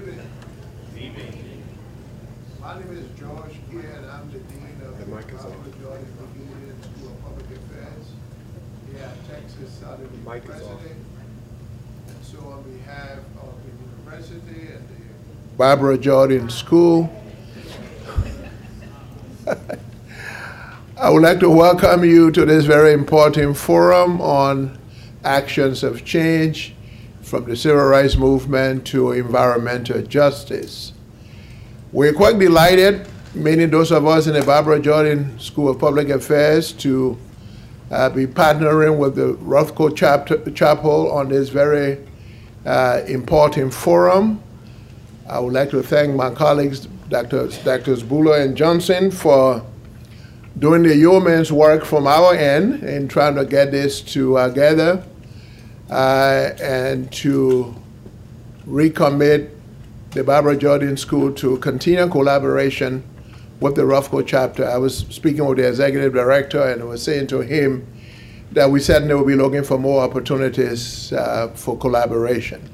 [0.00, 1.62] evening.
[2.58, 5.50] My name is George Kieh, and I'm the Dean of the The mic is on.
[5.52, 8.06] Robert Jordan Collegiate School of Public Affairs
[8.90, 10.56] here at Texas Southern Mic is on.
[10.56, 10.94] University.
[12.08, 17.10] And so on behalf of the university and the Barbara Jordan School,
[20.96, 24.78] I would like to welcome you to this very important forum on
[25.24, 26.74] actions of change
[27.30, 30.92] from the civil rights movement to environmental justice.
[31.92, 36.72] We're quite delighted, many those of us in the Barbara Jordan School of Public Affairs,
[36.72, 37.16] to
[37.92, 42.04] uh, be partnering with the Rothko chapter, Chapel on this very
[42.66, 44.42] uh, important forum.
[45.28, 47.46] I would like to thank my colleagues, Dr.
[47.46, 48.02] Drs.
[48.02, 49.64] Bullard and Johnson, for
[50.58, 55.04] doing the yeoman's work from our end in trying to get this together
[55.90, 57.74] uh, and to
[58.66, 59.50] recommit
[60.12, 63.02] the Barbara Jordan School to continue collaboration
[63.60, 64.66] with the Rothko Chapel.
[64.66, 67.86] I was speaking with the executive director and I was saying to him
[68.52, 72.68] that we certainly will be looking for more opportunities uh, for collaboration.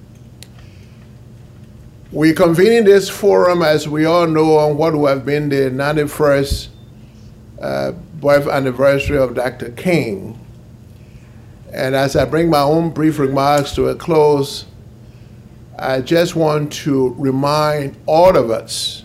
[2.12, 6.68] We're convening this forum, as we all know, on what would have been the 91st
[7.60, 9.70] uh, birth anniversary of Dr.
[9.72, 10.45] King.
[11.76, 14.64] And as I bring my own brief remarks to a close,
[15.78, 19.04] I just want to remind all of us,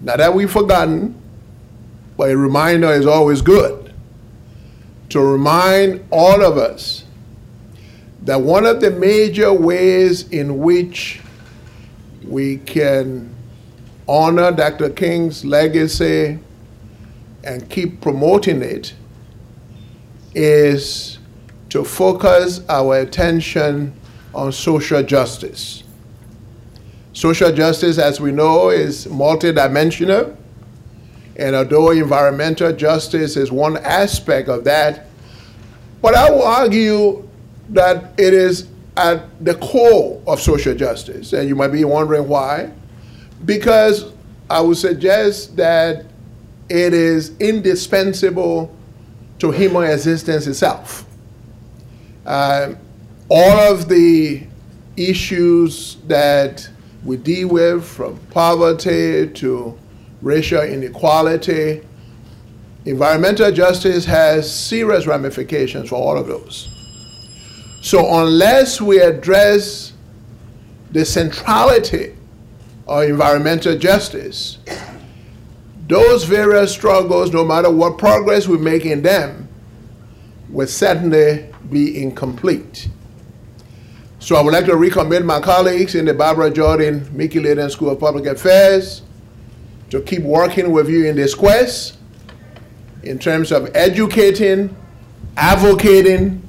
[0.00, 1.20] not that we've forgotten,
[2.16, 3.92] but a reminder is always good,
[5.10, 7.04] to remind all of us
[8.22, 11.20] that one of the major ways in which
[12.24, 13.34] we can
[14.08, 14.88] honor Dr.
[14.88, 16.38] King's legacy
[17.44, 18.94] and keep promoting it
[20.34, 21.15] is
[21.70, 23.92] to focus our attention
[24.34, 25.82] on social justice.
[27.12, 30.36] Social justice, as we know, is multidimensional,
[31.36, 35.06] and although environmental justice is one aspect of that,
[36.02, 37.28] but I will argue
[37.70, 42.70] that it is at the core of social justice, and you might be wondering why.
[43.44, 44.12] Because
[44.48, 46.06] I would suggest that
[46.68, 48.74] it is indispensable
[49.38, 51.05] to human existence itself.
[52.26, 52.74] Uh,
[53.28, 54.42] all of the
[54.96, 56.68] issues that
[57.04, 59.78] we deal with, from poverty to
[60.22, 61.82] racial inequality,
[62.84, 66.68] environmental justice has serious ramifications for all of those.
[67.80, 69.92] So, unless we address
[70.90, 72.16] the centrality
[72.88, 74.58] of environmental justice,
[75.86, 79.48] those various struggles, no matter what progress we make in them,
[80.48, 82.88] will certainly be incomplete.
[84.18, 87.90] So I would like to recommend my colleagues in the Barbara Jordan Mickey Leland School
[87.90, 89.02] of Public Affairs
[89.90, 91.98] to keep working with you in this quest
[93.02, 94.74] in terms of educating,
[95.36, 96.42] advocating,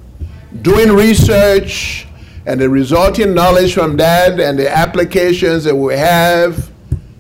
[0.61, 2.07] doing research,
[2.47, 6.72] and the resulting knowledge from that and the applications that we have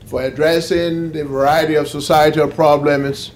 [0.05, 3.33] for addressing the variety of societal problems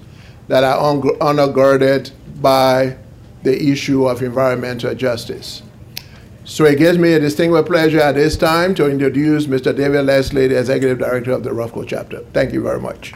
[0.48, 2.12] that are undergirded
[2.42, 2.98] by
[3.44, 5.64] the issue of environmental justice.
[6.44, 9.76] So it gives me a distinguished pleasure at this time to introduce Mr.
[9.76, 12.26] David Leslie, the Executive Director of the Rothko Chapel.
[12.34, 13.14] Thank you very much.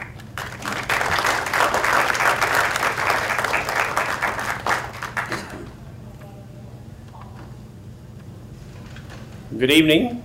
[9.58, 10.22] Good evening.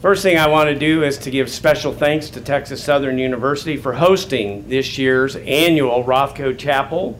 [0.00, 3.76] First thing I want to do is to give special thanks to Texas Southern University
[3.76, 7.18] for hosting this year's annual Rothko Chapel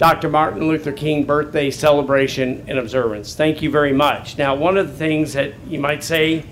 [0.00, 0.30] Dr.
[0.30, 3.34] Martin Luther King birthday celebration and observance.
[3.34, 4.38] Thank you very much.
[4.38, 6.42] Now, one of the things that you might say,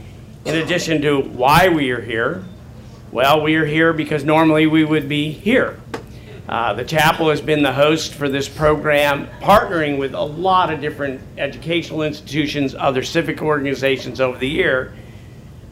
[0.44, 2.44] in addition to why we are here,
[3.10, 5.81] well, we are here because normally we would be here.
[6.47, 10.82] Uh, the chapel has been the host for this program, partnering with a lot of
[10.82, 14.93] different educational institutions, other civic organizations over the year.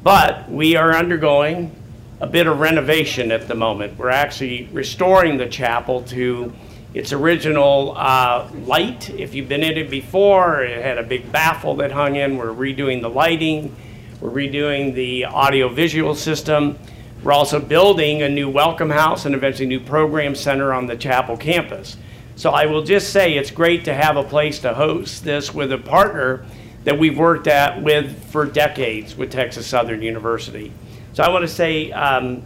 [0.03, 1.77] But we are undergoing
[2.23, 3.99] a bit of renovation at the moment.
[3.99, 6.55] We're actually restoring the chapel to
[6.97, 9.11] its original uh, light.
[9.11, 12.39] If you've been in it before, it had a big baffle that hung in.
[12.39, 13.77] We're redoing the lighting,
[14.19, 16.79] we're redoing the audio visual system.
[17.23, 21.37] We're also building a new welcome house and eventually new program center on the chapel
[21.37, 21.99] campus.
[22.35, 25.73] So I will just say it's great to have a place to host this with
[25.73, 26.47] a partner
[26.85, 30.73] that we've worked at with for decades with Texas Southern University.
[31.13, 32.43] So I want to say, um,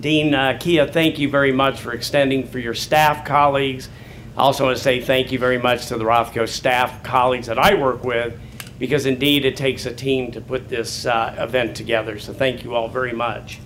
[0.00, 3.88] Dean uh, Kieh, thank you very much for extending for your staff colleagues.
[4.36, 7.58] I also want to say thank you very much to the Rothko staff colleagues that
[7.58, 8.38] I work with
[8.78, 12.20] because indeed it takes a team to put this uh, event together.
[12.20, 13.58] So thank you all very much.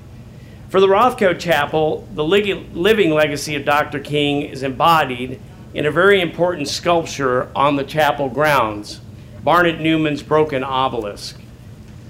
[0.70, 3.98] For the Rothko Chapel, the living legacy of Dr.
[3.98, 5.38] King is embodied
[5.74, 9.02] in a very important sculpture on the chapel grounds,
[9.44, 11.41] Barnett Newman's Broken Obelisk.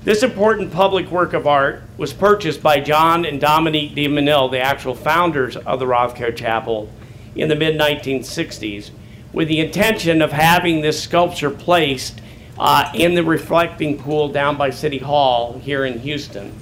[0.04, 4.58] This important public work of art was purchased by John and Dominique de Menil, the
[4.58, 6.90] actual founders of the Rothko Chapel,
[7.36, 8.90] in the mid 1960s,
[9.32, 12.20] with the intention of having this sculpture placed
[12.58, 16.52] uh, in the reflecting pool down by City Hall here in Houston.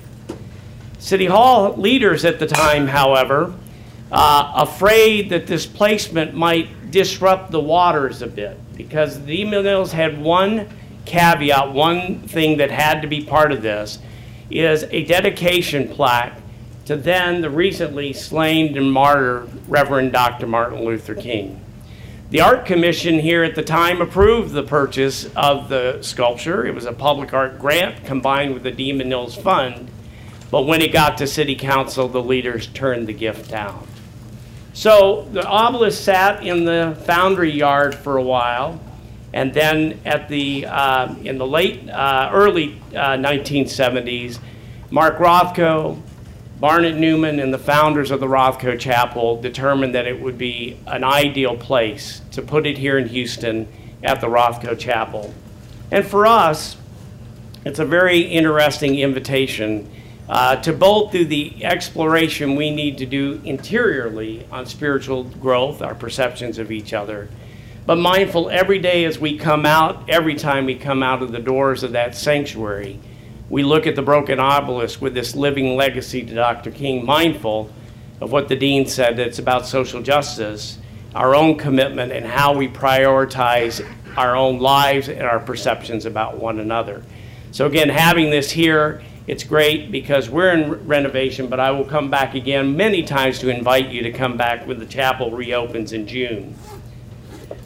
[0.99, 3.55] City Hall leaders at the time, however,
[4.13, 10.21] uh, afraid that this placement might disrupt the waters a bit because the Menils had
[10.21, 10.69] one
[11.11, 13.99] caveat, one thing that had to be part of this
[14.51, 16.41] is a dedication plaque
[16.87, 20.47] to then the recently slain and martyred Reverend Dr.
[20.47, 21.61] Martin Luther King.
[22.31, 26.65] The Art Commission here at the time approved the purchase of the sculpture.
[26.65, 29.91] It was a public art grant combined with the de Menils Fund.
[30.51, 33.87] But when it got to City Council, the leaders turned the gift down.
[34.73, 38.81] So the obelisk sat in the foundry yard for a while.
[39.32, 44.38] And then at the, uh, in the late, uh, early uh, 1970s,
[44.91, 46.00] Mark Rothko,
[46.59, 51.05] Barnett Newman, and the founders of the Rothko Chapel determined that it would be an
[51.05, 53.69] ideal place to put it here in Houston
[54.03, 55.33] at the Rothko Chapel.
[55.91, 56.76] And for us,
[57.65, 59.91] it's a very interesting invitation
[60.29, 65.94] uh, to both do the exploration we need to do interiorly on spiritual growth, our
[65.94, 67.29] perceptions of each other,
[67.91, 71.41] but mindful every day as we come out, every time we come out of the
[71.41, 73.01] doors of that sanctuary,
[73.49, 76.71] we look at the broken obelisk with this living legacy to Dr.
[76.71, 77.69] King, mindful
[78.21, 80.79] of what the dean said that it's about social justice,
[81.17, 83.85] our own commitment, and how we prioritize
[84.17, 87.03] our own lives and our perceptions about one another.
[87.51, 92.09] So, again, having this here, it's great because we're in renovation, but I will come
[92.09, 96.07] back again many times to invite you to come back when the chapel reopens in
[96.07, 96.55] June.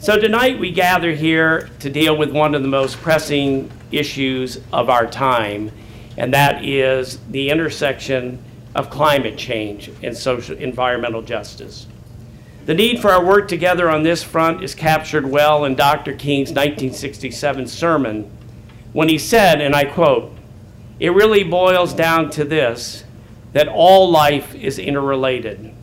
[0.05, 4.87] So tonight we gather here to deal with one of the most pressing issues of
[4.87, 5.71] our time,
[6.15, 8.37] and that is the intersection
[8.75, 11.87] of climate change and social environmental justice.
[12.67, 16.13] The need for our work together on this front is captured well in Dr.
[16.13, 18.29] King's 1967 sermon
[18.93, 20.31] when he said, and I quote,
[20.99, 23.03] it really boils down to this
[23.53, 25.74] that all life is interrelated.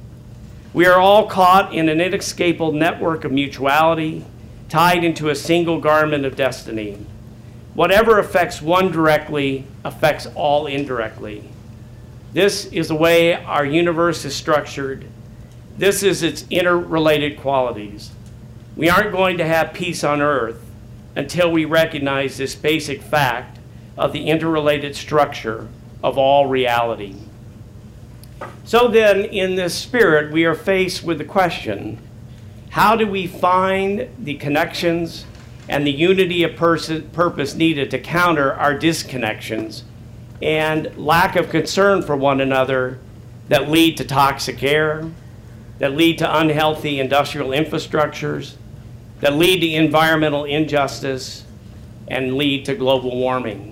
[0.75, 4.25] We are all caught in an inescapable network of mutuality,
[4.71, 6.99] tied into a single garment of destiny.
[7.75, 11.45] Whatever affects one directly affects all indirectly.
[12.33, 15.05] This is the way our universe is structured.
[15.77, 18.11] This is its interrelated qualities.
[18.75, 20.65] We aren't going to have peace on earth
[21.15, 23.59] until we recognize this basic fact
[23.99, 25.69] of the interrelated structure
[26.03, 27.17] of all reality.
[28.65, 31.99] So then, in this spirit, we are faced with the question
[32.71, 35.27] how do we find the connections
[35.69, 39.83] and the unity of purpose needed to counter our disconnections
[40.41, 42.99] and lack of concern for one another
[43.49, 45.07] that lead to toxic air,
[45.79, 48.55] that lead to unhealthy industrial infrastructures,
[49.21, 51.45] that lead to environmental injustice,
[52.09, 53.72] and lead to global warming?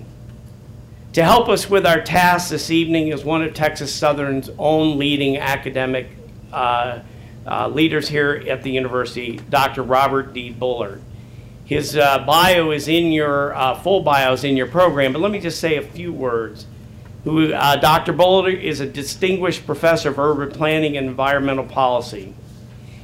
[1.13, 5.37] To help us with our task this evening is one of Texas Southern's own leading
[5.37, 6.07] academic
[6.53, 6.99] uh,
[7.45, 9.83] uh, leaders here at the university, Dr.
[9.83, 10.51] Robert D.
[10.51, 11.01] Bullard.
[11.65, 15.31] His uh, bio is in your, uh, full bio is in your program, but let
[15.31, 16.65] me just say a few words.
[17.25, 18.13] Who, uh, Dr.
[18.13, 22.33] Bullard is a distinguished professor of urban planning and environmental policy.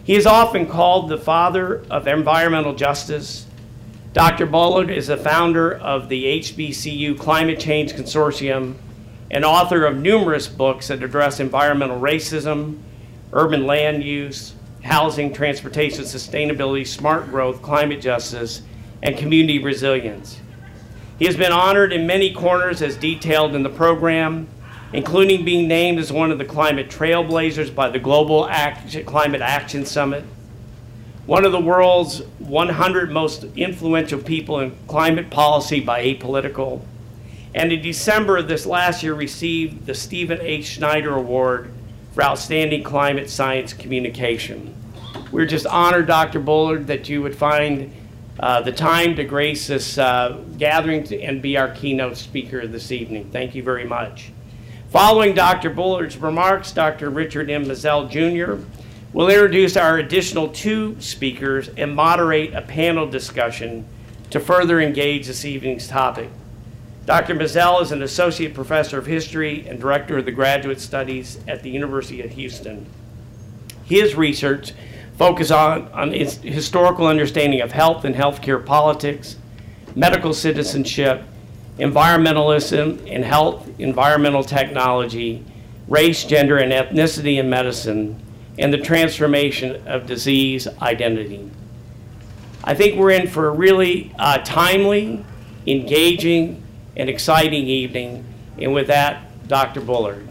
[0.05, 3.46] He is often called the father of environmental justice,
[4.17, 4.47] Dr.
[4.47, 8.73] Bullard is the founder of the HBCU Climate Change Consortium
[9.29, 12.79] and author of numerous books that address environmental racism,
[13.31, 18.63] urban land use, housing, transportation, sustainability, smart growth, climate justice,
[19.03, 20.41] and community resilience.
[21.19, 24.47] He has been honored in many corners as detailed in the program,
[24.93, 29.85] including being named as one of the climate trailblazers by the Global Action, Climate Action
[29.85, 30.23] Summit
[31.27, 36.81] one of the world's 100 most influential people in climate policy by Apolitical,
[37.53, 40.65] and in December of this last year received the Stephen H.
[40.65, 41.69] Schneider Award
[42.13, 44.73] for Outstanding Climate Science Communication.
[45.29, 46.39] We're just honored, Dr.
[46.39, 47.93] Bullard, that you would find
[48.39, 52.89] uh, the time to grace this uh, gathering to, and be our keynote speaker this
[52.93, 53.29] evening.
[53.31, 54.31] Thank you very much.
[54.91, 55.71] Following Dr.
[55.71, 57.09] Bullard's remarks, Dr.
[57.09, 57.65] Richard M.
[57.65, 58.63] Mizelle Jr.
[59.13, 63.85] We'll introduce our additional two speakers and moderate a panel discussion
[64.31, 66.29] to further engage this evening's topic.
[67.05, 67.33] Dr.
[67.33, 71.69] Mizelle is an associate professor of history and director of the graduate studies at the
[71.69, 72.85] University of Houston.
[73.85, 74.73] His research
[75.17, 79.37] focuses on, on historical understanding of health and healthcare politics,
[79.95, 81.23] medical citizenship,
[81.79, 85.45] environmentalism and health, environmental technology,
[85.87, 88.21] race, gender, and ethnicity in medicine,
[88.57, 91.49] and the transformation of disease identity.
[92.63, 95.23] I think we're in for a really uh, timely,
[95.65, 96.63] engaging,
[96.95, 98.25] and exciting evening.
[98.59, 99.81] And with that, Dr.
[99.81, 100.27] Bullard.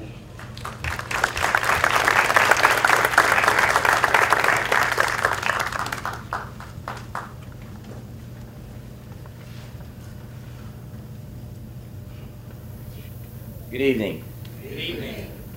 [13.70, 14.24] Good evening.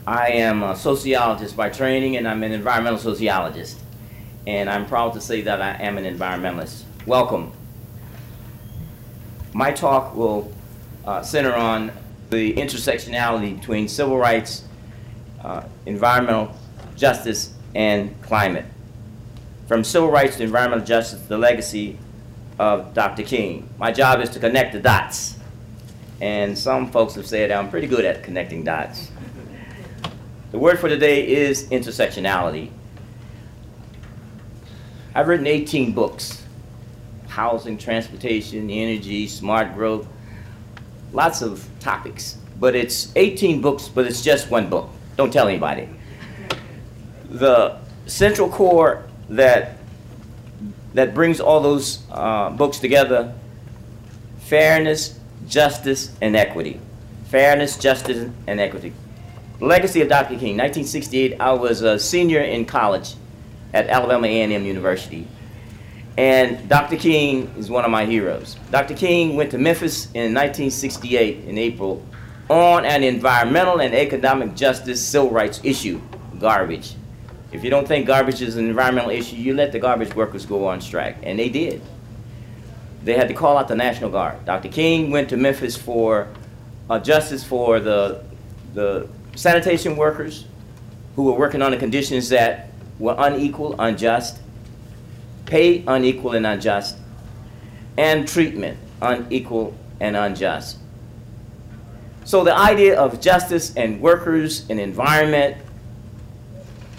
[0.09, 3.79] I am a sociologist by training and I'm an environmental sociologist.
[4.47, 6.81] And I'm proud to say that I am an environmentalist.
[7.05, 7.51] Welcome.
[9.53, 10.51] My talk will
[11.05, 11.91] uh, center on
[12.31, 14.63] the intersectionality between civil rights,
[15.43, 16.55] uh, environmental
[16.95, 18.65] justice, and climate.
[19.67, 21.99] From civil rights to environmental justice, the legacy
[22.57, 23.21] of Dr.
[23.21, 23.69] King.
[23.77, 25.37] My job is to connect the dots.
[26.19, 29.11] And some folks have said I'm pretty good at connecting dots.
[30.51, 32.71] The word for today is intersectionality.
[35.13, 36.43] I've written 18 books
[37.27, 40.07] housing, transportation, energy, smart growth,
[41.13, 42.37] lots of topics.
[42.59, 44.89] But it's 18 books, but it's just one book.
[45.15, 45.87] Don't tell anybody.
[47.29, 47.77] The
[48.07, 49.77] central core that
[50.95, 53.35] that brings all those uh, books together
[54.39, 56.79] fairness, justice, and equity.
[57.25, 58.93] Fairness, justice, and equity.
[59.59, 60.37] Legacy of Dr.
[60.39, 63.15] King, 1968, I was a senior in college
[63.73, 65.27] at Alabama A&M University.
[66.17, 66.95] And Dr.
[66.95, 68.55] King is one of my heroes.
[68.71, 68.93] Dr.
[68.93, 72.05] King went to Memphis in 1968 in April
[72.49, 76.01] on an environmental and economic justice civil rights issue,
[76.39, 76.95] garbage.
[77.51, 80.67] If you don't think garbage is an environmental issue, you let the garbage workers go
[80.67, 81.17] on strike.
[81.21, 81.81] And they did.
[83.03, 84.45] They had to call out the National Guard.
[84.45, 84.69] Dr.
[84.69, 86.29] King went to Memphis for
[86.89, 88.23] uh, justice for the,
[88.73, 90.43] the sanitation workers
[91.15, 94.37] who were working under conditions that were unequal, unjust,
[95.45, 96.97] pay unequal and unjust,
[97.97, 100.77] and treatment unequal and unjust.
[102.25, 105.55] So the idea of justice and workers and environment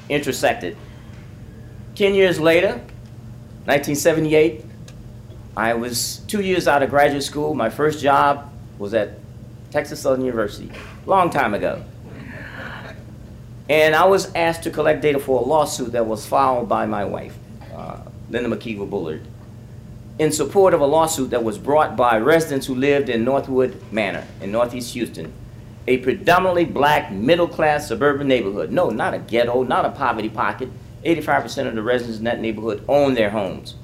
[0.08, 0.78] intersected.
[1.94, 2.70] Ten years later,
[3.66, 4.64] 1978,
[5.58, 7.52] I was two years out of graduate school.
[7.52, 9.18] My first job was at
[9.70, 10.72] Texas Southern University,
[11.06, 11.84] a long time ago.
[13.70, 17.04] And I was asked to collect data for a lawsuit that was filed by my
[17.04, 17.38] wife.
[17.72, 17.98] Uh,
[18.28, 19.22] Linda McKeever Bullard,
[20.18, 24.26] in support of a lawsuit that was brought by residents who lived in Northwood Manor
[24.40, 25.32] in Northeast Houston,
[25.86, 28.72] a predominantly black middle-class suburban neighborhood.
[28.72, 30.68] No, not a ghetto, not a poverty pocket.
[31.04, 33.76] 85% of the residents in that neighborhood own their homes.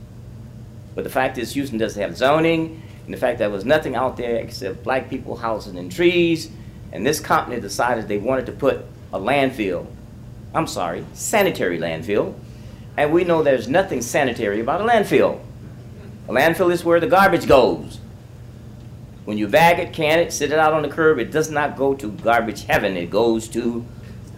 [0.96, 3.94] But the fact is Houston doesn't have zoning, and the fact that there was nothing
[3.94, 6.50] out there except black people housing in trees,
[6.90, 9.86] and this company decided they wanted to put a landfill,
[10.54, 12.34] I'm sorry, sanitary landfill,
[12.96, 15.40] and we know there's nothing sanitary about a landfill.
[16.28, 18.00] A landfill is where the garbage goes.
[19.24, 21.76] When you bag it, can it, sit it out on the curb, it does not
[21.76, 22.96] go to garbage heaven.
[22.96, 23.84] It goes to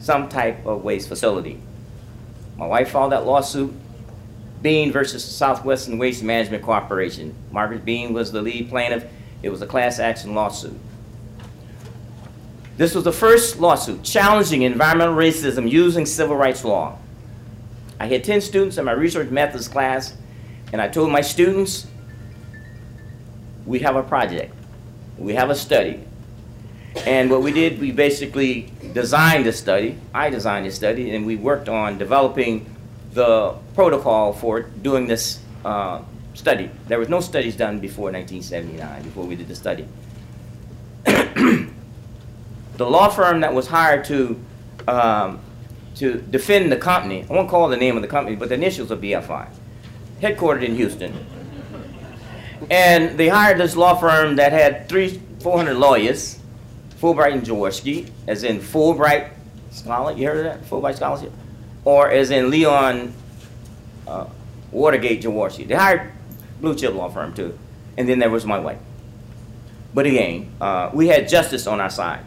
[0.00, 1.60] some type of waste facility.
[2.56, 3.72] My wife filed that lawsuit,
[4.62, 7.34] Bean versus Southwestern Waste Management Corporation.
[7.52, 9.04] Margaret Bean was the lead plaintiff.
[9.42, 10.76] It was a class action lawsuit.
[12.78, 16.97] This was the first lawsuit challenging environmental racism using civil rights law.
[17.99, 20.16] I had 10 students in my research methods class,
[20.73, 21.88] and I told my students,
[23.66, 24.54] we have a project,
[25.18, 26.04] we have a study.
[27.04, 31.35] And what we did, we basically designed a study, I designed a study, and we
[31.35, 32.73] worked on developing
[33.12, 36.02] the protocol for doing this uh,
[36.35, 36.70] study.
[36.87, 39.88] There was no studies done before 1979, before we did the study.
[42.78, 44.40] The law firm that was hired to
[44.87, 45.40] um,
[45.97, 47.26] to defend the company.
[47.28, 49.50] I won't call the name of the company, but the initials are BFI,
[50.23, 51.12] headquartered in Houston.
[52.70, 56.38] And they hired this law firm that had three, 400 lawyers,
[57.00, 59.30] Fulbright and Jaworski, as in Fulbright
[59.70, 60.12] scholar.
[60.12, 60.70] You heard of that?
[60.70, 61.32] Fulbright scholarship?
[61.85, 63.12] Or as in Leon
[64.06, 64.26] uh,
[64.70, 65.66] Watergate Jaworski.
[65.66, 66.12] They hired
[66.61, 67.58] blue chip law firm too.
[67.97, 68.78] And then there was my wife.
[69.94, 72.25] But again, uh, we had justice on our side.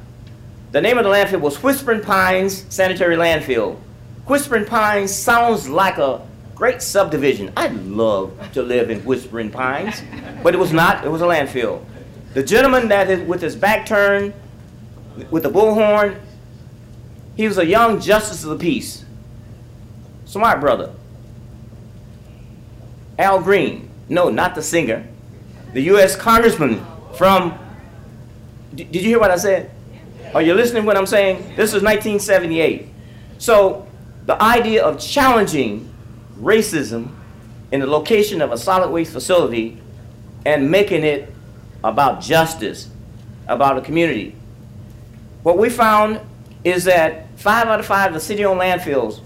[0.71, 3.77] The name of the landfill was Whispering Pines Sanitary Landfill.
[4.25, 6.25] Whispering Pines sounds like a
[6.55, 7.51] great subdivision.
[7.57, 10.01] I'd love to live in Whispering Pines,
[10.41, 11.03] but it was not.
[11.03, 11.83] It was a landfill.
[12.33, 14.33] The gentleman that is with his back turned,
[15.29, 16.17] with the bullhorn,
[17.35, 19.03] he was a young justice of the peace.
[20.23, 20.93] Smart brother.
[23.19, 23.89] Al Green.
[24.07, 25.05] No, not the singer.
[25.73, 26.15] The U.S.
[26.15, 26.85] congressman
[27.15, 27.59] from.
[28.73, 29.69] Did you hear what I said?
[30.33, 31.39] Are you listening to what I'm saying?
[31.57, 32.87] This was 1978.
[33.37, 33.85] So
[34.25, 35.93] the idea of challenging
[36.39, 37.13] racism
[37.71, 39.81] in the location of a solid waste facility
[40.45, 41.33] and making it
[41.83, 42.89] about justice,
[43.47, 44.35] about a community.
[45.43, 46.21] What we found
[46.63, 49.19] is that five out of five of the city-owned landfills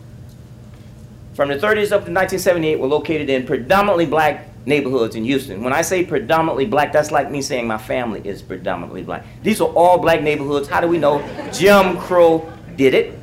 [1.35, 5.63] from the 30s up to 1978 were located in predominantly black neighborhoods in Houston.
[5.63, 9.25] When I say predominantly black, that's like me saying my family is predominantly black.
[9.43, 10.67] These are all black neighborhoods.
[10.67, 11.21] How do we know?
[11.53, 13.19] Jim Crow did it.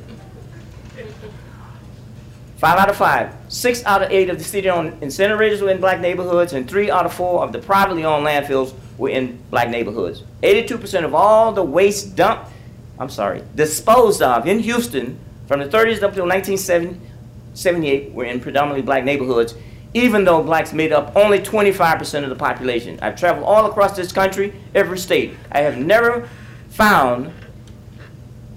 [2.57, 3.35] Five out of five.
[3.49, 7.05] Six out of eight of the city-owned incinerators were in black neighborhoods, and three out
[7.05, 10.23] of four of the privately owned landfills were in black neighborhoods.
[10.43, 12.49] 82% of all the waste dumped,
[12.97, 18.81] I'm sorry, disposed of in Houston from the 30s up until 1978 were in predominantly
[18.81, 19.55] black neighborhoods,
[19.93, 22.97] even though blacks made up only 25% of the population.
[23.01, 25.35] I've traveled all across this country, every state.
[25.51, 26.27] I have never
[26.69, 27.31] found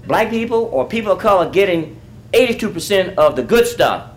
[0.07, 1.99] black people or people of color getting
[2.33, 4.11] 82% of the good stuff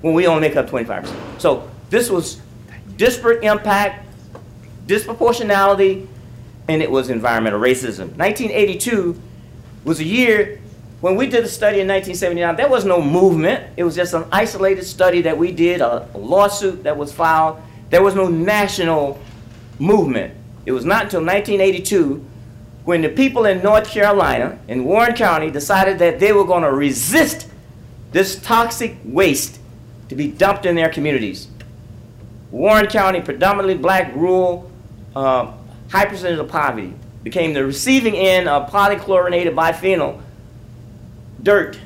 [0.00, 1.40] when we only make up 25%.
[1.40, 2.40] So this was
[2.96, 4.06] disparate impact,
[4.86, 6.06] disproportionality,
[6.68, 8.16] and it was environmental racism.
[8.16, 9.20] 1982
[9.84, 10.60] was a year
[11.00, 13.64] when we did a study in 1979, there was no movement.
[13.76, 17.60] It was just an isolated study that we did, a, a lawsuit that was filed.
[17.90, 19.20] There was no national
[19.78, 20.34] movement.
[20.66, 22.24] It was not until 1982
[22.84, 26.72] when the people in North Carolina, in Warren County, decided that they were going to
[26.72, 27.48] resist
[28.12, 29.60] this toxic waste
[30.08, 31.48] to be dumped in their communities.
[32.50, 34.70] Warren County, predominantly black, rural,
[35.14, 35.52] uh,
[35.90, 40.22] high percentage of poverty, became the receiving end of polychlorinated biphenyl
[41.42, 41.78] dirt,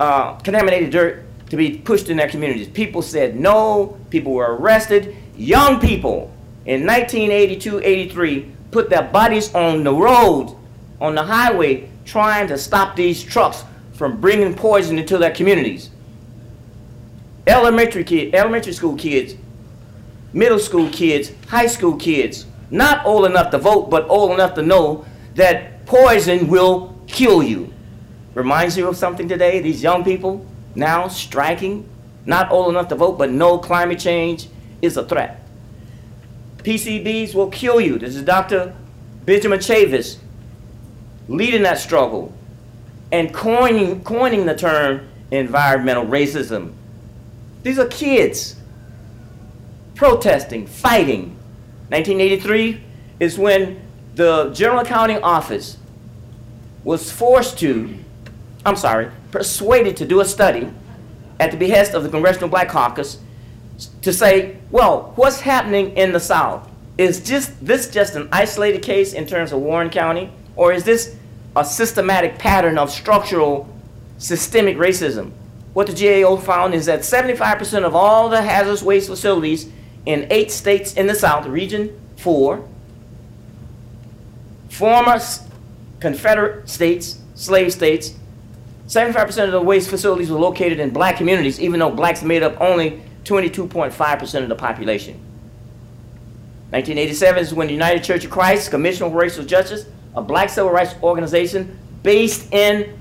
[0.00, 2.68] uh, contaminated dirt to be pushed in their communities.
[2.68, 5.16] People said no, people were arrested.
[5.36, 6.32] Young people
[6.66, 10.56] in 1982 83 put their bodies on the road,
[11.00, 15.90] on the highway, trying to stop these trucks from bringing poison into their communities.
[17.46, 19.34] Elementary kid, elementary school kids,
[20.32, 24.62] middle school kids, high school kids, not old enough to vote, but old enough to
[24.62, 27.72] know that poison will kill you.
[28.34, 29.60] Reminds you of something today?
[29.60, 31.88] These young people now striking,
[32.26, 34.48] not old enough to vote, but know climate change
[34.82, 35.42] is a threat.
[36.58, 37.98] PCBs will kill you.
[37.98, 38.74] This is Dr.
[39.24, 40.18] Benjamin Chavis
[41.28, 42.32] leading that struggle
[43.12, 46.72] and coining, coining the term environmental racism.
[47.62, 48.56] These are kids
[49.94, 51.36] protesting, fighting.
[51.90, 52.80] 1983
[53.20, 53.80] is when
[54.14, 55.78] the General Accounting Office
[56.84, 57.98] was forced to,
[58.68, 60.70] I'm sorry, persuaded to do a study
[61.40, 63.18] at the behest of the Congressional Black Caucus
[64.02, 66.68] to say, well, what's happening in the South?
[66.98, 71.16] Is just, this just an isolated case in terms of Warren County, or is this
[71.56, 73.66] a systematic pattern of structural
[74.18, 75.30] systemic racism?
[75.72, 79.70] What the GAO found is that 75% of all the hazardous waste facilities
[80.04, 82.68] in eight states in the South, Region 4,
[84.68, 85.18] former
[86.00, 88.14] Confederate states, slave states,
[88.88, 92.58] 75% of the waste facilities were located in black communities, even though blacks made up
[92.58, 95.14] only 22.5% of the population.
[96.70, 99.84] 1987 is when the United Church of Christ, Commission for Racial Justice,
[100.16, 102.98] a black civil rights organization based in,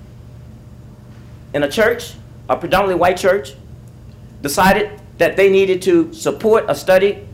[1.54, 2.14] in a church,
[2.50, 3.54] a predominantly white church,
[4.42, 7.26] decided that they needed to support a study,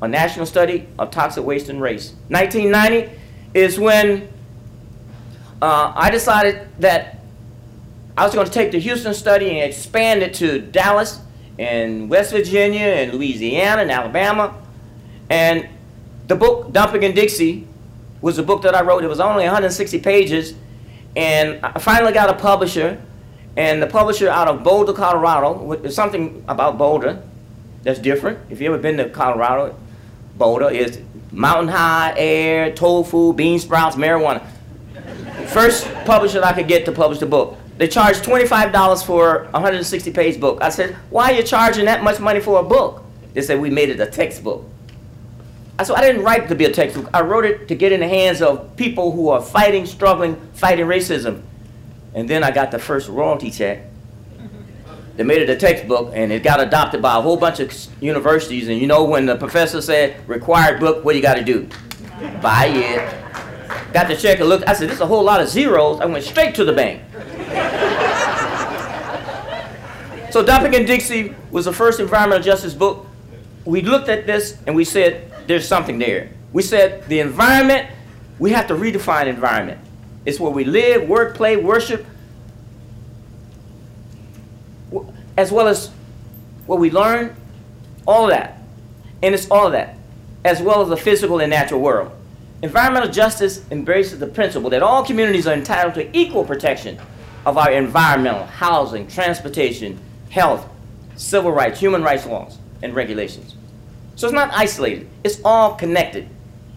[0.00, 2.14] a national study of toxic waste and race.
[2.28, 3.14] 1990
[3.52, 4.26] is when
[5.60, 7.17] uh, I decided that
[8.18, 11.20] I was going to take the Houston study and expand it to Dallas
[11.56, 14.60] in West Virginia and Louisiana and Alabama.
[15.30, 15.68] And
[16.26, 17.68] the book, Dumping in Dixie,
[18.20, 19.04] was a book that I wrote.
[19.04, 20.54] It was only 160 pages.
[21.14, 23.00] And I finally got a publisher.
[23.56, 27.22] And the publisher out of Boulder, Colorado, something about Boulder
[27.84, 28.40] that's different.
[28.50, 29.78] If you ever been to Colorado,
[30.36, 31.00] Boulder is
[31.30, 34.44] mountain high air, tofu, bean sprouts, marijuana.
[35.46, 37.56] First publisher I could get to publish the book.
[37.78, 40.58] They charged $25 for a 160 page book.
[40.60, 43.04] I said, why are you charging that much money for a book?
[43.34, 44.64] They said, we made it a textbook.
[45.78, 47.08] I said, I didn't write it to be a textbook.
[47.14, 50.86] I wrote it to get in the hands of people who are fighting, struggling, fighting
[50.86, 51.42] racism.
[52.14, 53.84] And then I got the first royalty check.
[55.14, 58.68] They made it a textbook, and it got adopted by a whole bunch of universities.
[58.68, 61.68] And you know, when the professor said required book, what do you got to do?
[62.40, 63.92] Buy it.
[63.92, 64.68] Got the check and looked.
[64.68, 66.00] I said, this is a whole lot of zeros.
[66.00, 67.02] I went straight to the bank.
[70.30, 73.06] so Dumping in Dixie was the first environmental justice book.
[73.64, 76.30] We looked at this and we said, there's something there.
[76.52, 77.88] We said the environment,
[78.38, 79.80] we have to redefine environment.
[80.24, 82.06] It's where we live, work, play, worship,
[85.36, 85.90] as well as
[86.66, 87.34] what we learn,
[88.06, 88.60] all of that.
[89.22, 89.96] And it's all of that,
[90.44, 92.12] as well as the physical and natural world.
[92.62, 96.98] Environmental justice embraces the principle that all communities are entitled to equal protection
[97.48, 100.68] of our environmental, housing, transportation, health,
[101.16, 103.54] civil rights, human rights laws, and regulations.
[104.16, 106.28] So it's not isolated, it's all connected.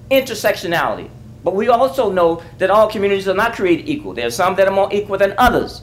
[0.09, 1.09] Intersectionality.
[1.43, 4.13] But we also know that all communities are not created equal.
[4.13, 5.81] There are some that are more equal than others.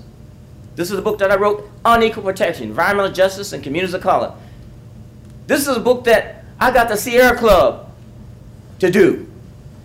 [0.74, 4.32] This is a book that I wrote, Unequal Protection, Environmental Justice and Communities of Color.
[5.46, 7.90] This is a book that I got the Sierra Club
[8.78, 9.30] to do.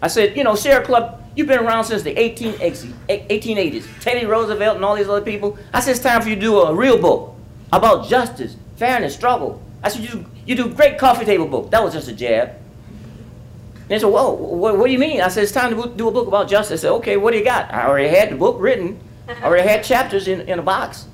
[0.02, 4.02] I said, you know, Sierra Club, you've been around since the 1880s.
[4.02, 5.58] Teddy Roosevelt and all these other people.
[5.74, 7.36] I said, it's time for you to do a real book
[7.72, 9.62] about justice, fairness, struggle.
[9.82, 11.72] I said, you, you do a great coffee table book.
[11.72, 12.50] That was just a jab.
[12.50, 15.22] And they said, whoa, what, what do you mean?
[15.22, 16.82] I said, it's time to do a book about justice.
[16.82, 17.74] I said, okay, what do you got?
[17.74, 19.00] I already had the book written.
[19.28, 21.06] I already had chapters in, in a box.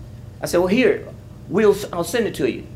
[0.42, 1.08] I said, well, here,
[1.48, 2.68] we'll, I'll send it to you.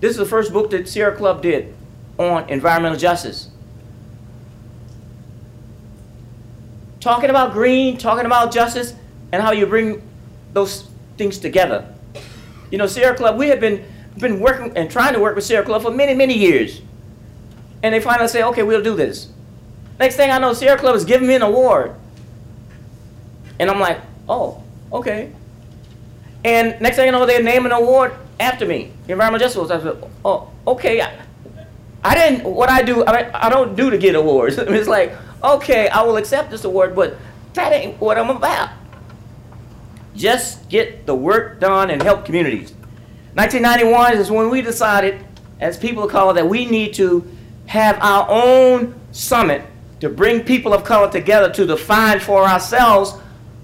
[0.00, 1.72] This is the first book that Sierra Club did
[2.18, 3.48] on environmental justice.
[7.02, 8.94] Talking about green, talking about justice,
[9.32, 10.00] and how you bring
[10.54, 10.88] those
[11.18, 11.86] things together.
[12.70, 13.84] You know, Sierra Club, we have been,
[14.16, 16.80] been working and trying to work with Sierra Club for many, many years.
[17.82, 19.28] And they finally say, okay, we'll do this.
[19.98, 21.94] Next thing I know, Sierra Club is giving me an award.
[23.60, 24.62] And I'm like, Oh,
[24.92, 25.32] okay.
[26.44, 29.70] And next thing you know, they name an award after me, environmental justice.
[29.70, 31.00] I said, oh, okay.
[31.00, 31.22] I,
[32.02, 32.44] I didn't.
[32.44, 34.56] What I do, I, I don't do to get awards.
[34.58, 35.12] it's like,
[35.42, 37.16] okay, I will accept this award, but
[37.54, 38.70] that ain't what I'm about.
[40.14, 42.72] Just get the work done and help communities.
[43.34, 45.24] 1991 is when we decided,
[45.60, 47.26] as people of color, that we need to
[47.66, 49.62] have our own summit
[50.00, 53.14] to bring people of color together to define for ourselves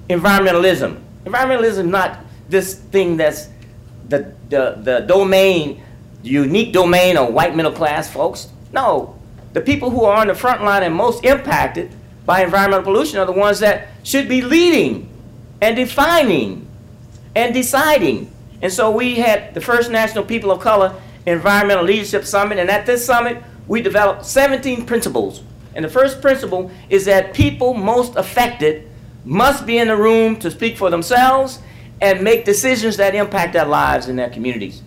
[0.09, 1.03] environmentalism.
[1.25, 3.49] Environmentalism is not this thing that's
[4.09, 5.83] the, the, the domain,
[6.23, 8.49] the unique domain of white middle class folks.
[8.73, 9.18] No,
[9.53, 11.91] the people who are on the front line and most impacted
[12.27, 15.09] by environmental pollution are the ones that should be leading
[15.61, 16.67] and defining
[17.35, 18.31] and deciding.
[18.61, 20.95] And so we had the first National People of Color
[21.27, 25.43] Environmental Leadership Summit, and at this summit, we developed 17 principles.
[25.75, 28.89] And the first principle is that people most affected
[29.25, 31.61] must be in the room to speak for themselves
[32.01, 34.83] and make decisions that impact their lives and their communities.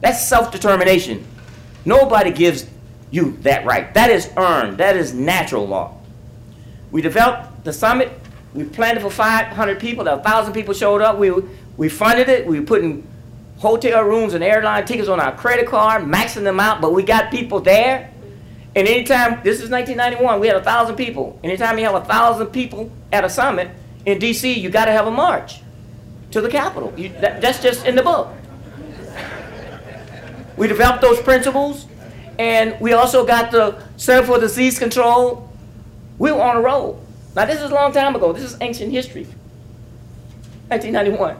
[0.00, 1.24] That's self determination.
[1.84, 2.66] Nobody gives
[3.14, 3.92] you that right.
[3.94, 5.96] That is earned, that is natural law.
[6.90, 8.12] We developed the summit.
[8.54, 10.04] We planned it for 500 people.
[10.04, 11.18] 1,000 people showed up.
[11.18, 11.32] We,
[11.76, 12.46] we funded it.
[12.46, 13.06] We were putting
[13.58, 17.30] hotel rooms and airline tickets on our credit card, maxing them out, but we got
[17.30, 18.12] people there.
[18.76, 21.38] And anytime, this is 1991, we had 1,000 people.
[21.44, 23.70] Anytime you have 1,000 people at a summit
[24.04, 25.60] in D.C., you got to have a march
[26.32, 26.92] to the Capitol.
[26.96, 28.32] You, that, that's just in the book.
[30.56, 31.86] We developed those principles,
[32.38, 35.50] and we also got the Center for Disease Control.
[36.18, 37.02] We were on a roll.
[37.34, 38.32] Now, this is a long time ago.
[38.32, 39.24] This is ancient history.
[40.68, 41.36] 1991.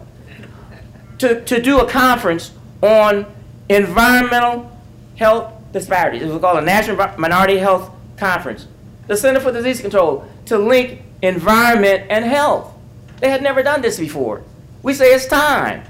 [1.18, 2.52] To, to do a conference
[2.82, 3.26] on
[3.68, 4.70] environmental
[5.16, 6.22] health disparities.
[6.22, 8.66] It was called a National Minority Health Conference.
[9.06, 12.72] The Center for Disease Control to link environment and health.
[13.20, 14.42] They had never done this before.
[14.82, 15.82] We say it's time.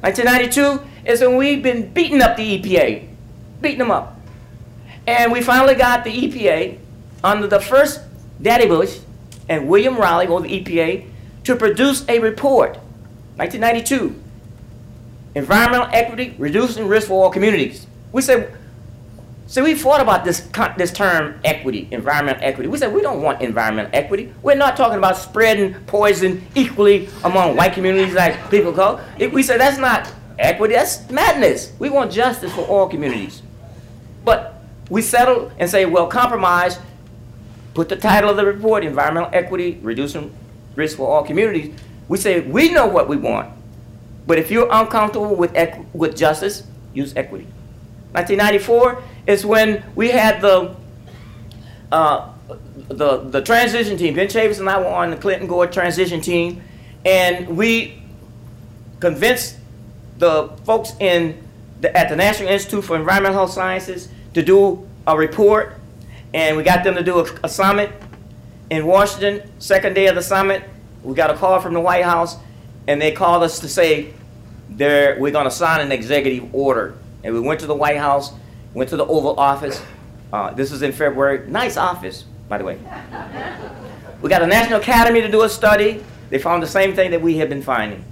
[0.00, 3.06] 1992 is when we've been beating up the EPA,
[3.60, 4.13] beating them up.
[5.06, 6.78] And we finally got the EPA
[7.22, 8.00] under the first
[8.40, 8.98] Daddy Bush
[9.48, 11.06] and William Reilly or the EPA,
[11.44, 12.78] to produce a report,
[13.36, 14.14] 1992,
[15.34, 17.86] Environmental Equity, Reducing Risk for All Communities.
[18.12, 18.56] We said,
[19.46, 22.68] so we thought about this, this term equity, environmental equity.
[22.68, 24.32] We said we don't want environmental equity.
[24.42, 29.00] We're not talking about spreading poison equally among white communities like people call.
[29.18, 31.72] It, we said that's not equity, that's madness.
[31.78, 33.42] We want justice for all communities.
[34.24, 34.53] But
[34.90, 36.78] we settle and say, well, compromise,
[37.72, 40.34] put the title of the report, Environmental Equity, Reducing
[40.76, 41.74] Risk for All Communities.
[42.08, 43.50] We say, we know what we want.
[44.26, 45.56] But if you're uncomfortable with,
[45.92, 47.46] with justice, use equity.
[48.12, 50.76] 1994 is when we had the
[51.90, 52.32] uh,
[52.88, 54.14] the the transition team.
[54.14, 56.62] Ben Chavis and I were on the Clinton Gore transition team,
[57.04, 58.02] and we
[59.00, 59.56] convinced
[60.18, 61.42] the folks in
[61.80, 65.74] the, at the National Institute for Environmental Health Sciences to do a report,
[66.32, 67.90] and we got them to do a, a summit
[68.70, 69.48] in Washington.
[69.58, 70.62] Second day of the summit,
[71.02, 72.36] we got a call from the White House,
[72.86, 74.12] and they called us to say
[74.76, 76.94] we're going to sign an executive order.
[77.22, 78.32] And we went to the White House,
[78.74, 79.82] went to the Oval Office.
[80.32, 81.48] Uh, this is in February.
[81.48, 82.78] Nice office, by the way.
[84.20, 86.02] we got a National Academy to do a study.
[86.30, 88.04] They found the same thing that we had been finding.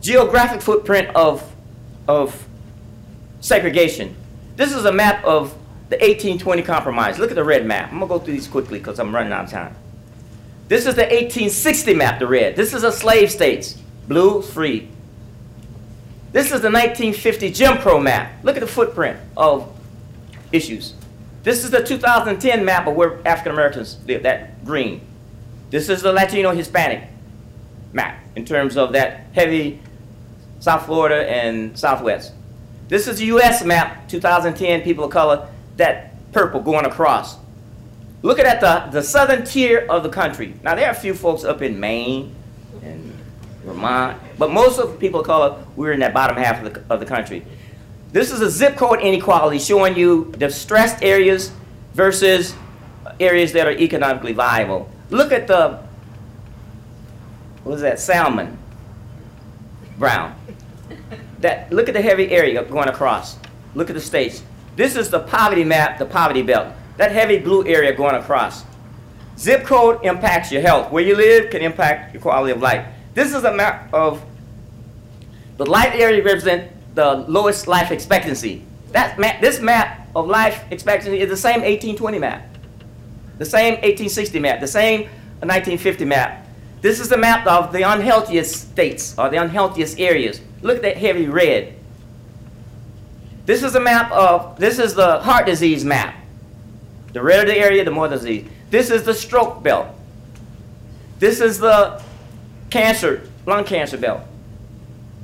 [0.00, 1.54] Geographic footprint of,
[2.06, 2.46] of
[3.40, 4.14] segregation.
[4.56, 5.50] This is a map of
[5.90, 7.18] the 1820 Compromise.
[7.18, 7.92] Look at the red map.
[7.92, 9.76] I'm going to go through these quickly because I'm running out of time.
[10.68, 12.56] This is the 1860 map, the red.
[12.56, 13.78] This is a slave states.
[14.08, 14.88] Blue, free.
[16.32, 18.32] This is the 1950 Jim Crow map.
[18.42, 19.72] Look at the footprint of
[20.52, 20.94] issues.
[21.42, 25.02] This is the 2010 map of where African Americans live, that green.
[25.70, 27.08] This is the Latino Hispanic
[27.92, 29.80] map in terms of that heavy
[30.60, 32.32] South Florida and Southwest.
[32.88, 33.64] This is the U.S.
[33.64, 37.36] map, 2010, people of color, that purple going across.
[38.22, 40.54] Look at the, the southern tier of the country.
[40.62, 42.34] Now, there are a few folks up in Maine
[42.82, 43.12] and
[43.64, 46.92] Vermont, but most of the people of color, we're in that bottom half of the,
[46.92, 47.44] of the country.
[48.12, 51.52] This is a zip code inequality showing you the stressed areas
[51.92, 52.54] versus
[53.20, 54.90] areas that are economically viable.
[55.10, 55.82] Look at the,
[57.64, 58.58] what is that, salmon
[59.98, 60.34] brown.
[61.46, 63.38] That, look at the heavy area going across.
[63.76, 64.42] Look at the states.
[64.74, 66.74] This is the poverty map, the poverty belt.
[66.96, 68.64] That heavy blue area going across.
[69.38, 70.90] Zip code impacts your health.
[70.90, 72.84] Where you live can impact your quality of life.
[73.14, 74.24] This is a map of
[75.56, 78.64] the light area represent the lowest life expectancy.
[78.90, 82.44] That map, this map of life expectancy is the same 1820 map,
[83.38, 85.02] the same 1860 map, the same
[85.42, 86.45] 1950 map.
[86.86, 90.40] This is the map of the unhealthiest states or the unhealthiest areas.
[90.62, 91.74] Look at that heavy red.
[93.44, 96.14] This is a map of, this is the heart disease map.
[97.12, 98.46] The redder the area, the more disease.
[98.70, 99.88] This is the stroke belt.
[101.18, 102.00] This is the
[102.70, 104.20] cancer, lung cancer belt.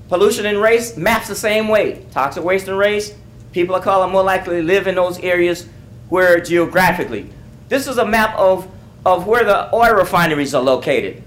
[0.09, 2.05] Pollution and race maps the same way.
[2.11, 3.15] Toxic waste and race,
[3.53, 5.69] people of color more likely to live in those areas
[6.09, 7.31] where geographically.
[7.69, 8.69] This is a map of,
[9.07, 11.23] of where the oil refineries are located.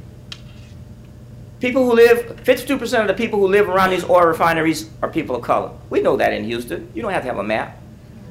[1.66, 5.36] People who live, 52% of the people who live around these oil refineries are people
[5.36, 5.72] of color.
[5.90, 6.92] We know that in Houston.
[6.94, 7.82] You don't have to have a map.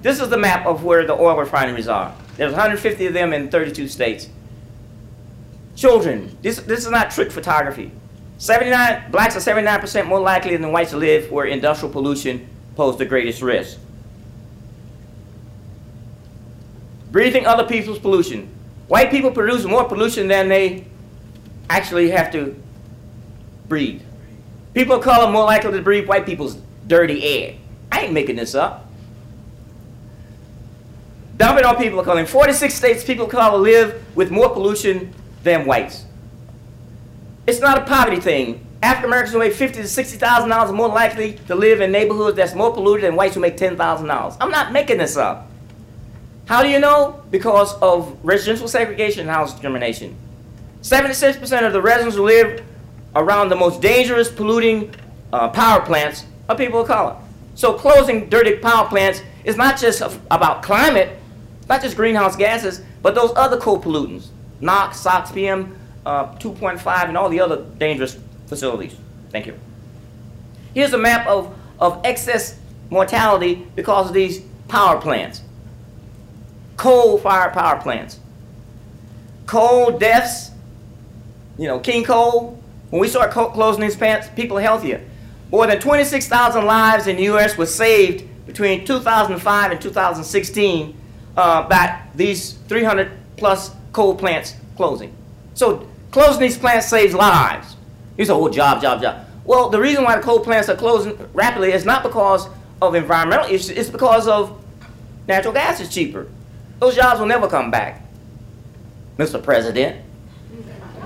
[0.02, 2.14] This is the map of where the oil refineries are.
[2.36, 4.28] There's 150 of them in 32 states.
[5.74, 7.90] Children, this, this is not trick photography.
[8.38, 13.04] 79, blacks are 79% more likely than whites to live where industrial pollution poses the
[13.04, 13.80] greatest risk.
[17.10, 18.48] Breathing other people's pollution.
[18.86, 20.86] White people produce more pollution than they
[21.68, 22.62] actually have to
[23.68, 24.02] breathe.
[24.74, 27.54] People of color more likely to breathe white people's dirty air.
[27.92, 28.88] I ain't making this up.
[31.36, 32.20] Dumping on people of color.
[32.20, 36.04] In 46 states, people of color live with more pollution than whites.
[37.46, 38.66] It's not a poverty thing.
[38.82, 41.90] African Americans who make fifty to sixty thousand dollars are more likely to live in
[41.90, 44.34] neighborhoods that's more polluted than whites who make ten thousand dollars.
[44.40, 45.50] I'm not making this up.
[46.46, 47.22] How do you know?
[47.30, 50.16] Because of residential segregation and house discrimination.
[50.82, 52.62] 76% of the residents who live
[53.16, 54.94] around the most dangerous polluting
[55.32, 57.16] uh, power plants are people of color.
[57.54, 61.18] So closing dirty power plants is not just about climate,
[61.68, 64.28] not just greenhouse gases, but those other co-pollutants,
[64.60, 68.96] NOx, SOx, PM uh, 2.5, and all the other dangerous facilities.
[69.30, 69.58] Thank you.
[70.74, 72.58] Here's a map of, of excess
[72.90, 75.42] mortality because of these power plants.
[76.76, 78.18] Coal-fired power plants.
[79.46, 80.50] Coal deaths,
[81.58, 82.62] you know, King Coal,
[82.94, 85.04] when we start closing these plants, people are healthier.
[85.50, 87.58] More than 26,000 lives in the U.S.
[87.58, 90.96] were saved between 2005 and 2016
[91.36, 95.12] uh, by these 300 plus coal plants closing.
[95.54, 97.74] So closing these plants saves lives.
[98.16, 99.26] You say, oh, job, job, job.
[99.44, 102.48] Well, the reason why the coal plants are closing rapidly is not because
[102.80, 104.64] of environmental issues, it's because of
[105.26, 106.28] natural gas is cheaper.
[106.78, 108.06] Those jobs will never come back,
[109.18, 109.42] Mr.
[109.42, 110.00] President.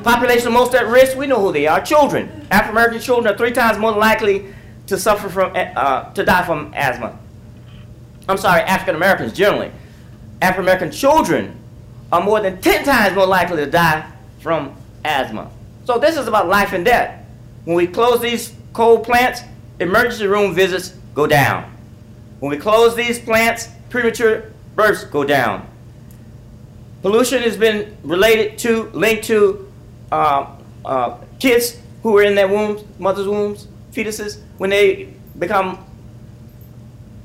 [0.09, 2.31] Population most at risk, we know who they are, children.
[2.51, 4.47] African American children are three times more likely
[4.87, 7.19] to suffer from, uh, to die from asthma.
[8.27, 9.71] I'm sorry, African Americans generally.
[10.41, 11.61] African American children
[12.11, 15.51] are more than 10 times more likely to die from asthma.
[15.85, 17.23] So this is about life and death.
[17.67, 19.43] When we close these coal plants,
[19.79, 21.71] emergency room visits go down.
[22.41, 25.69] When we close these plants, premature births go down.
[27.03, 29.68] Pollution has been related to, linked to
[30.13, 30.47] uh,
[30.85, 35.85] uh, kids who were in their wombs, mother's wombs, fetuses, when they become,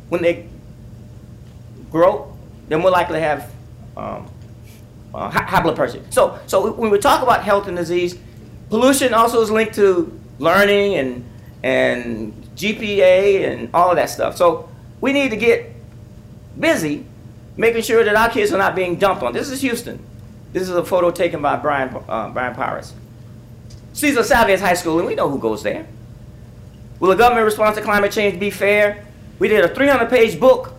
[0.09, 0.47] when they
[1.91, 2.35] grow,
[2.67, 3.51] they're more likely to have
[3.95, 4.29] um,
[5.13, 6.01] uh, high blood pressure.
[6.09, 8.17] So, so when we talk about health and disease,
[8.69, 11.29] pollution also is linked to learning and
[11.63, 14.35] and GPA and all of that stuff.
[14.35, 14.69] So
[14.99, 15.71] we need to get
[16.59, 17.05] busy
[17.55, 19.33] making sure that our kids are not being dumped on.
[19.33, 20.03] This is Houston.
[20.53, 22.93] This is a photo taken by Brian, uh, Brian Powers.
[23.93, 25.87] Cesar Chavez High School, and we know who goes there.
[26.99, 29.05] Will the government response to climate change be fair?
[29.39, 30.73] We did a 300-page book,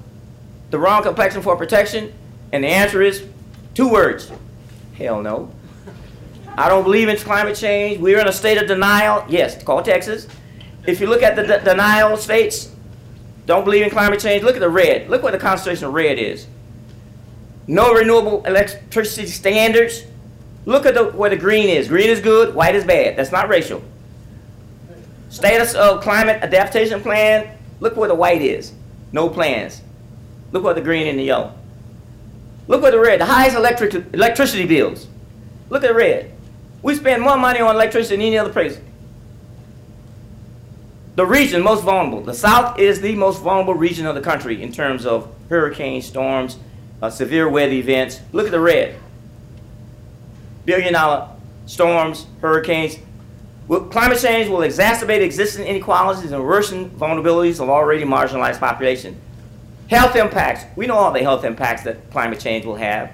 [0.71, 2.15] The Wrong Complexion for Protection,
[2.53, 3.25] and the answer is
[3.75, 4.31] two words.
[4.97, 5.53] Hell no.
[6.57, 8.01] I don't believe in climate change.
[8.01, 9.25] We're in a state of denial.
[9.29, 10.29] Yes, call Texas.
[10.87, 12.73] If you look at the de denial states,
[13.47, 15.11] don't believe in climate change, look at the red.
[15.11, 16.47] Look what the concentration of red is.
[17.67, 20.05] No renewable electricity standards.
[20.67, 21.89] Look at the, where the green is.
[21.89, 23.17] Green is good, white is bad.
[23.17, 23.83] That's not racial.
[25.29, 27.57] Status of climate adaptation plan.
[27.81, 28.73] Look where the white is.
[29.13, 29.83] No plans.
[30.53, 31.55] Look where the green and the yellow.
[32.69, 33.21] Look where the red.
[33.21, 35.07] The highest electric electricity bills.
[35.71, 36.33] Look at red.
[36.83, 38.79] We spend more money on electricity than any other place
[41.17, 42.23] the region most vulnerable.
[42.23, 46.59] The South is the most vulnerable region of the country in terms of hurricanes, storms,
[47.05, 48.21] uh, severe weather events.
[48.33, 48.97] Look at the red.
[50.65, 51.29] Billion dollar
[51.67, 52.99] storms, hurricanes.
[53.69, 59.19] Climate change will exacerbate existing inequalities and worsen vulnerabilities of already marginalized populations.
[59.91, 60.65] Health impacts.
[60.77, 63.11] We know all the health impacts that climate change will have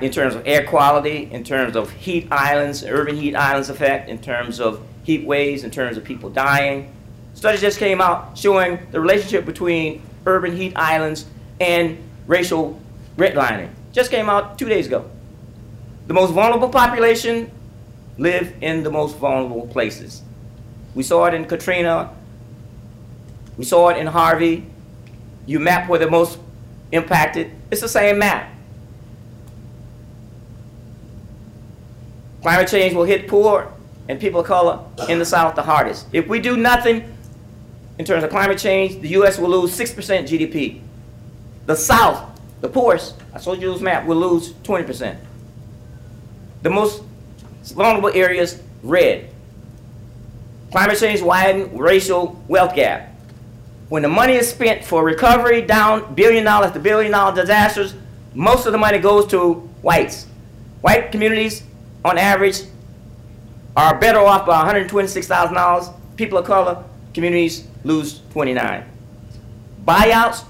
[0.00, 4.18] in terms of air quality, in terms of heat islands, urban heat islands effect, in
[4.18, 6.92] terms of heat waves in terms of people dying.
[7.34, 11.26] Studies just came out showing the relationship between urban heat islands
[11.60, 12.80] and racial
[13.16, 13.70] redlining.
[13.92, 15.10] Just came out two days ago.
[16.06, 17.50] The most vulnerable population
[18.18, 20.22] live in the most vulnerable places.
[20.94, 22.14] We saw it in Katrina.
[23.56, 24.66] We saw it in Harvey.
[25.46, 26.38] You map where the most
[26.92, 27.50] impacted.
[27.70, 28.52] It's the same map.
[32.42, 33.72] Climate change will hit poor
[34.08, 36.06] and people of color in the South the hardest.
[36.12, 37.12] If we do nothing
[37.98, 39.38] in terms of climate change, the U.S.
[39.38, 39.96] will lose 6%
[40.28, 40.80] GDP.
[41.66, 45.16] The South, the poorest, I showed you this map, will lose 20%.
[46.62, 47.02] The most
[47.64, 49.28] vulnerable areas, red.
[50.70, 53.12] Climate change widen racial wealth gap.
[53.88, 57.94] When the money is spent for recovery down billion dollars to billion dollar disasters,
[58.34, 60.26] most of the money goes to whites.
[60.80, 61.62] White communities,
[62.04, 62.62] on average,
[63.76, 65.94] are better off by $126,000.
[66.16, 68.84] People of color communities lose 29.
[69.84, 70.44] Buyouts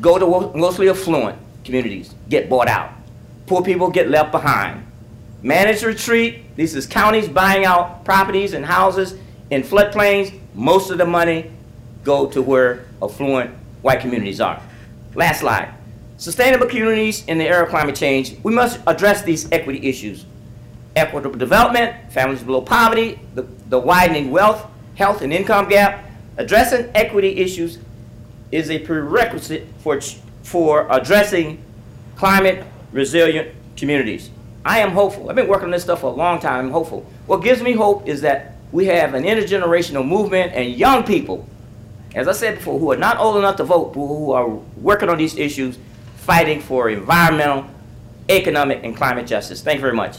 [0.00, 2.92] go to mostly affluent communities, get bought out.
[3.46, 4.86] Poor people get left behind.
[5.42, 9.14] Managed retreat, this is counties buying out properties and houses
[9.50, 10.38] in floodplains.
[10.54, 11.50] Most of the money
[12.04, 13.50] go to where affluent
[13.82, 14.60] white communities are.
[15.14, 15.72] Last slide.
[16.16, 20.26] Sustainable communities in the era of climate change, we must address these equity issues
[20.96, 26.04] equitable development, families below poverty, the, the widening wealth, health, and income gap.
[26.36, 27.78] Addressing equity issues
[28.50, 30.00] is a prerequisite for,
[30.42, 31.62] for addressing
[32.16, 34.30] climate resilient communities.
[34.64, 35.30] I am hopeful.
[35.30, 36.66] I've been working on this stuff for a long time.
[36.66, 37.06] I'm hopeful.
[37.26, 41.48] What gives me hope is that we have an intergenerational movement and young people,
[42.14, 45.08] as I said before, who are not old enough to vote, but who are working
[45.08, 45.78] on these issues,
[46.16, 47.66] fighting for environmental,
[48.28, 49.62] economic, and climate justice.
[49.62, 50.18] Thank you very much.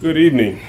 [0.00, 0.60] Good evening.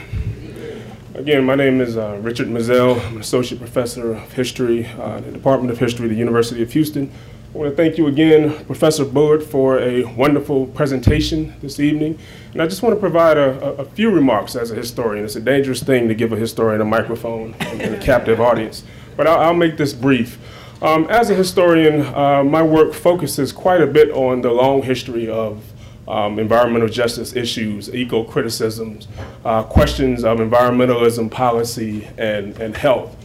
[1.13, 2.99] Again, my name is uh, Richard Mizelle.
[3.05, 6.71] I'm an associate professor of history uh, in the Department of History the University of
[6.71, 7.11] Houston.
[7.53, 12.17] I want to thank you again, Professor Bullard, for a wonderful presentation this evening.
[12.53, 15.23] And I just want to provide a, a, a few remarks as a historian.
[15.25, 18.83] It's a dangerous thing to give a historian a microphone in a captive audience,
[19.15, 20.39] but I'll, I'll make this brief.
[20.81, 25.29] Um, as a historian, uh, my work focuses quite a bit on the long history
[25.29, 25.61] of
[26.09, 29.07] um, environmental justice issues, eco-criticisms,
[29.45, 33.15] uh, questions of environmentalism policy and, and health.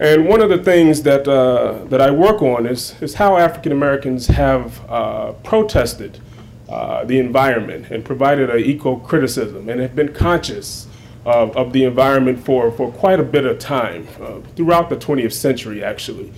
[0.00, 3.70] And one of the things that, uh, that I work on is, is how African
[3.70, 6.20] Americans have uh, protested
[6.68, 10.88] uh, the environment and provided an eco-criticism and have been conscious
[11.24, 15.32] of, of the environment for, for quite a bit of time, uh, throughout the 20th
[15.32, 16.32] century actually.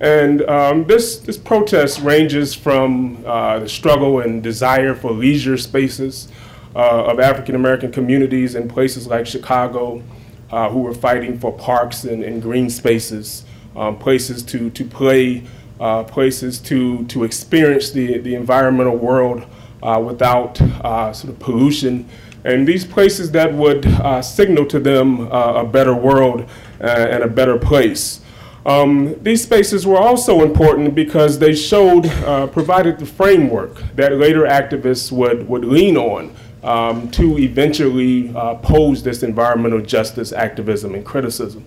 [0.00, 6.28] And um, this, this protest ranges from uh, the struggle and desire for leisure spaces
[6.76, 10.02] uh, of African American communities in places like Chicago,
[10.50, 13.44] uh, who were fighting for parks and, and green spaces,
[13.74, 15.42] um, places to, to play,
[15.80, 19.44] uh, places to, to experience the, the environmental world
[19.82, 22.08] uh, without uh, sort of pollution.
[22.44, 23.84] And these places that would
[24.24, 28.20] signal to them a better world and a better place.
[28.68, 32.04] Um, these spaces were also important because they showed,
[32.52, 39.02] provided the framework that later activists would, would lean on um, to eventually uh, pose
[39.02, 41.64] this environmental justice activism and criticism.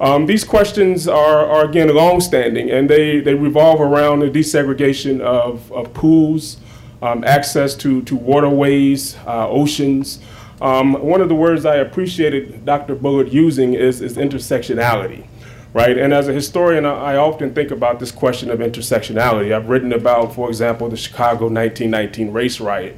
[0.00, 5.70] Um, these questions are, are, again, longstanding, and they, they revolve around the desegregation of,
[5.72, 6.56] of pools,
[7.02, 10.20] um, access to, to waterways, uh, oceans.
[10.62, 12.94] Um, one of the words I appreciated Dr.
[12.94, 15.26] Bullard using is, is intersectionality
[15.72, 15.96] right?
[15.96, 19.54] And as a historian, I often think about this question of intersectionality.
[19.54, 22.96] I've written about, for example, the Chicago 1919 race riot,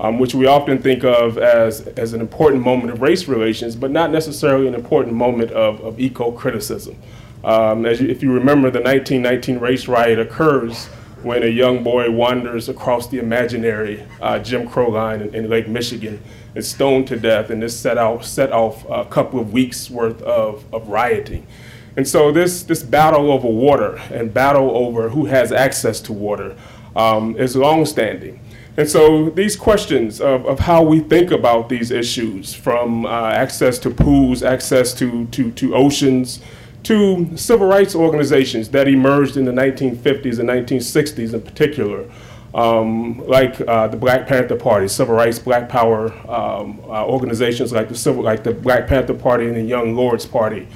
[0.00, 3.90] um, which we often think of as, as an important moment of race relations, but
[3.90, 6.96] not necessarily an important moment of, of eco-criticism.
[7.44, 10.86] Um, as you, if you remember, the 1919 race riot occurs
[11.22, 15.68] when a young boy wanders across the imaginary uh, Jim Crow line in, in, Lake
[15.68, 16.22] Michigan,
[16.54, 20.20] is stoned to death, and this set, out, set off a couple of weeks worth
[20.22, 21.46] of, of rioting.
[21.96, 26.56] And so this, this battle over water and battle over who has access to water
[26.96, 28.40] um, is longstanding.
[28.76, 33.78] And so these questions of, of how we think about these issues, from uh, access
[33.80, 36.40] to pools, access to, to, to oceans,
[36.82, 42.10] to civil rights organizations that emerged in the 1950s and 1960s in particular,
[42.52, 47.88] um, like uh, the Black Panther Party, civil rights, Black Power um, uh, organizations like
[47.88, 50.68] the civil, like the Black Panther Party and the Young Lords Party,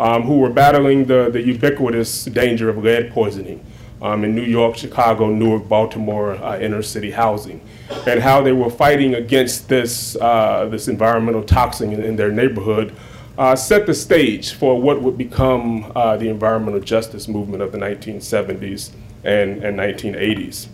[0.00, 3.64] um, who were battling the, the ubiquitous danger of lead poisoning
[4.02, 7.60] um, in New York, Chicago, Newark, Baltimore, uh, inner city housing,
[8.06, 12.94] and how they were fighting against this, uh, this environmental toxin in, in their neighborhood,
[13.38, 17.78] uh, set the stage for what would become uh, the environmental justice movement of the
[17.78, 18.90] 1970s
[19.24, 20.66] and, and 1980s.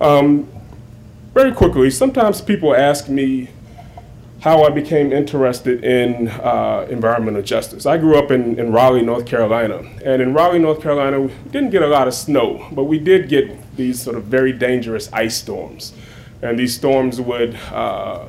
[0.00, 0.48] Um,
[1.32, 3.50] very quickly, sometimes people ask me,
[4.44, 7.86] how I became interested in uh, environmental justice.
[7.86, 9.78] I grew up in, in Raleigh, North Carolina.
[10.04, 13.30] And in Raleigh, North Carolina, we didn't get a lot of snow, but we did
[13.30, 15.94] get these sort of very dangerous ice storms.
[16.42, 18.26] And these storms would uh,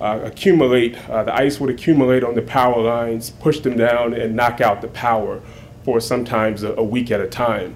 [0.00, 4.34] uh, accumulate, uh, the ice would accumulate on the power lines, push them down, and
[4.34, 5.42] knock out the power
[5.88, 7.74] for sometimes a, a week at a time.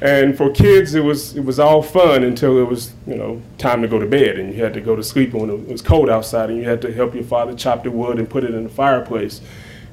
[0.00, 3.82] And for kids, it was it was all fun until it was you know time
[3.82, 6.08] to go to bed, and you had to go to sleep when it was cold
[6.08, 8.64] outside, and you had to help your father chop the wood and put it in
[8.64, 9.42] the fireplace.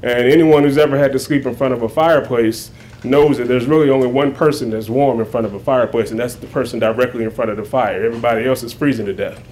[0.02, 2.72] And anyone who's ever had to sleep in front of a fireplace
[3.04, 6.20] knows that there's really only one person that's warm in front of a fireplace, and
[6.20, 8.06] that's the person directly in front of the fire.
[8.06, 9.44] Everybody else is freezing to death,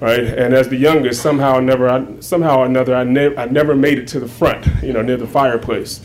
[0.00, 0.20] right?
[0.20, 4.06] And as the youngest, somehow never, somehow or another, I, ne- I never made it
[4.08, 6.02] to the front, you know, near the fireplace.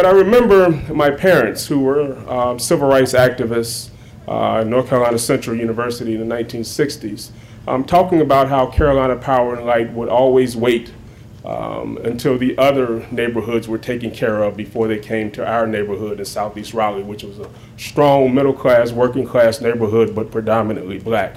[0.00, 3.90] But I remember my parents, who were um, civil rights activists
[4.26, 7.32] uh, at North Carolina Central University in the 1960s,
[7.68, 10.90] um, talking about how Carolina Power and Light would always wait
[11.44, 16.18] um, until the other neighborhoods were taken care of before they came to our neighborhood
[16.18, 21.36] in Southeast Raleigh, which was a strong middle class, working class neighborhood, but predominantly black.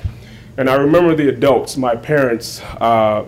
[0.56, 3.26] And I remember the adults, my parents, uh,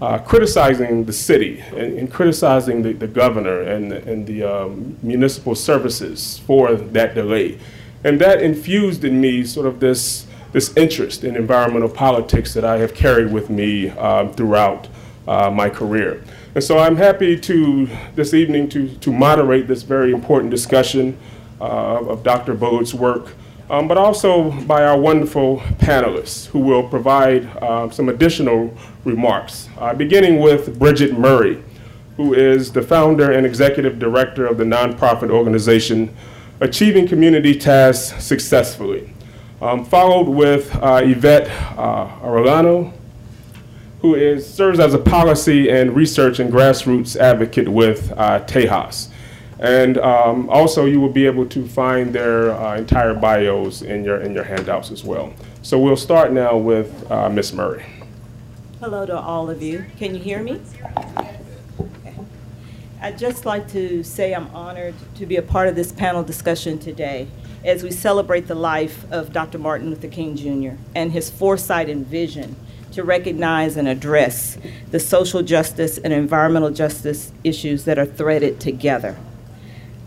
[0.00, 5.54] uh, criticizing the city and, and criticizing the, the, governor and, and the um, municipal
[5.54, 7.58] services for that delay.
[8.04, 12.78] And that infused in me sort of this, this interest in environmental politics that I
[12.78, 14.88] have carried with me um, throughout
[15.26, 16.22] uh, my career.
[16.54, 21.18] And so I'm happy to, this evening, to, to moderate this very important discussion
[21.60, 22.54] uh, of Dr.
[22.54, 23.34] Bullard's work
[23.68, 28.72] um, but also by our wonderful panelists who will provide uh, some additional
[29.04, 31.62] remarks, uh, beginning with Bridget Murray,
[32.16, 36.14] who is the founder and executive director of the nonprofit organization
[36.60, 39.12] Achieving Community Tasks Successfully,
[39.60, 42.92] um, followed with uh, Yvette uh, Arellano,
[44.00, 49.08] who is, serves as a policy and research and grassroots advocate with uh, Tejas.
[49.58, 54.20] And um, also, you will be able to find their uh, entire bios in your,
[54.20, 55.32] in your handouts as well.
[55.62, 57.52] So we'll start now with uh, Ms.
[57.54, 57.84] Murray.
[58.80, 59.86] Hello to all of you.
[59.96, 60.60] Can you hear me?
[61.80, 62.14] Okay.
[63.00, 66.78] I'd just like to say I'm honored to be a part of this panel discussion
[66.78, 67.26] today
[67.64, 69.58] as we celebrate the life of Dr.
[69.58, 70.76] Martin Luther King Jr.
[70.94, 72.56] and his foresight and vision
[72.92, 74.56] to recognize and address
[74.90, 79.16] the social justice and environmental justice issues that are threaded together.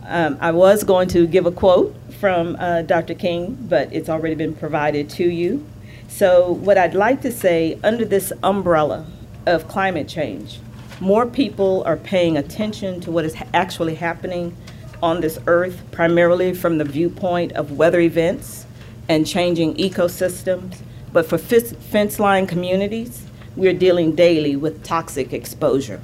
[0.09, 3.13] Um, I was going to give a quote from uh, Dr.
[3.13, 5.63] King, but it's already been provided to you.
[6.07, 9.05] So, what I'd like to say under this umbrella
[9.45, 10.61] of climate change,
[10.99, 14.57] more people are paying attention to what is ha- actually happening
[15.03, 18.65] on this earth, primarily from the viewpoint of weather events
[19.07, 20.79] and changing ecosystems.
[21.13, 26.01] But for fis- fence line communities, we're dealing daily with toxic exposure.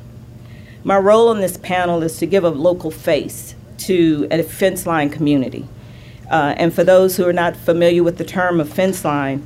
[0.83, 3.55] My role on this panel is to give a local face
[3.87, 5.67] to a fence line community.
[6.29, 9.45] Uh, and for those who are not familiar with the term of fence line,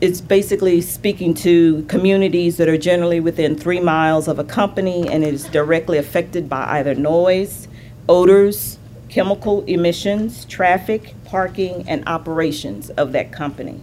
[0.00, 5.22] it's basically speaking to communities that are generally within three miles of a company and
[5.22, 7.68] is directly affected by either noise,
[8.08, 13.80] odors, chemical emissions, traffic, parking, and operations of that company.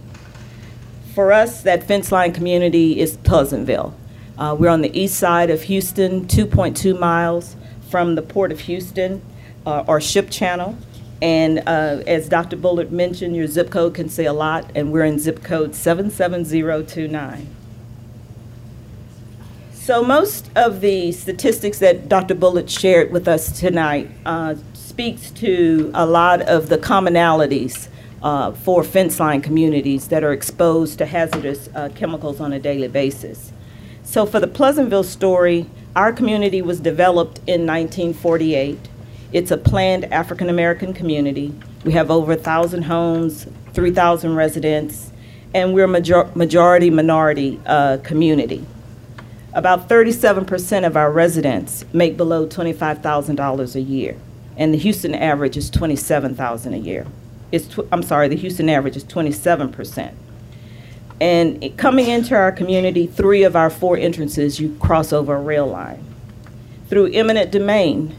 [1.14, 3.94] For us, that fence line community is Pleasantville.
[4.36, 7.56] Uh, we're on the east side of Houston, 2.2 miles
[7.88, 9.22] from the Port of Houston,
[9.66, 10.76] uh, ship channel.
[11.22, 12.56] And uh, as Dr.
[12.56, 17.46] Bullard mentioned, your zip code can say a lot, and we're in zip code 77029.
[19.72, 22.34] So most of the statistics that Dr.
[22.34, 27.88] Bullard shared with us tonight uh, speaks to a lot of the commonalities
[28.22, 32.88] uh, for fence line communities that are exposed to hazardous uh, chemicals on a daily
[32.88, 33.52] basis.
[34.02, 38.78] So for the Pleasantville story, our community was developed in 1948.
[39.32, 41.54] It's a planned African American community.
[41.84, 45.10] We have over 1,000 homes, 3,000 residents,
[45.54, 48.64] and we're a major- majority minority uh, community.
[49.52, 54.16] About 37% of our residents make below $25,000 a year,
[54.56, 57.06] and the Houston average is 27,000 a year.
[57.52, 60.12] It's I'm sorry, the Houston average is 27%.
[61.20, 65.40] And it- coming into our community, three of our four entrances, you cross over a
[65.40, 66.02] rail line.
[66.88, 68.14] Through eminent domain,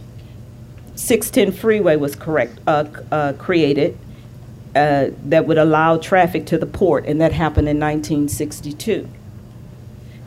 [1.01, 3.97] 610 freeway was correct, uh, uh, created
[4.75, 9.09] uh, that would allow traffic to the port, and that happened in 1962.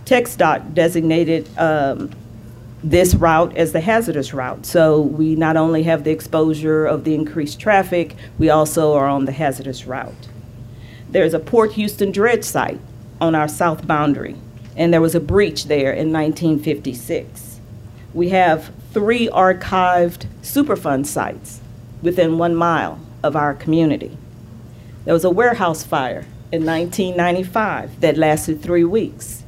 [0.04, 2.10] TxDOT designated um,
[2.82, 4.66] this route as the hazardous route.
[4.66, 9.26] So we not only have the exposure of the increased traffic, we also are on
[9.26, 10.28] the hazardous route.
[11.08, 12.80] There's a Port Houston dredge site
[13.20, 14.34] on our south boundary,
[14.76, 17.60] and there was a breach there in 1956.
[18.12, 21.60] We have three archived Superfund sites
[22.00, 24.16] within one mile of our community.
[25.04, 29.42] There was a warehouse fire in 1995 that lasted three weeks.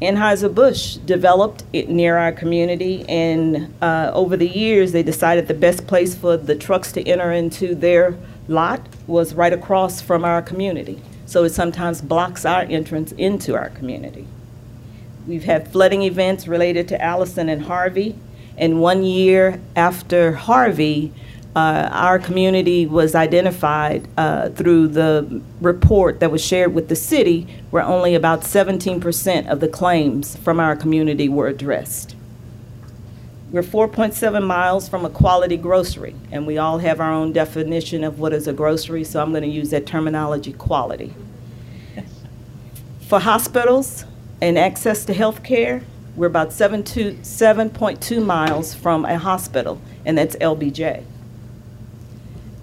[0.00, 5.86] Anheuser-Busch developed it near our community, and uh, over the years, they decided the best
[5.86, 11.02] place for the trucks to enter into their lot was right across from our community.
[11.26, 14.26] So it sometimes blocks our entrance into our community.
[15.28, 18.16] We've had flooding events related to Allison and Harvey,
[18.56, 21.12] and one year after Harvey,
[21.54, 27.46] uh, our community was identified uh, through the report that was shared with the city,
[27.68, 32.16] where only about 17% of the claims from our community were addressed.
[33.50, 38.18] We're 4.7 miles from a quality grocery, and we all have our own definition of
[38.18, 41.12] what is a grocery, so I'm going to use that terminology quality.
[43.00, 44.06] For hospitals
[44.40, 45.82] and access to health care,
[46.16, 51.04] we're about 7 to 7.2 miles from a hospital, and that's LBJ.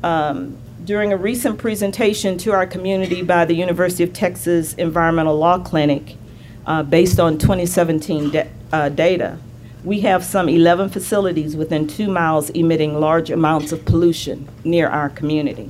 [0.03, 5.59] Um, during a recent presentation to our community by the University of Texas Environmental Law
[5.59, 6.15] Clinic,
[6.65, 9.37] uh, based on 2017 da- uh, data,
[9.83, 15.09] we have some 11 facilities within two miles emitting large amounts of pollution near our
[15.09, 15.69] community.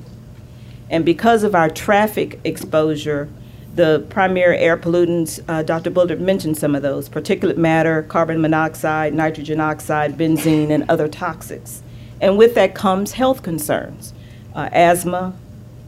[0.89, 3.29] And because of our traffic exposure,
[3.75, 5.89] the primary air pollutants, uh, Dr.
[5.89, 11.81] Bullard mentioned some of those particulate matter, carbon monoxide, nitrogen oxide, benzene, and other toxics.
[12.21, 14.13] And with that comes health concerns
[14.55, 15.33] uh, asthma,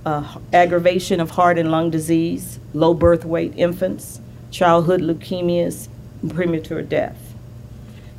[0.05, 4.19] uh, aggravation of heart and lung disease, low birth weight infants,
[4.51, 5.87] childhood leukemias,
[6.29, 7.33] premature death.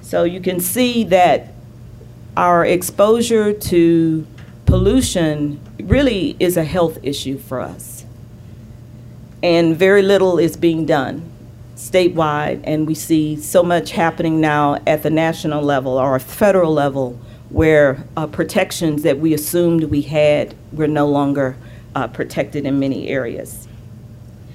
[0.00, 1.52] So you can see that
[2.36, 4.26] our exposure to
[4.64, 7.97] pollution really is a health issue for us.
[9.42, 11.32] And very little is being done
[11.78, 17.18] statewide, and we see so much happening now at the national level or federal level
[17.50, 21.56] where uh, protections that we assumed we had, we're no longer
[21.94, 23.68] uh, protected in many areas.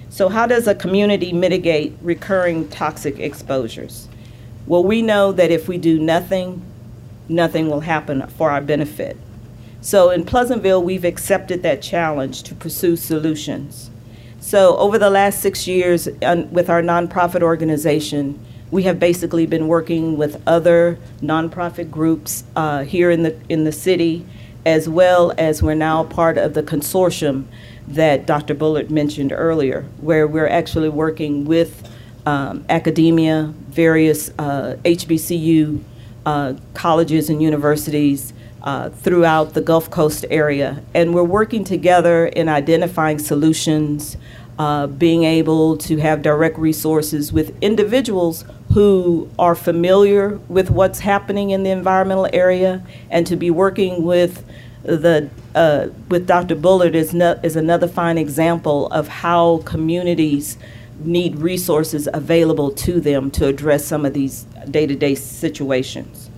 [0.09, 4.07] So, how does a community mitigate recurring toxic exposures?
[4.67, 6.61] Well, we know that if we do nothing,
[7.29, 9.17] nothing will happen for our benefit.
[9.81, 13.89] So, in Pleasantville, we've accepted that challenge to pursue solutions.
[14.44, 16.06] So, over the last six years,
[16.52, 18.38] with our nonprofit organization,
[18.72, 23.72] we have basically been working with other nonprofit groups uh, here in the in the
[23.72, 24.26] city,
[24.66, 27.46] as well as we're now part of the consortium
[27.88, 28.54] that Dr.
[28.54, 31.89] Bullard mentioned earlier, where we're actually working with
[32.26, 35.82] um, academia, various uh, HBCU
[36.26, 38.34] uh, colleges and universities
[38.64, 40.82] uh, throughout the Gulf Coast area.
[40.93, 44.18] And we're working together in identifying solutions,
[44.57, 51.49] uh, being able to have direct resources with individuals who are familiar with what's happening
[51.51, 54.45] in the environmental area and to be working with
[54.84, 56.55] the uh, with Dr.
[56.55, 60.57] Bullard is, no, is another fine example of how communities
[60.99, 66.30] need resources available to them to address some of these day-to-day situations.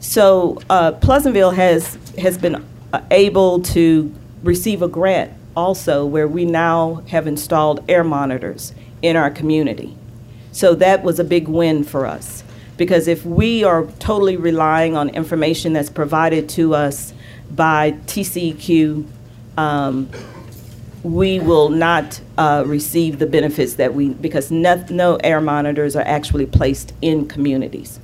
[0.00, 6.44] So uh, Pleasantville has has been uh, able to receive a grant also where we
[6.44, 9.94] now have installed air monitors in our community.
[10.52, 12.42] So that was a big win for us
[12.76, 17.12] because if we are totally relying on information that's provided to us
[17.50, 19.06] by TCEQ,
[19.58, 20.08] um,
[21.02, 26.06] we will not uh, receive the benefits that we, because no, no, air monitors are
[26.06, 28.00] actually placed in communities.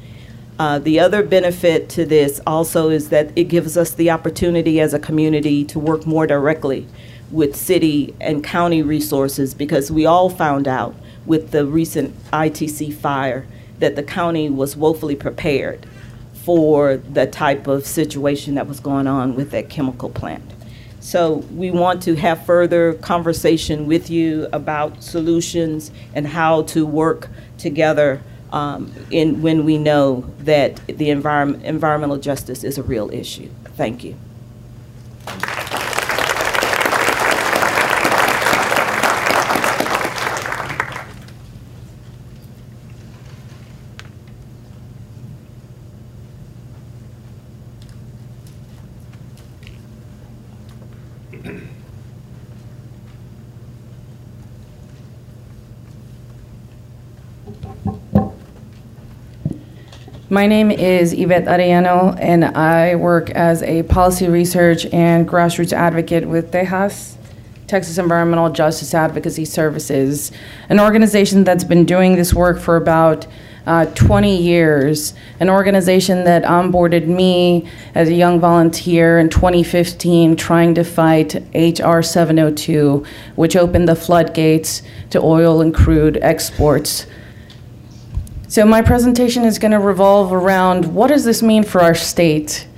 [0.58, 4.94] Uh, the other benefit to this also is that it gives us the opportunity as
[4.94, 6.86] a community to work more directly
[7.30, 10.94] with city and county resources because we all found out
[11.26, 13.46] with the recent ITC fire
[13.80, 15.84] that the county was woefully prepared
[16.32, 20.42] for the type of situation that was going on with that chemical plant.
[21.00, 27.28] So we want to have further conversation with you about solutions and how to work
[27.58, 28.22] together
[28.52, 33.48] um, in, when we know that the environment, environmental justice is a real issue.
[33.76, 34.16] Thank you.
[60.36, 66.28] My name is Yvette Arellano, and I work as a policy research and grassroots advocate
[66.28, 67.14] with Tejas,
[67.66, 70.32] Texas Environmental Justice Advocacy Services,
[70.68, 73.26] an organization that's been doing this work for about
[73.66, 80.74] uh, 20 years, an organization that onboarded me as a young volunteer in 2015 trying
[80.74, 83.06] to fight HR 702,
[83.36, 87.06] which opened the floodgates to oil and crude exports
[88.48, 92.68] so my presentation is going to revolve around what does this mean for our state?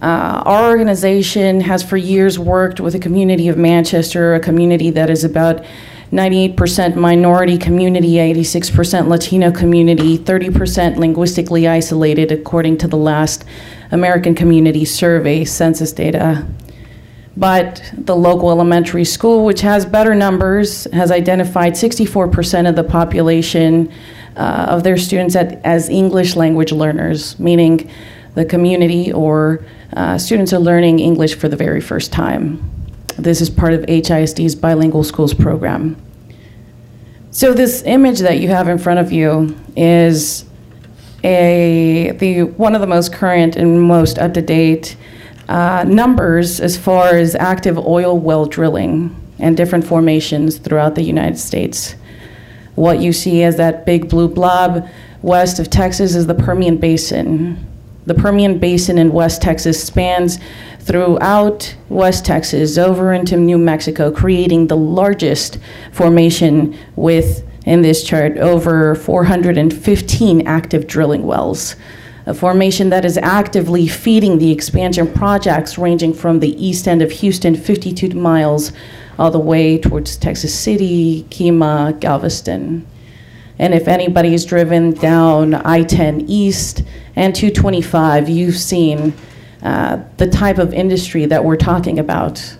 [0.00, 5.08] Uh, our organization has for years worked with a community of Manchester, a community that
[5.08, 5.64] is about
[6.10, 13.44] 98% minority community, 86% Latino community, 30% linguistically isolated, according to the last
[13.92, 16.46] American Community Survey census data.
[17.36, 23.90] But the local elementary school, which has better numbers, has identified 64% of the population
[24.36, 27.90] uh, of their students at, as English language learners, meaning
[28.34, 29.64] the community or
[29.94, 32.70] uh, students are learning English for the very first time.
[33.18, 35.96] This is part of HISD's bilingual schools program.
[37.30, 40.44] So this image that you have in front of you is
[41.24, 44.96] a the one of the most current and most up to date
[45.48, 51.38] uh, numbers as far as active oil well drilling and different formations throughout the United
[51.38, 51.94] States.
[52.74, 54.88] What you see as that big blue blob
[55.20, 57.66] west of Texas is the Permian Basin.
[58.06, 60.38] The Permian Basin in West Texas spans
[60.80, 65.58] throughout West Texas over into New Mexico, creating the largest
[65.92, 71.76] formation with, in this chart, over 415 active drilling wells.
[72.26, 77.10] A formation that is actively feeding the expansion projects ranging from the east end of
[77.10, 78.72] Houston, 52 miles
[79.18, 82.86] all the way towards Texas City, Kemah, Galveston.
[83.58, 86.82] And if anybody's driven down I 10 East
[87.14, 89.12] and 225, you've seen
[89.62, 92.56] uh, the type of industry that we're talking about,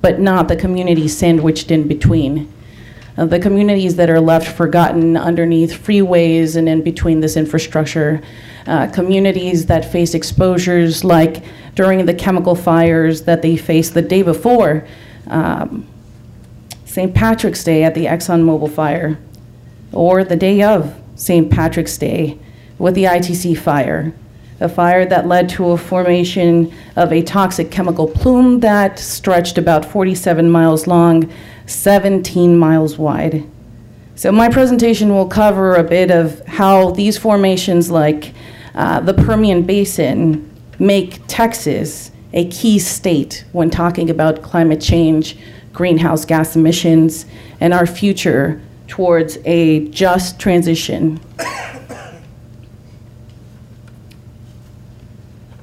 [0.00, 2.52] but not the communities sandwiched in between.
[3.18, 8.22] Uh, the communities that are left forgotten underneath freeways and in between this infrastructure.
[8.66, 11.42] Uh, communities that face exposures like
[11.74, 14.86] during the chemical fires that they faced the day before.
[15.28, 15.86] Um,
[16.96, 17.14] St.
[17.14, 19.18] Patrick's Day at the ExxonMobil fire,
[19.92, 21.50] or the day of St.
[21.50, 22.38] Patrick's Day
[22.78, 24.14] with the ITC fire,
[24.60, 29.84] a fire that led to a formation of a toxic chemical plume that stretched about
[29.84, 31.30] 47 miles long,
[31.66, 33.44] 17 miles wide.
[34.14, 38.32] So, my presentation will cover a bit of how these formations, like
[38.74, 45.36] uh, the Permian Basin, make Texas a key state when talking about climate change
[45.76, 47.26] greenhouse gas emissions,
[47.60, 48.58] and our future
[48.88, 51.20] towards a just transition.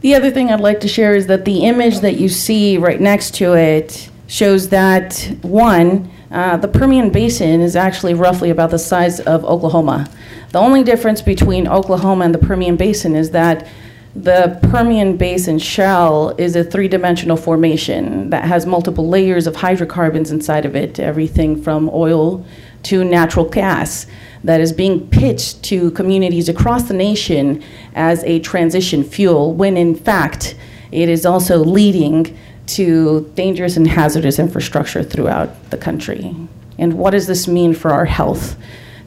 [0.02, 3.02] The other thing I'd like to share is that the image that you see right
[3.02, 8.78] next to it shows that, one, uh, the Permian Basin is actually roughly about the
[8.80, 10.10] size of Oklahoma.
[10.52, 13.68] The only difference between Oklahoma and the Permian Basin is that
[14.16, 20.32] the Permian Basin shell is a three dimensional formation that has multiple layers of hydrocarbons
[20.32, 22.46] inside of it, everything from oil
[22.84, 24.06] to natural gas,
[24.44, 27.64] that is being pitched to communities across the nation
[27.96, 30.56] as a transition fuel, when in fact
[30.92, 32.38] it is also leading
[32.68, 36.36] to dangerous and hazardous infrastructure throughout the country.
[36.78, 38.58] And what does this mean for our health?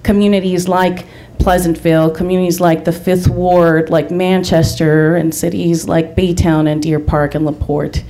[0.03, 1.07] Communities like
[1.47, 7.37] Pleasantville, communities like the Fifth Ward, like Manchester, and cities like Baytown and Deer Park
[7.37, 8.03] and LaPorte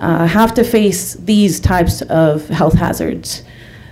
[0.00, 3.44] uh, have to face these types of health hazards.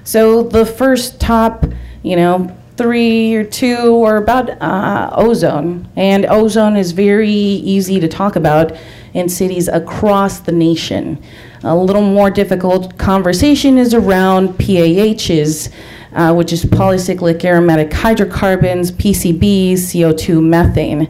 [0.03, 1.65] So the first top,
[2.03, 8.09] you know, three or two are about uh, ozone, and ozone is very easy to
[8.09, 8.77] talk about
[9.15, 11.23] in cities across the nation.
[11.63, 15.71] A little more difficult conversation is around PAHs
[16.15, 21.09] uh, which is polycyclic aromatic hydrocarbons, PCBs, CO2, methane.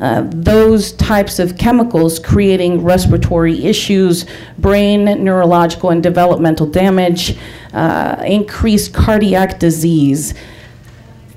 [0.00, 4.24] Uh, those types of chemicals creating respiratory issues,
[4.58, 7.36] brain, neurological, and developmental damage,
[7.74, 10.32] uh, increased cardiac disease,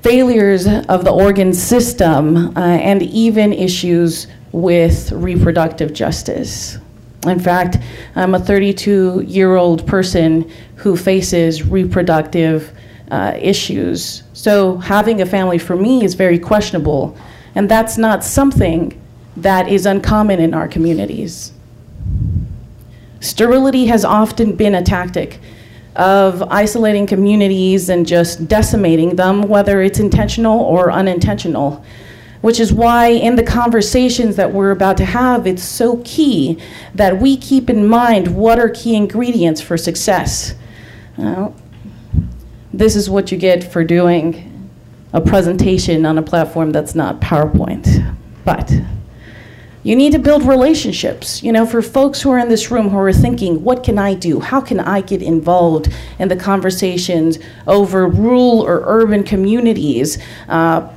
[0.00, 6.78] failures of the organ system, uh, and even issues with reproductive justice.
[7.26, 7.78] In fact,
[8.16, 12.73] I'm a 32 year old person who faces reproductive
[13.10, 14.22] uh, issues.
[14.32, 17.16] So having a family for me is very questionable,
[17.54, 19.00] and that's not something
[19.36, 21.52] that is uncommon in our communities.
[23.20, 25.40] Sterility has often been a tactic
[25.96, 31.84] of isolating communities and just decimating them, whether it's intentional or unintentional.
[32.40, 36.58] Which is why, in the conversations that we're about to have, it's so key
[36.94, 40.54] that we keep in mind what are key ingredients for success.
[42.78, 44.50] This is what you get for doing
[45.12, 48.16] a presentation on a platform that's not PowerPoint.
[48.44, 48.72] But
[49.84, 51.42] you need to build relationships.
[51.42, 54.14] You know, for folks who are in this room who are thinking, what can I
[54.14, 54.40] do?
[54.40, 60.18] How can I get involved in the conversations over rural or urban communities?
[60.48, 60.90] Uh,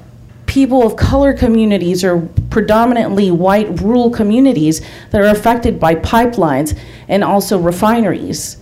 [0.47, 7.23] people of color communities or predominantly white rural communities that are affected by pipelines and
[7.23, 8.57] also refineries.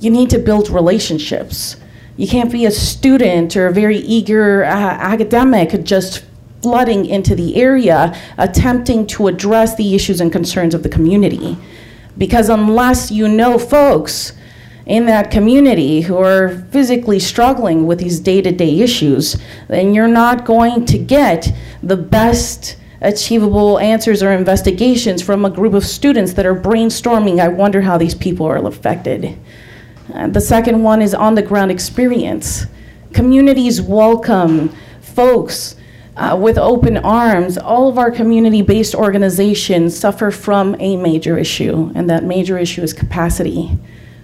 [0.00, 1.76] You need to build relationships.
[2.18, 6.24] You can't be a student or a very eager uh, academic just
[6.62, 11.56] flooding into the area, attempting to address the issues and concerns of the community.
[12.18, 14.32] Because unless you know folks
[14.84, 19.36] in that community who are physically struggling with these day to day issues,
[19.68, 21.52] then you're not going to get
[21.84, 27.38] the best achievable answers or investigations from a group of students that are brainstorming.
[27.38, 29.38] I wonder how these people are affected.
[30.12, 32.66] Uh, the second one is on the ground experience.
[33.12, 35.76] Communities welcome folks
[36.16, 37.58] uh, with open arms.
[37.58, 42.82] All of our community based organizations suffer from a major issue, and that major issue
[42.82, 43.78] is capacity.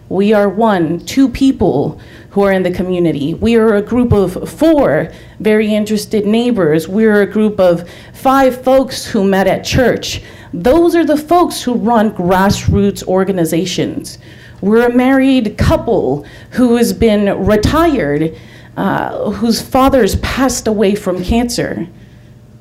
[0.08, 3.34] We are one, two people who are in the community.
[3.34, 6.88] We are a group of four very interested neighbors.
[6.88, 10.22] We're a group of five folks who met at church.
[10.52, 14.18] Those are the folks who run grassroots organizations.
[14.64, 18.34] We're a married couple who has been retired,
[18.78, 21.86] uh, whose father's passed away from cancer,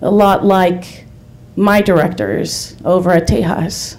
[0.02, 1.06] a lot like
[1.56, 3.96] my directors over at Tejas.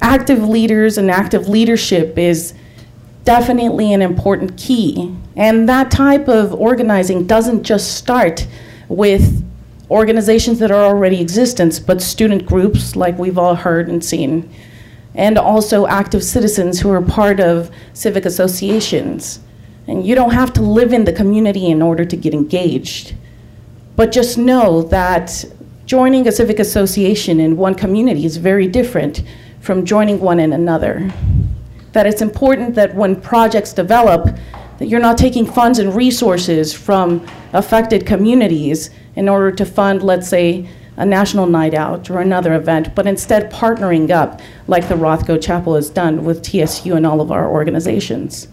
[0.00, 2.54] Active leaders and active leadership is
[3.22, 5.14] definitely an important key.
[5.36, 8.48] And that type of organizing doesn't just start
[8.88, 9.48] with
[9.88, 14.52] organizations that are already existent, but student groups like we've all heard and seen
[15.14, 19.40] and also active citizens who are part of civic associations.
[19.86, 23.14] And you don't have to live in the community in order to get engaged.
[23.96, 25.44] But just know that
[25.84, 29.22] joining a civic association in one community is very different
[29.60, 31.12] from joining one in another.
[31.92, 34.34] That it's important that when projects develop,
[34.78, 40.28] that you're not taking funds and resources from affected communities in order to fund, let's
[40.28, 45.40] say, a national night out or another event, but instead partnering up like the Rothko
[45.42, 48.48] Chapel has done with TSU and all of our organizations.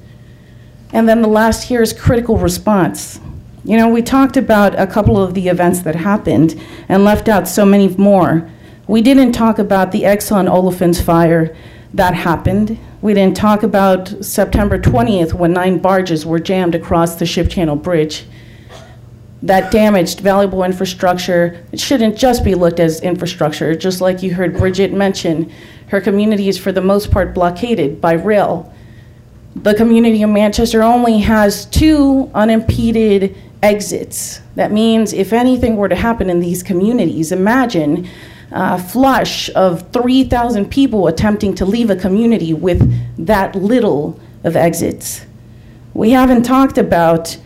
[0.94, 3.20] And then the last here is critical response.
[3.64, 7.48] You know, we talked about a couple of the events that happened and left out
[7.48, 8.50] so many more.
[8.88, 11.56] We didn't talk about the Exxon Olefins fire
[11.94, 12.80] that happened.
[13.02, 17.76] We didn't talk about September 20th when nine barges were jammed across the Ship Channel
[17.76, 18.26] Bridge.
[19.42, 21.66] That damaged valuable infrastructure.
[21.72, 25.52] It shouldn't just be looked as infrastructure, just like you heard Bridget mention.
[25.88, 28.74] Her community is, for the most part, blockaded by rail.
[29.56, 34.42] The community of Manchester only has two unimpeded exits.
[34.56, 38.08] That means if anything were to happen in these communities, imagine
[38.52, 45.26] a flush of 3,000 people attempting to leave a community with that little of exits.
[45.94, 47.38] We haven't talked about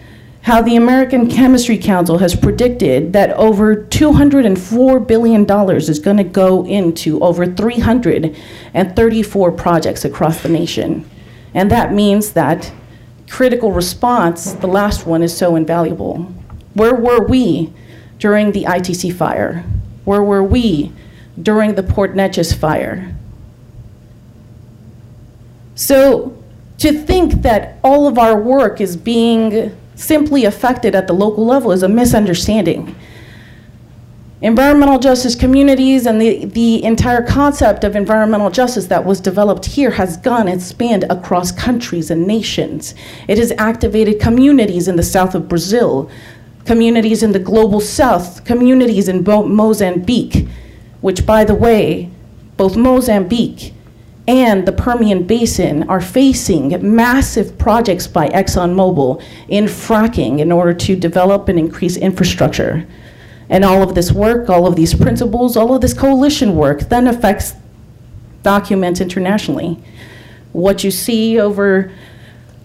[0.43, 6.65] how the American Chemistry Council has predicted that over $204 billion is going to go
[6.65, 11.09] into over 334 projects across the nation.
[11.53, 12.73] And that means that
[13.29, 16.23] critical response, the last one, is so invaluable.
[16.73, 17.71] Where were we
[18.19, 19.63] during the ITC fire?
[20.03, 20.91] Where were we
[21.41, 23.15] during the Port Neches fire?
[25.75, 26.37] So
[26.79, 29.73] to think that all of our work is being
[30.03, 32.95] simply affected at the local level is a misunderstanding.
[34.41, 39.91] Environmental justice communities and the, the entire concept of environmental justice that was developed here
[39.91, 42.93] has gone and spanned across countries and nations.
[43.29, 46.11] It has activated communities in the south of Brazil,
[46.65, 50.45] communities in the global south, communities in Mozambique,
[50.99, 52.09] which, by the way,
[52.57, 53.73] both Mozambique
[54.27, 60.95] and the Permian Basin are facing massive projects by ExxonMobil in fracking in order to
[60.95, 62.87] develop and increase infrastructure.
[63.49, 67.07] And all of this work, all of these principles, all of this coalition work then
[67.07, 67.53] affects
[68.43, 69.77] documents internationally.
[70.53, 71.91] What you see over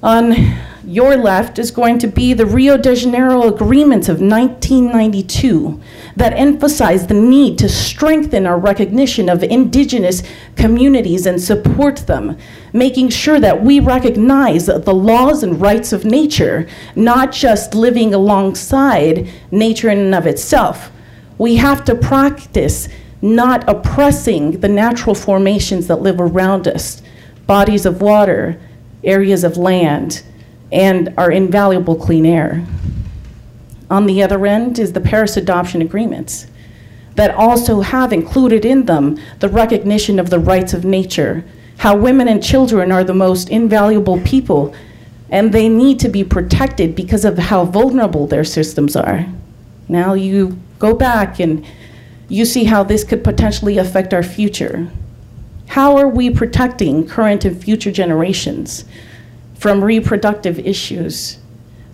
[0.03, 5.81] on your left is going to be the Rio de Janeiro agreements of 1992
[6.17, 10.23] that emphasize the need to strengthen our recognition of indigenous
[10.57, 12.39] communities and support them,
[12.73, 19.29] making sure that we recognize the laws and rights of nature, not just living alongside
[19.51, 20.91] nature in and of itself.
[21.37, 22.89] We have to practice
[23.21, 27.03] not oppressing the natural formations that live around us,
[27.47, 28.59] bodies of water,
[29.05, 30.23] areas of land,
[30.71, 32.67] and our invaluable clean air.
[33.91, 36.47] On the other end is the Paris Adoption Agreements
[37.15, 41.45] that also have included in them the recognition of the rights of nature,
[41.79, 44.75] how women and children are the most invaluable people,
[45.31, 49.27] and they need to be protected because of how vulnerable their systems are.
[49.89, 51.67] Now you go back and
[52.29, 54.89] you see how this could potentially affect our future.
[55.69, 58.85] How are we protecting current and future generations?
[59.59, 61.39] from reproductive issues.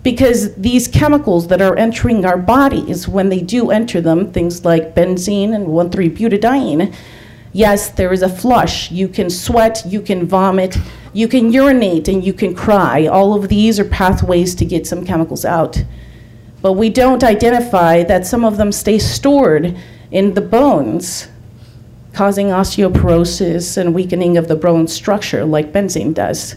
[0.03, 4.93] Because these chemicals that are entering our bodies, when they do enter them, things like
[4.93, 6.93] benzene and 1,3-butadiene,
[7.53, 8.91] yes, there is a flush.
[8.91, 10.77] You can sweat, you can vomit,
[11.11, 13.07] you can urinate, and you can cry.
[13.07, 15.83] All of these are pathways to get some chemicals out.
[16.61, 19.75] But we don't identify that some of them stay stored
[20.11, 21.29] in the bones,
[22.15, 26.55] causing osteoporosis and weakening of the bone structure, like benzene does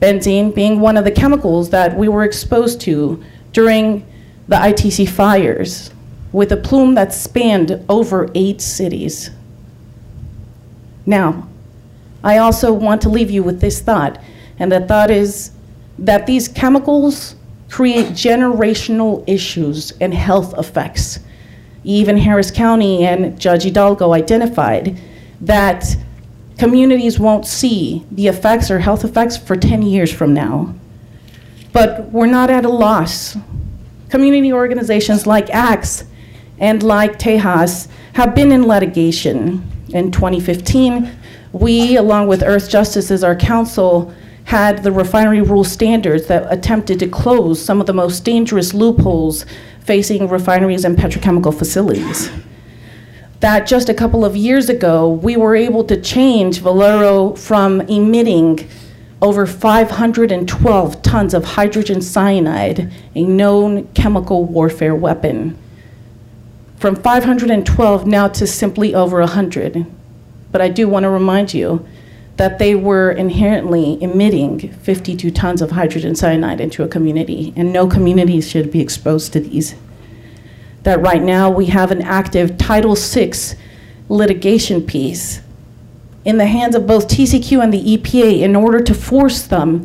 [0.00, 3.22] benzene being one of the chemicals that we were exposed to
[3.52, 4.06] during
[4.48, 5.90] the ITC fires
[6.32, 9.30] with a plume that spanned over eight cities.
[11.06, 11.48] Now,
[12.22, 14.20] I also want to leave you with this thought,
[14.58, 15.52] and the thought is
[15.98, 17.36] that these chemicals
[17.70, 21.20] create generational issues and health effects.
[21.86, 25.00] Even Harris County and Judge Hidalgo identified
[25.40, 25.96] that
[26.58, 30.74] communities won't see the effects or health effects for 10 years from now.
[31.72, 33.36] But we're not at a loss.
[34.08, 36.04] Community organizations like ACTS
[36.58, 39.70] and like Tejas have been in litigation.
[39.90, 41.08] In 2015,
[41.52, 44.12] we, along with Earthjustice as our counsel,
[44.42, 49.46] had the refinery rule standards that attempted to close some of the most dangerous loopholes
[49.86, 52.30] facing refineries and petrochemical facilities
[53.40, 58.68] that just a couple of years ago, we were able to change Valero from emitting
[59.20, 65.56] over 512 tons of hydrogen cyanide, a known chemical warfare weapon,
[66.76, 69.86] from 512 now to simply over 100.
[70.52, 71.86] But I do want to remind you
[72.36, 77.86] that they were inherently emitting 52 tons of hydrogen cyanide into a community, and no
[77.86, 79.74] community should be exposed to these
[80.86, 83.32] that right now we have an active Title VI
[84.08, 85.40] litigation piece
[86.24, 89.84] in the hands of both TCQ and the EPA in order to force them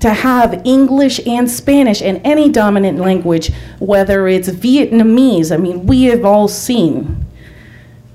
[0.00, 5.52] to have English and Spanish and any dominant language, whether it's Vietnamese.
[5.52, 7.26] I mean, we have all seen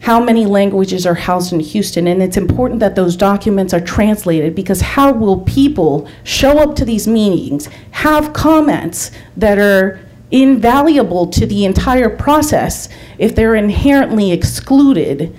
[0.04, 2.08] how many languages are housed in Houston.
[2.08, 6.84] And it's important that those documents are translated because how will people show up to
[6.84, 15.34] these meetings, have comments that are invaluable to the entire process if they're inherently excluded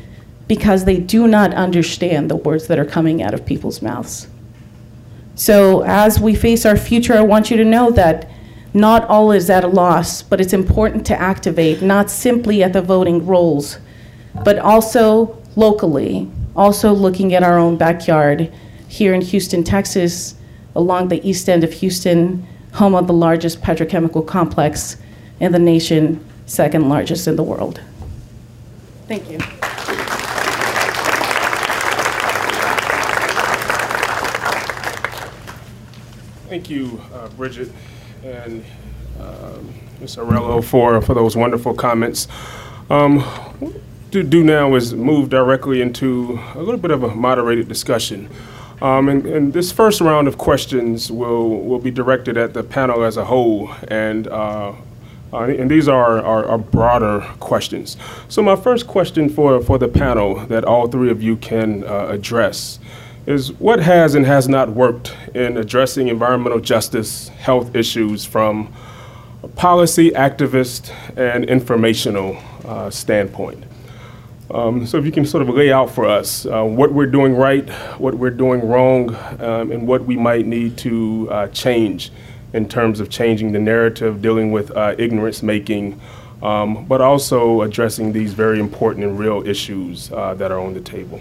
[0.48, 4.28] because they do not understand the words that are coming out of people's mouths?
[5.34, 8.30] So, as we face our future, I want you to know that
[8.72, 12.80] not all is at a loss, but it's important to activate, not simply at the
[12.80, 13.78] voting rolls,
[14.42, 18.52] but also locally, also looking at our own backyard
[18.88, 20.34] here in Houston, Texas,
[20.74, 24.96] along the east end of Houston, home of the largest petrochemical complex
[25.40, 27.80] in the nation, second largest in the world.
[29.06, 29.38] Thank you.
[36.48, 37.70] Thank you, uh, Bridget
[38.24, 38.64] and
[39.20, 40.16] um, Ms.
[40.16, 42.28] Arellano for, for those wonderful comments.
[42.90, 43.24] Um,
[44.14, 48.30] to do now is move directly into a little bit of a moderated discussion.
[48.80, 53.02] Um, and, and, this first round of questions will, will be directed at the panel
[53.02, 54.72] as a whole, and, uh,
[55.32, 57.96] uh, and these are, are, are, broader questions.
[58.28, 62.06] So my first question for, for the panel that all three of you can uh,
[62.06, 62.78] address
[63.26, 68.72] is what has and has not worked in addressing environmental justice health issues from
[69.42, 73.64] a policy, activist, and informational uh, standpoint.
[74.50, 77.34] Um, so if you can sort of lay out for us uh, what we're doing
[77.34, 77.68] right,
[77.98, 82.12] what we're doing wrong, um, and what we might need to uh, change
[82.52, 86.00] in terms of changing the narrative, dealing with uh, ignorance making,
[86.42, 90.80] um, but also addressing these very important and real issues uh, that are on the
[90.80, 91.20] table.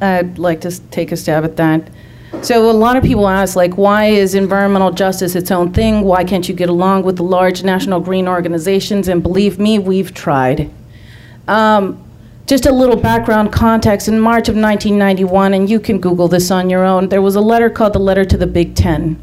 [0.00, 1.88] I'd like to take a stab at that.
[2.40, 6.02] So a lot of people ask, like, why is environmental justice its own thing?
[6.02, 9.06] Why can't you get along with the large national green organizations?
[9.06, 10.70] And believe me, we've tried.
[11.46, 12.02] Um,
[12.46, 14.08] just a little background context.
[14.08, 17.40] In March of 1991, and you can Google this on your own, there was a
[17.40, 19.22] letter called the Letter to the Big Ten.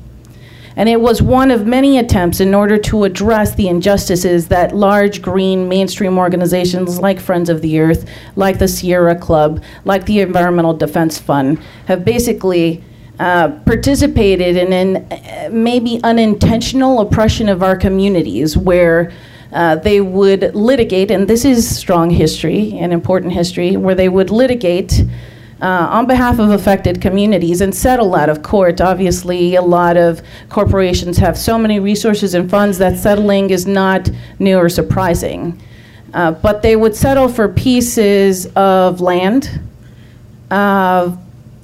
[0.78, 5.22] And it was one of many attempts in order to address the injustices that large
[5.22, 10.74] green mainstream organizations like Friends of the Earth, like the Sierra Club, like the Environmental
[10.74, 12.82] Defense Fund have basically
[13.20, 19.12] uh, participated in an uh, maybe unintentional oppression of our communities where
[19.52, 24.30] uh, they would litigate, and this is strong history and important history, where they would
[24.30, 25.04] litigate
[25.62, 28.80] uh, on behalf of affected communities and settle out of court.
[28.80, 34.10] Obviously, a lot of corporations have so many resources and funds that settling is not
[34.40, 35.62] new or surprising.
[36.14, 39.60] Uh, but they would settle for pieces of land.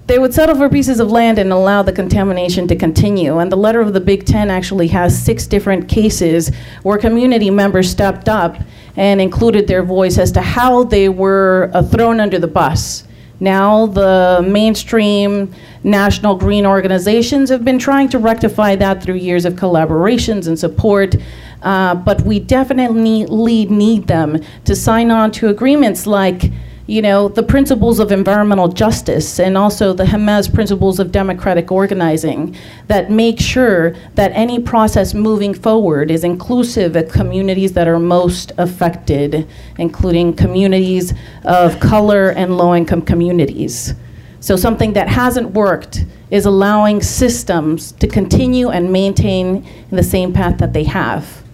[0.08, 3.40] They would settle for pieces of land and allow the contamination to continue.
[3.40, 6.52] And the letter of the Big Ten actually has six different cases
[6.84, 8.58] where community members stepped up
[8.96, 13.06] and included their voice as to how they were uh, thrown under the bus
[13.40, 15.54] now, the mainstream
[15.84, 21.16] national green organizations have been trying to rectify that through years of collaborations and support.
[21.62, 26.52] Uh, but we definitely need them to sign on to agreements like
[26.88, 32.56] you know, the principles of environmental justice and also the Jemez principles of democratic organizing
[32.88, 38.52] that make sure that any process moving forward is inclusive of communities that are most
[38.60, 39.48] affected,
[39.80, 41.14] including communities
[41.44, 43.96] of color and low income communities.
[44.40, 50.60] So, something that hasn't worked is allowing systems to continue and maintain the same path
[50.60, 51.45] that they have.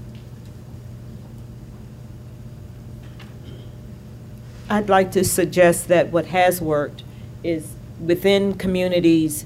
[4.72, 7.04] I'd like to suggest that what has worked
[7.44, 9.46] is within communities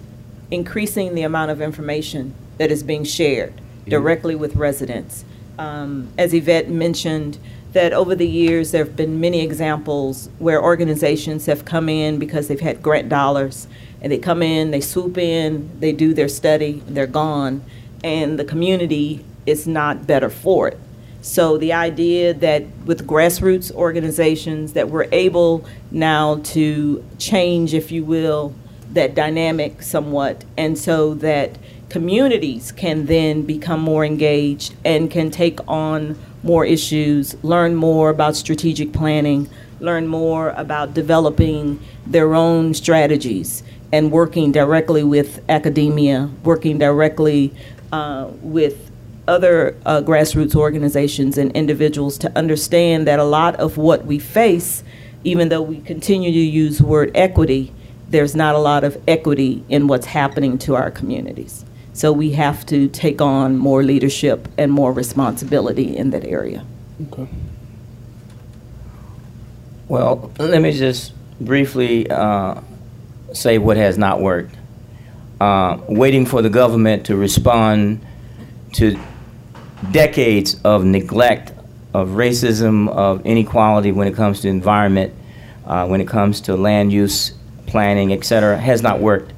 [0.51, 3.51] increasing the amount of information that is being shared
[3.87, 5.25] directly with residents.
[5.57, 7.39] Um, as Yvette mentioned,
[7.73, 12.47] that over the years there have been many examples where organizations have come in because
[12.47, 13.67] they've had grant dollars
[14.03, 17.63] and they come in, they swoop in, they do their study, they're gone,
[18.03, 20.77] and the community is not better for it.
[21.25, 28.03] So the idea that with grassroots organizations that we're able now to change, if you
[28.03, 28.53] will,
[28.93, 31.57] that dynamic somewhat, and so that
[31.89, 38.35] communities can then become more engaged and can take on more issues, learn more about
[38.35, 39.49] strategic planning,
[39.79, 47.51] learn more about developing their own strategies and working directly with academia, working directly
[47.91, 48.91] uh, with
[49.27, 54.83] other uh, grassroots organizations and individuals to understand that a lot of what we face,
[55.23, 57.73] even though we continue to use the word equity,
[58.09, 61.65] there's not a lot of equity in what's happening to our communities.
[61.93, 66.65] So we have to take on more leadership and more responsibility in that area.
[67.07, 67.27] Okay.
[69.87, 72.61] Well, let me just briefly uh,
[73.33, 74.55] say what has not worked.
[75.39, 78.05] Uh, waiting for the government to respond
[78.73, 78.97] to
[79.91, 81.51] decades of neglect,
[81.93, 85.13] of racism, of inequality when it comes to environment,
[85.65, 87.33] uh, when it comes to land use,
[87.67, 89.33] planning, et cetera, has not worked.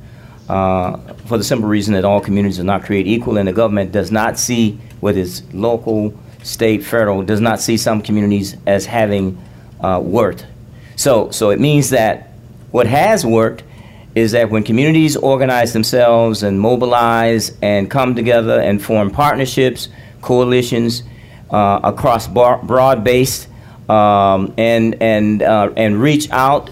[0.49, 3.91] Uh, for the simple reason that all communities are not created equal, and the government
[3.91, 9.38] does not see, whether it's local, state, federal, does not see some communities as having
[9.81, 10.45] uh, worth.
[10.95, 12.29] So, so it means that
[12.71, 13.63] what has worked
[14.15, 19.89] is that when communities organize themselves and mobilize and come together and form partnerships,
[20.22, 21.03] coalitions
[21.51, 23.47] uh, across bar- broad-based
[23.89, 26.70] um, and and uh, and reach out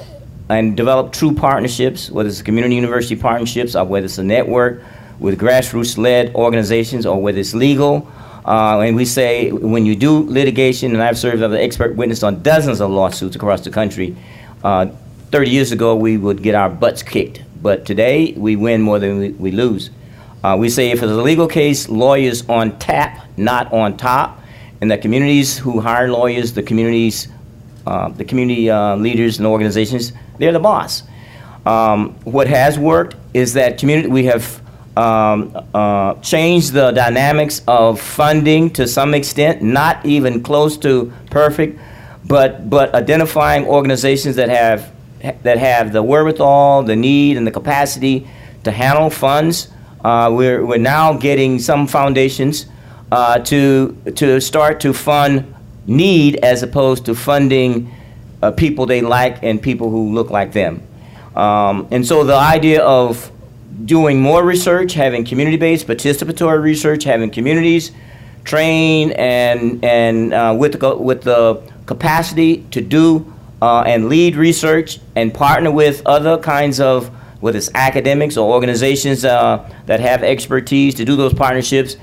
[0.50, 4.84] and develop true partnerships, whether it's community university partnerships or whether it's a network
[5.20, 8.12] with grassroots-led organizations or whether it's legal.
[8.46, 12.22] Uh, and we say when you do litigation, and I've served as an expert witness
[12.22, 14.16] on dozens of lawsuits across the country.
[14.64, 14.88] Uh,
[15.32, 19.18] 30 years ago, we would get our butts kicked, but today we win more than
[19.18, 19.90] we, we lose.
[20.46, 24.40] Uh, we say if it's a legal case, lawyers on tap, not on top,
[24.80, 27.30] and the communities who hire lawyers, the communities,
[27.88, 31.02] uh, the community uh, leaders and organizations, they're the boss.
[31.66, 34.62] Um, what has worked is that community we have
[34.96, 41.80] um, uh, changed the dynamics of funding to some extent, not even close to perfect,
[42.24, 44.94] but but identifying organizations that have
[45.42, 48.28] that have the wherewithal, the need, and the capacity
[48.64, 49.70] to handle funds.
[50.06, 52.68] Uh, we're, we're now getting some foundations
[53.12, 55.52] uh, to, to start to fund
[55.88, 57.92] need as opposed to funding
[58.44, 60.80] uh, people they like and people who look like them.
[61.36, 63.32] Um, and so the idea of
[63.86, 67.92] doing more research, having community-based participatory research, having communities
[68.44, 75.00] train and, and uh, with, the, with the capacity to do uh, and lead research
[75.16, 77.10] and partner with other kinds of,
[77.46, 81.96] whether it's academics or organizations uh, that have expertise to do those partnerships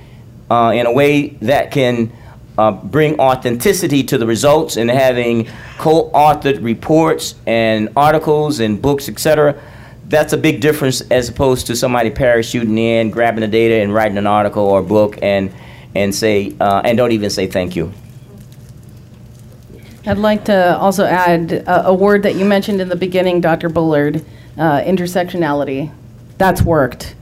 [0.53, 2.13] uh, in a way that can
[2.59, 9.61] uh, bring authenticity to the results and having co-authored reports and articles and books, etc.
[10.07, 14.19] That's a big difference as opposed to somebody parachuting in, grabbing the data and writing
[14.19, 15.53] an article or book and
[15.97, 17.93] and say uh, and don't even say thank you.
[20.07, 23.69] I'd like to also add a, a word that you mentioned in the beginning, Dr.
[23.69, 24.25] Bullard,
[24.59, 25.93] uh, intersectionality.
[26.39, 27.15] That's worked.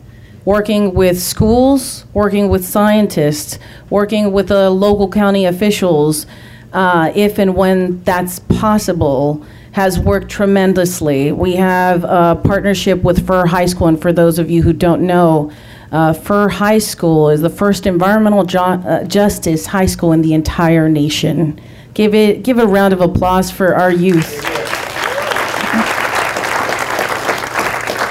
[0.45, 3.59] Working with schools, working with scientists,
[3.91, 6.27] working with the local county officials,
[6.73, 11.31] uh, if and when that's possible, has worked tremendously.
[11.33, 15.03] We have a partnership with Furr High School, and for those of you who don't
[15.03, 15.53] know,
[15.93, 20.89] uh, Furr High School is the first environmental uh, justice high school in the entire
[20.89, 21.61] nation.
[21.95, 24.50] Give it, give a round of applause for our youth.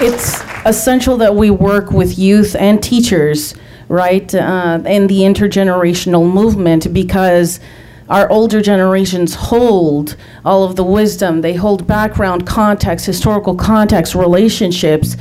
[0.02, 3.54] It's essential that we work with youth and teachers,
[3.90, 7.60] right, uh, in the intergenerational movement because
[8.08, 15.18] our older generations hold all of the wisdom, they hold background context, historical context, relationships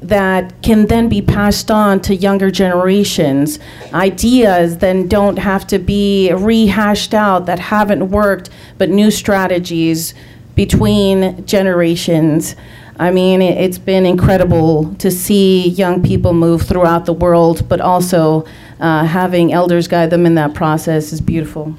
[0.00, 3.58] that can then be passed on to younger generations.
[3.92, 10.14] Ideas then don't have to be rehashed out that haven't worked, but new strategies
[10.54, 12.54] between generations.
[13.00, 17.80] I mean, it- it's been incredible to see young people move throughout the world, but
[17.80, 18.44] also
[18.78, 21.74] uh, having elders guide them in that process is beautiful.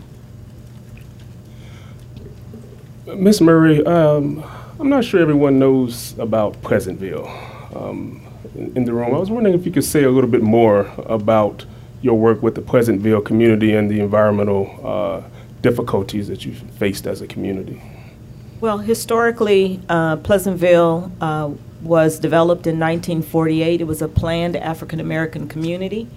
[3.15, 4.43] Miss Murray, um,
[4.79, 7.27] I'm not sure everyone knows about Pleasantville
[7.75, 8.21] um,
[8.55, 9.13] in, in the room.
[9.13, 11.65] I was wondering if you could say a little bit more about
[12.01, 15.21] your work with the Pleasantville community and the environmental uh,
[15.61, 17.79] difficulties that you've faced as a community.
[18.61, 21.49] Well, historically, uh, Pleasantville uh,
[21.81, 23.81] was developed in 1948.
[23.81, 26.07] It was a planned African American community.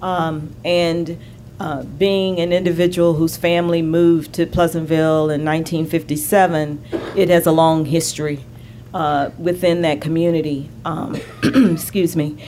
[0.00, 1.18] Um, and
[1.60, 6.82] uh, being an individual whose family moved to Pleasantville in 1957,
[7.16, 8.46] it has a long history
[8.94, 10.70] uh, within that community.
[10.86, 12.42] Um, excuse me.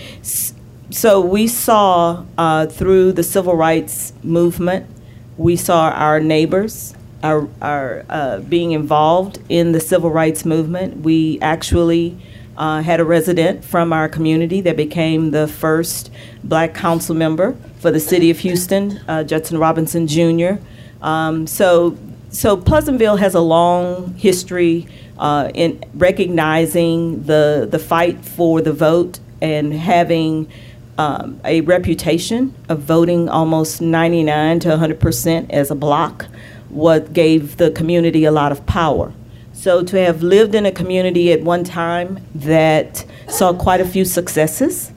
[0.89, 4.87] So we saw uh, through the civil rights movement,
[5.37, 10.99] we saw our neighbors, our, our uh, being involved in the civil rights movement.
[10.99, 12.19] We actually
[12.57, 16.11] uh, had a resident from our community that became the first
[16.44, 20.55] black council member for the city of Houston, uh, Judson Robinson Jr.
[21.01, 21.97] Um, so,
[22.31, 24.86] so Pleasantville has a long history
[25.19, 30.51] uh, in recognizing the the fight for the vote and having
[30.99, 36.27] um, a reputation of voting almost 99 to 100 percent as a block
[36.73, 39.12] what gave the community a lot of power.
[39.53, 44.05] So to have lived in a community at one time that saw quite a few
[44.05, 44.90] successes,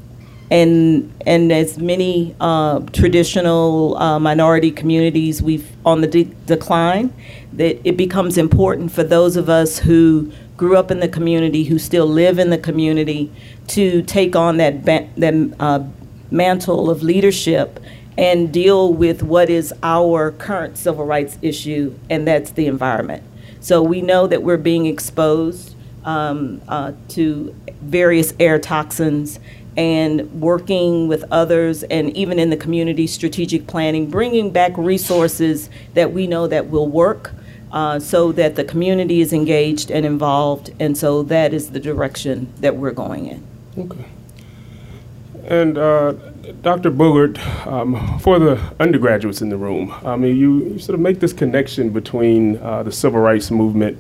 [0.49, 7.14] and and as many uh, traditional uh, minority communities we've on the de- decline,
[7.53, 11.77] that it becomes important for those of us who grew up in the community, who
[11.77, 13.31] still live in the community,
[13.68, 15.84] to take on that ba- that uh,
[16.31, 17.80] mantle of leadership
[18.18, 23.24] and deal with what is our current civil rights issue, and that's the environment.
[23.60, 29.40] So we know that we're being exposed um, uh, to various air toxins
[29.78, 36.14] and working with others and even in the community strategic planning, bringing back resources that
[36.14, 37.34] we know that will work
[37.72, 40.72] uh, so that the community is engaged and involved.
[40.80, 43.44] And so that is the direction that we're going in.
[43.78, 44.06] Okay.
[45.44, 46.14] And uh,
[46.61, 46.91] Dr.
[46.91, 51.19] Bullard, um, for the undergraduates in the room, I mean, you, you sort of make
[51.19, 53.99] this connection between uh, the civil rights movement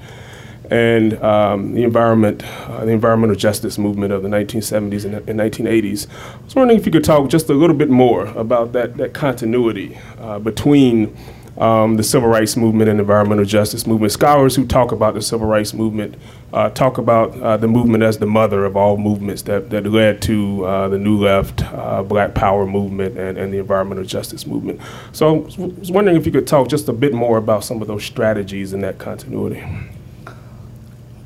[0.69, 6.07] and um, the environment, uh, the environmental justice movement of the 1970s and, and, 1980s.
[6.07, 9.13] I was wondering if you could talk just a little bit more about that, that
[9.13, 11.15] continuity uh, between
[11.57, 14.11] um, the civil rights movement and environmental justice movement.
[14.11, 16.15] Scholars who talk about the civil rights movement
[16.51, 20.21] uh, talk about uh, the movement as the mother of all movements that, that led
[20.23, 24.81] to uh, the New Left, uh, Black Power movement, and, and the environmental justice movement.
[25.13, 27.87] So I was wondering if you could talk just a bit more about some of
[27.87, 29.63] those strategies and that continuity.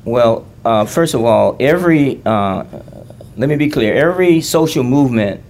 [0.04, 2.64] Well, uh, first of all, every, uh,
[3.36, 5.42] let me be clear, every social movement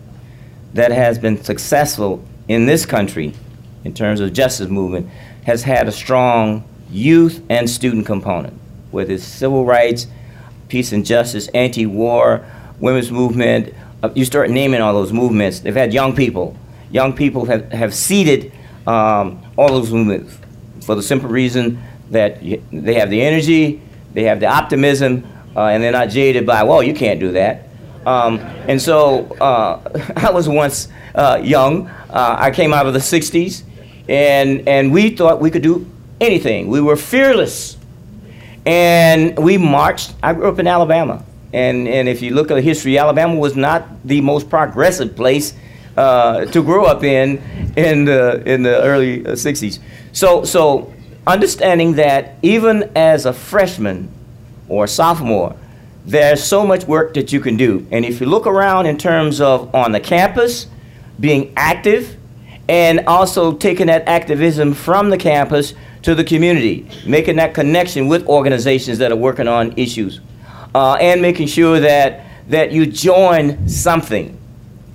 [0.75, 3.35] that has been successful in this country
[3.85, 5.09] in terms of justice movement
[5.45, 8.59] has had a strong youth and student component,
[8.91, 10.07] whether it's civil rights,
[10.69, 12.45] peace and justice, anti-war,
[12.79, 13.75] women's movement.
[14.03, 15.61] Uh, you start naming all those movements.
[15.61, 16.57] They've had young people.
[16.91, 18.53] Young people have, have seeded
[18.87, 20.37] um, all those movements
[20.85, 23.81] for the simple reason that they have the energy,
[24.13, 25.25] they have the optimism,
[25.55, 27.69] uh, and they're not jaded by, well, you can't do that.
[28.07, 29.81] Um, and so uh,
[30.17, 31.89] I was once uh, young.
[31.89, 33.63] Uh, I came out of the 60s,
[34.11, 35.89] and, and we thought we could do
[36.21, 36.67] anything.
[36.67, 37.77] We were fearless.
[38.67, 40.15] And we marched.
[40.23, 41.25] I grew up in Alabama.
[41.53, 45.55] And, and if you look at the history, Alabama was not the most progressive place
[45.97, 47.39] uh, to grow up in
[47.77, 49.79] in the, in the early 60s.
[49.79, 49.83] Uh,
[50.13, 50.93] so, so
[51.27, 54.13] understanding that even as a freshman
[54.69, 55.55] or a sophomore,
[56.05, 57.87] there's so much work that you can do.
[57.93, 60.67] And if you look around in terms of on the campus,
[61.19, 62.17] being active,
[62.71, 68.25] and also taking that activism from the campus to the community, making that connection with
[68.29, 70.21] organizations that are working on issues,
[70.77, 74.39] uh, and making sure that, that you join something,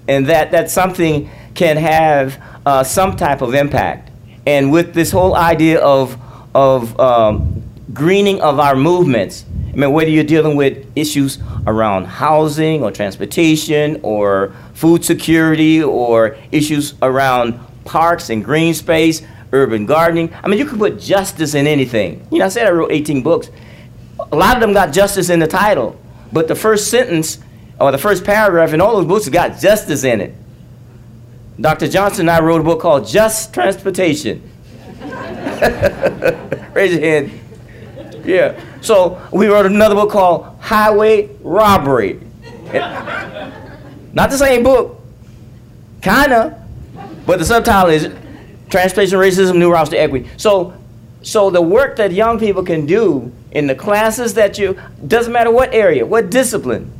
[0.07, 4.09] and that that something can have uh, some type of impact.
[4.47, 6.17] And with this whole idea of,
[6.55, 7.61] of um,
[7.93, 9.43] greening of our movements,
[9.73, 16.37] I mean, whether you're dealing with issues around housing or transportation or food security or
[16.51, 20.31] issues around parks and green space, urban gardening.
[20.43, 22.27] I mean, you could put justice in anything.
[22.29, 23.49] You know, I said I wrote 18 books.
[24.31, 25.99] A lot of them got justice in the title,
[26.31, 27.39] but the first sentence
[27.79, 30.35] or the first paragraph in all those books got justice in it.
[31.59, 31.87] Dr.
[31.87, 34.41] Johnson and I wrote a book called Just Transportation.
[36.73, 37.31] Raise your hand.
[38.25, 38.59] Yeah.
[38.81, 42.19] So we wrote another book called Highway Robbery.
[44.15, 44.99] Not the same book.
[46.01, 46.65] Kinda.
[47.27, 48.09] But the subtitle is
[48.69, 50.27] Transportation Racism, New Routes to Equity.
[50.37, 50.73] So
[51.25, 55.49] so the work that young people can do in the classes that you doesn't matter
[55.49, 56.91] what area, what discipline,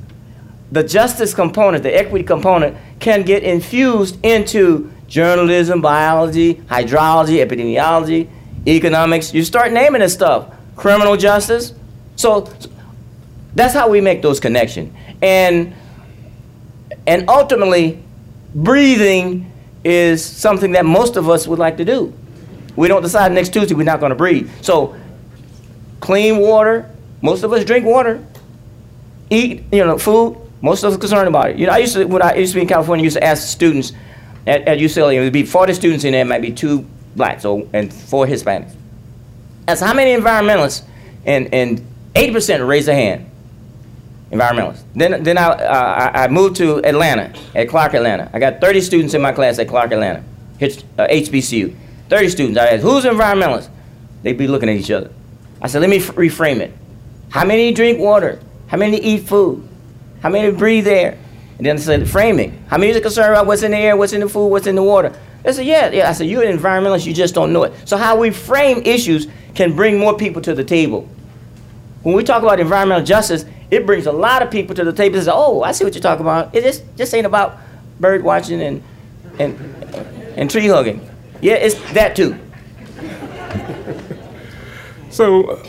[0.71, 8.27] the justice component, the equity component can get infused into journalism, biology, hydrology, epidemiology,
[8.67, 9.31] economics.
[9.31, 10.51] You start naming this stuff.
[10.75, 11.75] Criminal justice.
[12.15, 12.51] So
[13.53, 14.91] that's how we make those connections.
[15.21, 15.75] And
[17.07, 18.03] and ultimately,
[18.53, 19.51] breathing
[19.83, 22.13] is something that most of us would like to do.
[22.75, 24.49] We don't decide next Tuesday we're not going to breathe.
[24.61, 24.95] So,
[25.99, 26.91] clean water.
[27.21, 28.25] Most of us drink water.
[29.29, 30.37] Eat, you know, food.
[30.61, 31.57] Most of us are concerned about it.
[31.57, 33.23] You know, I used to when I used to be in California, I used to
[33.23, 33.93] ask students
[34.47, 35.15] at, at UCLA.
[35.15, 38.73] It would be 40 students in there, might be two blacks so, and four Hispanics.
[39.67, 40.83] That's how many environmentalists,
[41.25, 43.29] and and 80% raise their hand
[44.31, 44.83] environmentalist.
[44.95, 48.29] Then, then I, uh, I moved to Atlanta, at Clark Atlanta.
[48.33, 50.23] I got 30 students in my class at Clark Atlanta,
[50.59, 51.75] H, uh, HBCU.
[52.09, 52.59] 30 students.
[52.59, 53.69] I asked, who's environmentalist?
[54.23, 55.11] They'd be looking at each other.
[55.61, 56.73] I said, let me reframe it.
[57.29, 58.39] How many drink water?
[58.67, 59.67] How many eat food?
[60.21, 61.17] How many breathe air?
[61.57, 62.63] And then I said, framing.
[62.67, 64.75] How many are concerned about what's in the air, what's in the food, what's in
[64.75, 65.17] the water?
[65.43, 66.09] They said, yeah, yeah.
[66.09, 67.73] I said, you're an environmentalist, you just don't know it.
[67.87, 71.07] So how we frame issues can bring more people to the table.
[72.03, 75.15] When we talk about environmental justice, it brings a lot of people to the table
[75.15, 76.53] and say, oh, I see what you're talking about.
[76.53, 77.57] It just, just ain't about
[77.99, 78.83] bird watching and,
[79.39, 79.55] and,
[80.37, 81.07] and tree hugging.
[81.41, 82.37] Yeah, it's that too.
[85.15, 85.63] So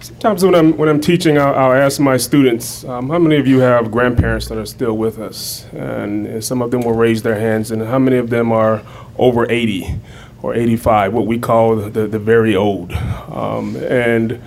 [0.00, 3.46] sometimes when I'm when I'm teaching, I'll, I'll ask my students, um, how many of
[3.46, 5.66] you have grandparents that are still with us?
[5.72, 7.70] And, and some of them will raise their hands.
[7.70, 8.82] And how many of them are
[9.18, 10.00] over 80
[10.40, 12.92] or 85, what we call the, the very old?
[12.92, 14.42] Um, and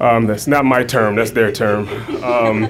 [0.00, 1.88] um, that's not my term, that's their term.
[2.22, 2.64] Um,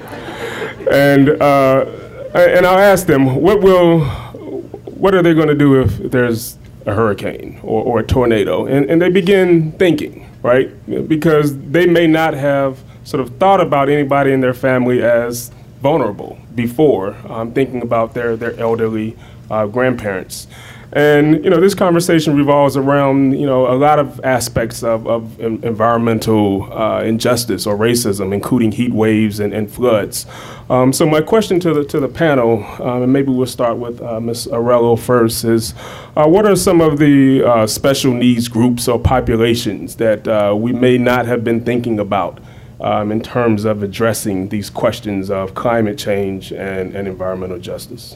[0.91, 1.85] and uh,
[2.33, 6.93] and I'll ask them, what will what are they going to do if there's a
[6.93, 8.65] hurricane or, or a tornado?
[8.65, 10.69] And, and they begin thinking right?
[11.07, 15.49] Because they may not have sort of thought about anybody in their family as
[15.81, 19.17] vulnerable before, um, thinking about their, their elderly
[19.49, 20.47] uh, grandparents.
[20.93, 25.39] And you know, this conversation revolves around you know a lot of aspects of, of
[25.39, 30.25] environmental uh, injustice or racism, including heat waves and, and floods.
[30.69, 34.01] Um, so my question to the to the panel, um, and maybe we'll start with
[34.01, 34.47] uh, Ms.
[34.47, 35.73] Arellano first, is
[36.15, 40.71] uh, what are some of the uh, special needs groups or populations that uh, we
[40.71, 42.39] may not have been thinking about?
[42.79, 48.15] Um, in terms of addressing these questions of climate change and, and environmental justice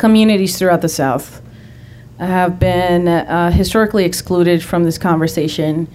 [0.00, 1.42] communities throughout the South
[2.18, 5.86] have been uh, historically excluded from this conversation.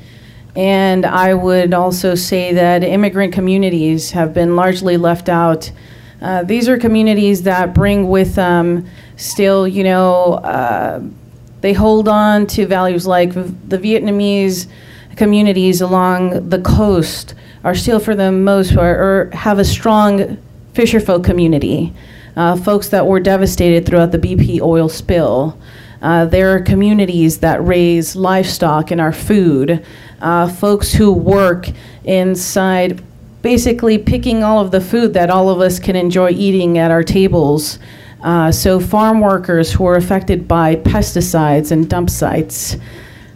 [0.56, 5.72] And I would also say that immigrant communities have been largely left out.
[6.22, 8.88] Uh, these are communities that bring with them
[9.18, 11.02] still, you know, uh,
[11.62, 14.68] they hold on to values like the Vietnamese
[15.16, 17.34] communities along the coast
[17.64, 20.38] are still, for the most part, or have a strong
[20.74, 21.92] fisherfolk community
[22.36, 25.58] uh, folks that were devastated throughout the BP oil spill.
[26.02, 29.84] Uh, there are communities that raise livestock and our food,
[30.22, 31.68] uh, folks who work
[32.04, 33.02] inside
[33.42, 37.04] basically picking all of the food that all of us can enjoy eating at our
[37.04, 37.80] tables.
[38.24, 42.76] Uh, so, farm workers who are affected by pesticides and dump sites.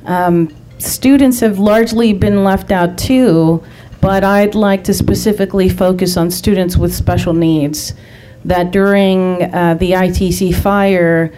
[0.05, 3.63] Um, students have largely been left out too,
[4.01, 7.93] but I'd like to specifically focus on students with special needs
[8.45, 11.33] that during uh, the ITC fire,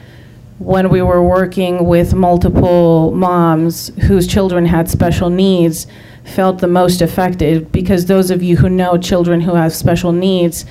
[0.59, 5.87] when we were working with multiple moms whose children had special needs,
[6.23, 10.65] felt the most affected because those of you who know children who have special needs,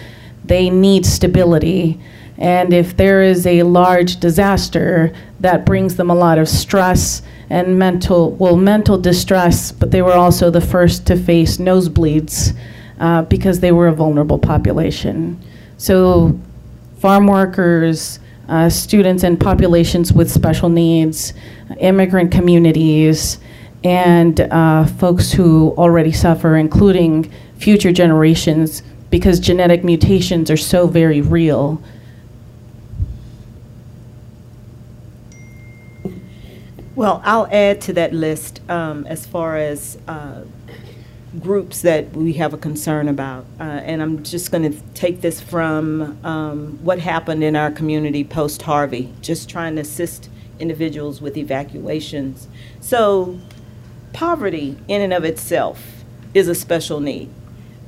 [0.44, 2.00] they need stability.
[2.38, 7.78] And if there is a large disaster, that brings them a lot of stress and
[7.78, 12.56] mental, well, mental distress, but they were also the first to face nosebleeds
[13.00, 15.42] uh, because they were a vulnerable population.
[15.80, 16.38] So
[16.98, 18.20] farm workers,
[18.50, 21.32] uh, students and populations with special needs,
[21.78, 23.38] immigrant communities,
[23.82, 31.22] and uh, folks who already suffer, including future generations, because genetic mutations are so very
[31.22, 31.82] real.
[36.94, 40.42] Well, I'll add to that list um, as far as uh,
[41.38, 43.44] groups that we have a concern about.
[43.60, 48.24] Uh, and I'm just going to take this from um, what happened in our community
[48.24, 50.28] post Harvey, just trying to assist
[50.58, 52.48] individuals with evacuations.
[52.80, 53.38] So,
[54.12, 56.04] poverty in and of itself
[56.34, 57.30] is a special need.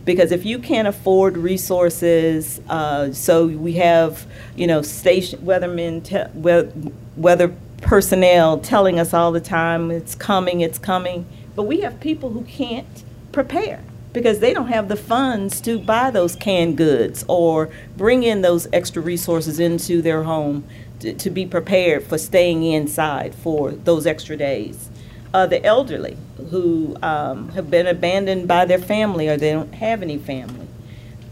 [0.04, 6.74] Because if you can't afford resources, uh, so we have, you know, station weathermen, te-
[7.16, 11.26] weather personnel telling us all the time, it's coming, it's coming.
[11.54, 13.82] But we have people who can't prepare
[14.12, 18.68] because they don't have the funds to buy those canned goods or bring in those
[18.72, 20.64] extra resources into their home
[21.00, 24.90] to, to be prepared for staying inside for those extra days.
[25.34, 26.16] Uh, the elderly
[26.50, 30.68] who um, have been abandoned by their family or they don't have any family.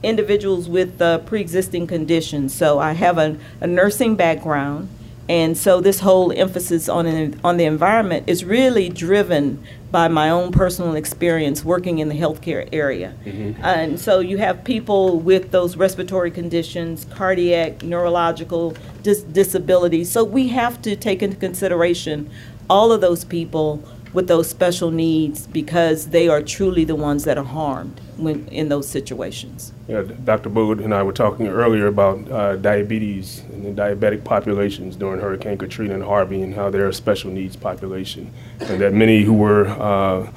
[0.02, 2.54] Individuals with uh, pre existing conditions.
[2.54, 4.88] So I have a, a nursing background.
[5.28, 10.52] And so this whole emphasis on, on the environment is really driven by my own
[10.52, 13.12] personal experience working in the healthcare area.
[13.24, 13.64] Mm-hmm.
[13.64, 20.10] And so you have people with those respiratory conditions, cardiac, neurological dis- disabilities.
[20.10, 22.30] So we have to take into consideration
[22.68, 27.38] all of those people with those special needs because they are truly the ones that
[27.38, 29.72] are harmed when in those situations.
[29.88, 30.48] Yeah, Dr.
[30.48, 35.58] Bullard and I were talking earlier about uh, diabetes and the diabetic populations during Hurricane
[35.58, 39.68] Katrina and Harvey and how they're a special needs population and that many who were
[39.68, 40.30] uh,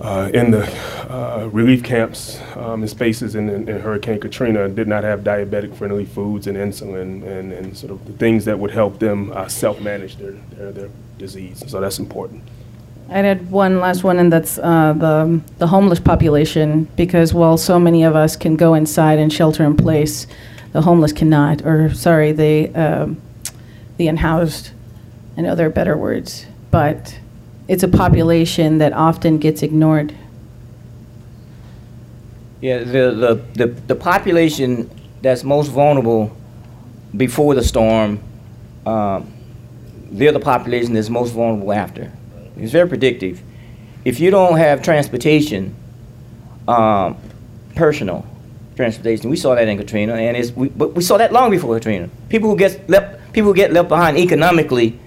[0.00, 0.66] uh, in the
[1.10, 6.06] uh, relief camps um, and spaces in, in, in Hurricane Katrina did not have diabetic-friendly
[6.06, 10.16] foods and insulin and, and sort of the things that would help them uh, self-manage
[10.16, 11.62] their, their, their disease.
[11.66, 12.42] So that's important.
[13.12, 17.80] I'd add one last one, and that's uh, the, the homeless population, because while so
[17.80, 20.28] many of us can go inside and shelter in place,
[20.72, 23.20] the homeless cannot, or sorry, the, um,
[23.96, 24.70] the unhoused.
[25.36, 27.18] I know there are better words, but
[27.66, 30.14] it's a population that often gets ignored.
[32.60, 34.88] Yeah, the, the, the, the population
[35.20, 36.36] that's most vulnerable
[37.16, 38.20] before the storm,
[38.86, 39.32] um,
[40.12, 42.12] they're the population that's most vulnerable after.
[42.56, 43.42] It's very predictive.
[44.04, 45.74] If you don't have transportation,
[46.66, 47.16] um,
[47.74, 48.26] personal
[48.76, 51.74] transportation, we saw that in Katrina, and it's, we, but we saw that long before
[51.74, 52.08] Katrina.
[52.28, 54.98] People who get left, people who get left behind economically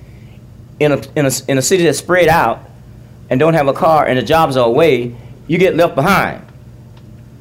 [0.79, 2.69] in a, in a, in a city that's spread out
[3.29, 5.15] and don't have a car and the jobs are away,
[5.47, 6.45] you get left behind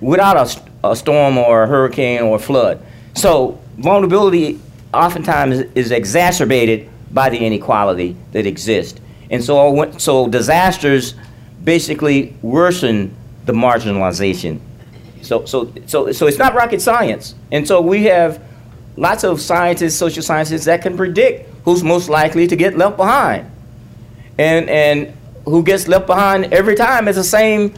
[0.00, 2.84] without a, a storm or a hurricane or a flood.
[3.14, 4.58] So vulnerability
[4.92, 9.00] oftentimes is, is exacerbated by the inequality that exists.
[9.32, 11.14] And so, so disasters
[11.64, 14.60] basically worsen the marginalization.
[15.22, 17.34] So, so, so, so it's not rocket science.
[17.50, 18.42] And so we have
[18.96, 23.50] lots of scientists, social scientists that can predict who's most likely to get left behind.
[24.38, 27.74] And, and who gets left behind every time is the same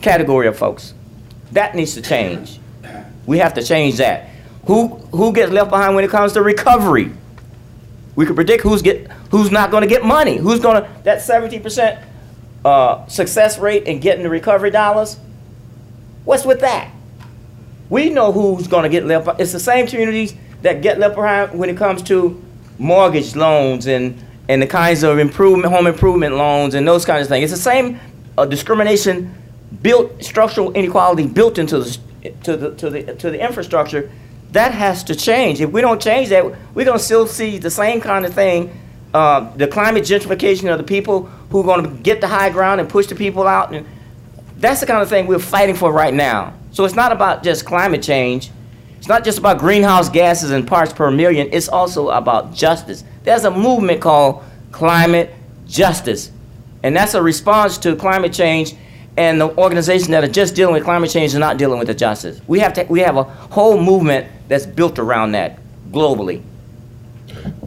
[0.00, 0.94] category of folks.
[1.52, 2.60] That needs to change.
[3.26, 4.30] We have to change that.
[4.66, 7.12] Who, who gets left behind when it comes to recovery?
[8.16, 10.36] We can predict who's get who's not going to get money.
[10.36, 12.02] Who's going to that 17%
[12.64, 15.18] uh, success rate in getting the recovery dollars?
[16.24, 16.90] What's with that?
[17.90, 19.40] We know who's going to get left.
[19.40, 22.42] It's the same communities that get left behind when it comes to
[22.78, 27.28] mortgage loans and and the kinds of improvement home improvement loans and those kinds of
[27.28, 27.50] things.
[27.50, 28.00] It's the same
[28.36, 29.34] uh, discrimination
[29.82, 31.98] built structural inequality built into the
[32.44, 34.10] to the to the to the infrastructure
[34.54, 35.60] that has to change.
[35.60, 36.44] If we don't change that,
[36.74, 38.80] we're going to still see the same kind of thing.
[39.12, 42.80] Uh, the climate gentrification of the people who are going to get the high ground
[42.80, 43.74] and push the people out.
[43.74, 43.84] And
[44.58, 46.54] that's the kind of thing we're fighting for right now.
[46.70, 48.50] So it's not about just climate change.
[48.98, 51.48] It's not just about greenhouse gases and parts per million.
[51.52, 53.02] It's also about justice.
[53.24, 55.34] There's a movement called climate
[55.66, 56.30] justice.
[56.84, 58.74] And that's a response to climate change
[59.16, 61.94] and the organizations that are just dealing with climate change are not dealing with the
[61.94, 62.40] justice.
[62.46, 65.58] We have to, we have a whole movement that's built around that
[65.90, 66.42] globally.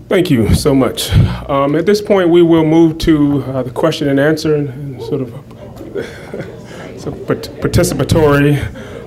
[0.10, 1.12] Thank you so much.
[1.50, 5.02] Um, at this point, we will move to uh, the question and answer and, and
[5.02, 5.30] sort of
[6.98, 8.58] so participatory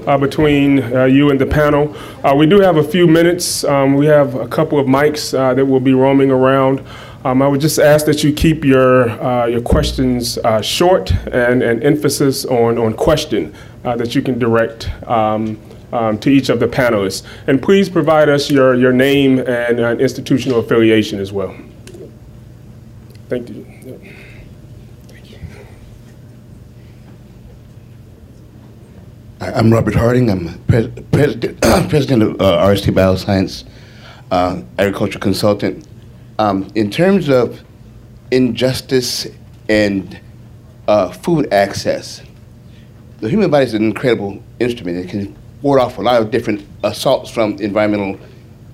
[0.06, 1.94] uh, between uh, you and the panel.
[2.24, 3.64] Uh, we do have a few minutes.
[3.64, 6.84] Um, we have a couple of mics uh, that will be roaming around.
[7.24, 11.82] Um, I would just ask that you keep your, uh, your questions short and, and
[11.82, 15.60] emphasis on, on question that you can direct um,
[15.92, 17.26] um, to each of the panelists.
[17.46, 21.54] And please provide us your, your name and institutional affiliation as well.
[23.28, 23.69] Thank you.
[29.42, 30.28] I'm Robert Harding.
[30.28, 33.64] I'm pres president, president of uh, RST Bioscience,
[34.30, 35.88] uh, agriculture consultant.
[36.38, 37.62] Um, in terms of
[38.30, 39.26] injustice
[39.70, 40.20] and
[40.88, 42.20] uh, food access,
[43.20, 44.98] the human body is an incredible instrument.
[44.98, 48.20] It can ward off a lot of different assaults from environmental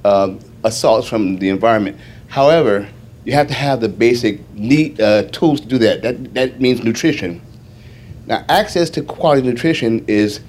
[0.05, 0.35] uh,
[0.65, 1.97] assaults from the environment.
[2.27, 2.89] However,
[3.25, 6.03] you have to have the basic need, uh, tools to do that.
[6.03, 7.41] That that means nutrition.
[8.27, 10.41] Now, access to quality nutrition is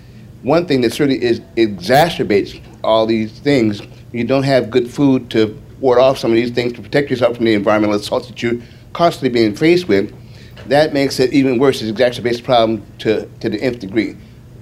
[0.48, 3.82] one thing that certainly is exacerbates all these things.
[4.14, 7.36] You don't have good food to ward off some of these things to protect yourself
[7.36, 8.62] from the environmental assaults that you're
[8.94, 10.14] constantly being faced with,
[10.68, 11.82] that makes it even worse.
[11.82, 14.16] It exacerbates the problem to, to the nth degree.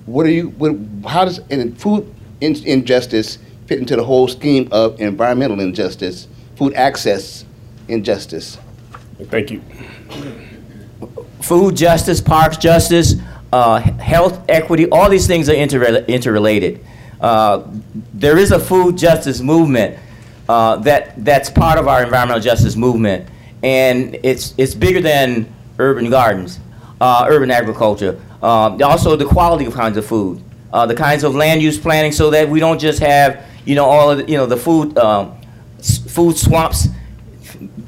[0.06, 0.50] What are you?
[0.50, 0.76] What,
[1.10, 1.40] how does
[1.78, 3.38] food in, injustice
[3.68, 7.46] fit into the whole scheme of environmental injustice, food access
[7.88, 8.58] injustice?
[9.24, 9.62] Thank you.
[11.42, 13.16] Food justice, parks justice,
[13.56, 16.86] uh, health equity, all these things are interrel interrelated.
[17.22, 17.64] Uh,
[18.14, 19.98] there is a food justice movement
[20.50, 23.30] uh, that that's part of our environmental justice movement,
[23.64, 25.48] and it's it's bigger than
[25.80, 26.60] urban gardens,
[27.00, 28.20] uh, urban agriculture.
[28.44, 32.12] Uh, also, the quality of kinds of food, uh, the kinds of land use planning,
[32.12, 35.00] so that we don't just have you know all of the, you know the food
[36.10, 36.90] food swamps,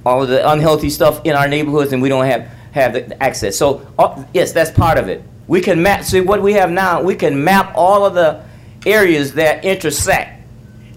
[0.05, 3.57] all of the unhealthy stuff in our neighborhoods, and we don't have have the access.
[3.57, 3.85] So
[4.33, 5.21] yes, that's part of it.
[5.47, 6.03] We can map.
[6.03, 7.01] See what we have now.
[7.01, 8.43] We can map all of the
[8.85, 10.43] areas that intersect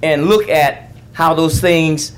[0.02, 2.16] and look at how those things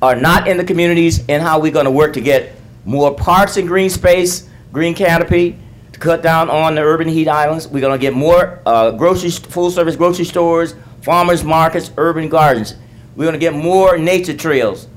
[0.00, 2.54] are not in the communities and how we're going to work to get
[2.84, 5.56] more parks and green space, green canopy,
[5.92, 7.68] to cut down on the urban heat islands.
[7.68, 12.74] We're going to get more uh, grocery, full-service grocery stores, farmers markets, urban gardens.
[13.14, 14.88] We're going to get more nature trails.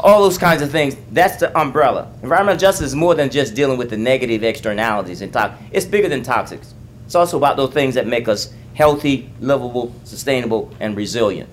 [0.00, 0.96] All those kinds of things.
[1.10, 2.12] That's the umbrella.
[2.22, 5.60] Environmental justice is more than just dealing with the negative externalities and tox.
[5.72, 6.72] It's bigger than toxics.
[7.04, 11.48] It's also about those things that make us healthy, livable, sustainable, and resilient.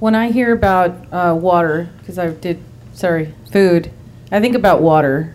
[0.00, 2.62] When I hear about uh, water, because I did,
[2.92, 3.90] sorry, food,
[4.32, 5.34] I think about water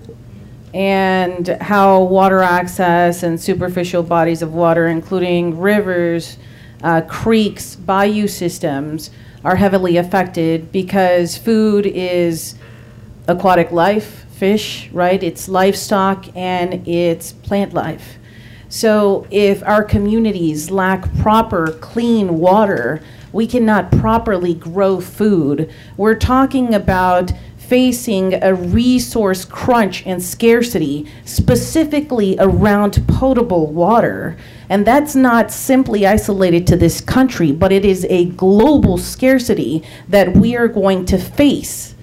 [0.74, 6.38] and how water access and superficial bodies of water, including rivers,
[6.84, 9.10] uh, creeks, bayou systems,
[9.46, 12.56] are heavily affected because food is
[13.28, 15.22] aquatic life, fish, right?
[15.22, 18.18] It's livestock and it's plant life.
[18.70, 23.04] So if our communities lack proper clean water,
[23.36, 25.70] we cannot properly grow food.
[25.98, 34.38] We're talking about facing a resource crunch and scarcity, specifically around potable water.
[34.70, 40.38] And that's not simply isolated to this country, but it is a global scarcity that
[40.38, 41.95] we are going to face.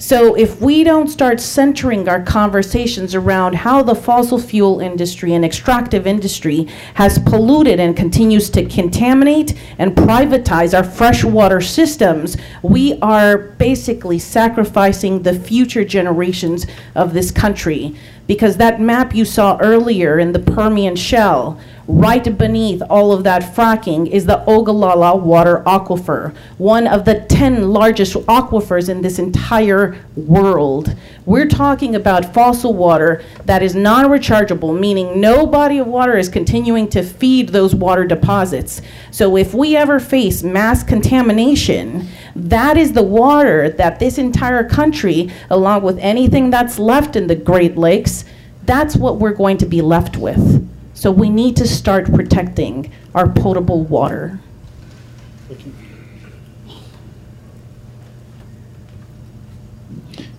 [0.00, 5.44] So if we don't start centering our conversations around how the fossil fuel industry and
[5.44, 13.38] extractive industry has polluted and continues to contaminate and privatize our freshwater systems, we are
[13.38, 16.64] basically sacrificing the future generations
[16.94, 17.96] of this country.
[18.28, 21.58] Because that map you saw earlier in the Permian Shale
[21.90, 27.70] Right beneath all of that fracking is the Ogallala Water Aquifer, one of the 10
[27.70, 30.94] largest aquifers in this entire world.
[31.24, 36.28] We're talking about fossil water that is non rechargeable, meaning no body of water is
[36.28, 38.82] continuing to feed those water deposits.
[39.10, 42.06] So if we ever face mass contamination,
[42.36, 47.34] that is the water that this entire country, along with anything that's left in the
[47.34, 48.26] Great Lakes,
[48.66, 50.68] that's what we're going to be left with.
[50.98, 54.40] So we need to start protecting our potable water.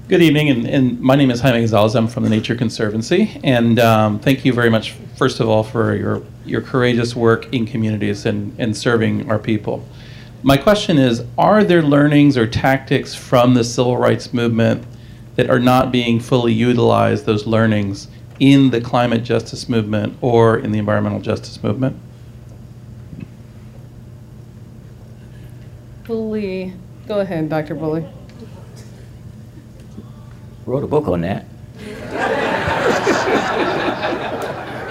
[0.10, 1.96] Good evening, and, and, my name is Jaime Gonzalez.
[1.96, 5.96] I'm from the Nature Conservancy, and um, thank you very much, first of all, for
[5.96, 9.88] your, your courageous work in communities and, and serving our people.
[10.44, 14.86] My question is Are there learnings or tactics from the civil rights movement
[15.38, 18.10] that are not being fully utilized, those learnings,
[18.40, 21.96] in the climate justice movement or in the environmental justice movement?
[26.06, 26.74] Bullard.
[27.08, 27.76] Go ahead, Dr.
[27.76, 28.08] Bullard.
[30.66, 31.46] Wrote a book on that.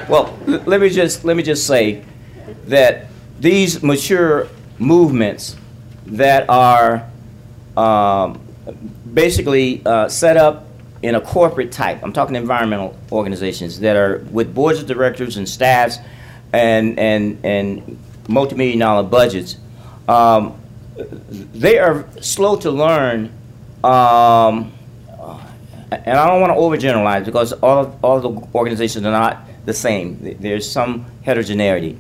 [0.09, 2.05] well, let me just let me just say
[2.67, 3.07] that
[3.41, 4.49] these mature
[4.79, 5.57] movements
[6.07, 7.09] that are
[7.77, 8.41] um,
[9.13, 10.68] basically uh, set up
[11.03, 15.49] in a corporate type, I'm talking environmental organizations that are with boards of directors and
[15.49, 15.99] staffs
[16.53, 17.99] and, and, and
[18.29, 19.57] multi-million dollar budgets,
[20.09, 20.59] um,
[21.55, 23.33] they are slow to learn,
[23.85, 24.73] um,
[25.91, 30.37] and I don't want to overgeneralize because all, all the organizations are not the same.
[30.41, 31.99] There's some heterogeneity.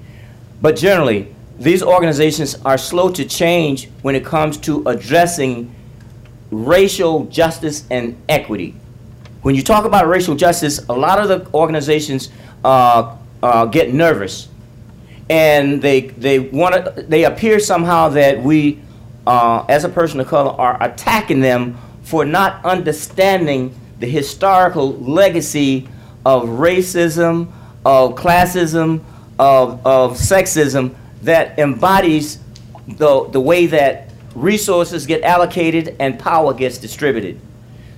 [0.61, 5.75] But generally, these organizations are slow to change when it comes to addressing
[6.51, 8.75] racial justice and equity.
[9.49, 12.29] When you talk about racial justice, a lot of the organizations
[12.63, 14.47] uh, uh, get nervous,
[15.31, 18.79] and they they want to they appear somehow that we,
[19.27, 25.89] uh, as a person of color, are attacking them for not understanding the historical legacy
[26.27, 27.51] of racism,
[27.87, 29.03] of classism,
[29.39, 32.39] of, of sexism that embodies
[32.87, 37.41] the, the way that resources get allocated and power gets distributed.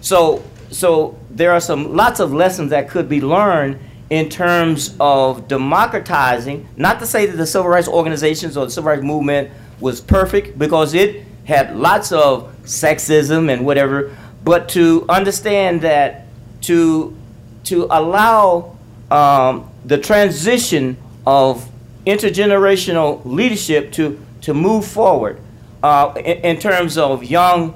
[0.01, 3.79] So so there are some lots of lessons that could be learned
[4.09, 8.91] in terms of democratizing, not to say that the civil rights organizations or the civil
[8.91, 9.51] rights movement
[9.81, 16.27] was perfect because it had lots of sexism and whatever, but to understand that
[16.63, 17.17] to
[17.65, 18.77] to allow
[19.11, 20.97] um, the transition
[21.27, 21.69] of
[22.07, 25.41] intergenerational leadership to to move forward
[25.83, 27.75] uh, in, in terms of young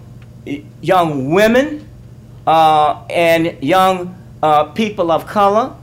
[0.80, 1.83] young women
[2.46, 5.74] uh, and young uh, people of color,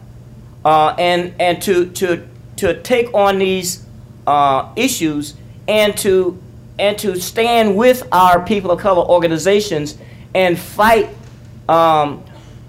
[0.66, 2.28] uh, and and to to
[2.58, 3.86] to take on these
[4.28, 5.36] uh, issues
[5.68, 6.42] and to
[6.80, 9.98] and to stand with our people of color organizations
[10.34, 11.10] and fight
[11.70, 12.24] um,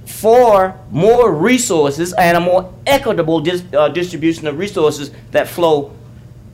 [0.05, 5.95] for more resources and a more equitable dis uh, distribution of resources that flow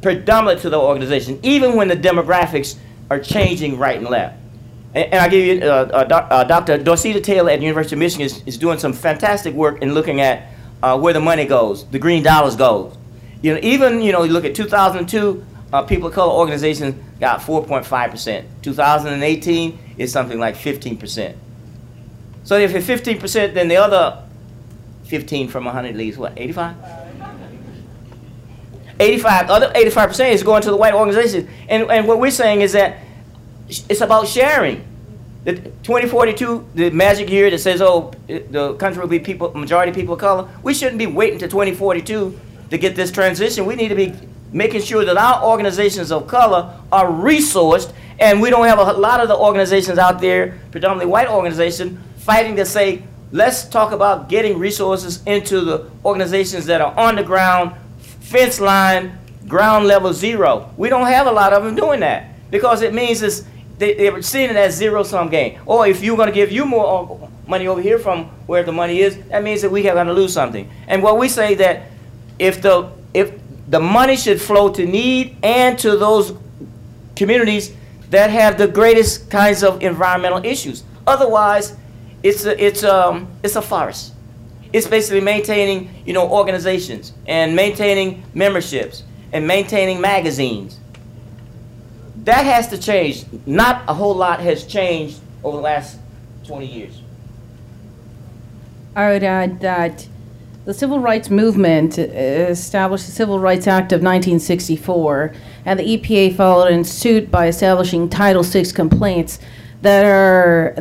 [0.00, 2.76] predominantly to the organization, even when the demographics
[3.10, 4.37] are changing right and left.
[4.94, 6.78] And, and I give you, uh, uh, doc, uh, Dr.
[6.78, 10.20] Dorceta Taylor at the University of Michigan is, is doing some fantastic work in looking
[10.20, 10.50] at
[10.82, 12.96] uh, where the money goes, the green dollars goes.
[13.42, 17.40] You know, even, you know, you look at 2002, uh, people of color organizations got
[17.40, 18.44] 4.5%.
[18.62, 21.36] 2018 is something like 15%.
[22.44, 24.22] So if it's 15%, then the other
[25.04, 26.76] 15 from 100 leaves what, 85?
[29.00, 31.48] 85, other 85% is going to the white organizations.
[31.68, 32.98] And, and what we're saying is that
[33.68, 34.84] it's about sharing.
[35.44, 40.14] The 2042, the magic year that says, oh, the country will be people, majority people
[40.14, 42.38] of color, we shouldn't be waiting to 2042
[42.70, 43.64] to get this transition.
[43.64, 44.14] We need to be
[44.52, 49.20] making sure that our organizations of color are resourced and we don't have a lot
[49.20, 54.58] of the organizations out there, predominantly white organizations, fighting to say, let's talk about getting
[54.58, 57.74] resources into the organizations that are on the ground,
[58.20, 59.16] fence line,
[59.46, 60.72] ground level zero.
[60.76, 63.44] We don't have a lot of them doing that because it means it's,
[63.78, 65.60] they, they're seeing it as zero sum game.
[65.66, 69.00] Or if you're going to give you more money over here from where the money
[69.00, 70.70] is, that means that we are going to lose something.
[70.86, 71.84] And what we say that
[72.38, 73.32] if the if
[73.68, 76.32] the money should flow to need and to those
[77.16, 77.72] communities
[78.10, 80.84] that have the greatest kinds of environmental issues.
[81.06, 81.76] Otherwise,
[82.22, 84.12] it's a, it's um it's a farce.
[84.72, 89.02] It's basically maintaining you know organizations and maintaining memberships
[89.32, 90.78] and maintaining magazines.
[92.28, 93.24] That has to change.
[93.46, 95.98] Not a whole lot has changed over the last
[96.44, 97.00] 20 years.
[98.94, 100.06] I would add that
[100.66, 105.32] the civil rights movement established the Civil Rights Act of 1964,
[105.64, 109.38] and the EPA followed in suit by establishing Title VI complaints
[109.80, 110.74] that are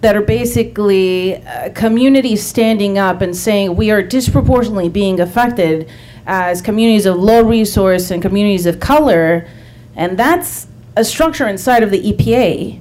[0.00, 5.86] that are basically uh, communities standing up and saying we are disproportionately being affected
[6.26, 9.46] as communities of low resource and communities of color,
[9.94, 10.67] and that's
[10.98, 12.80] a structure inside of the EPA.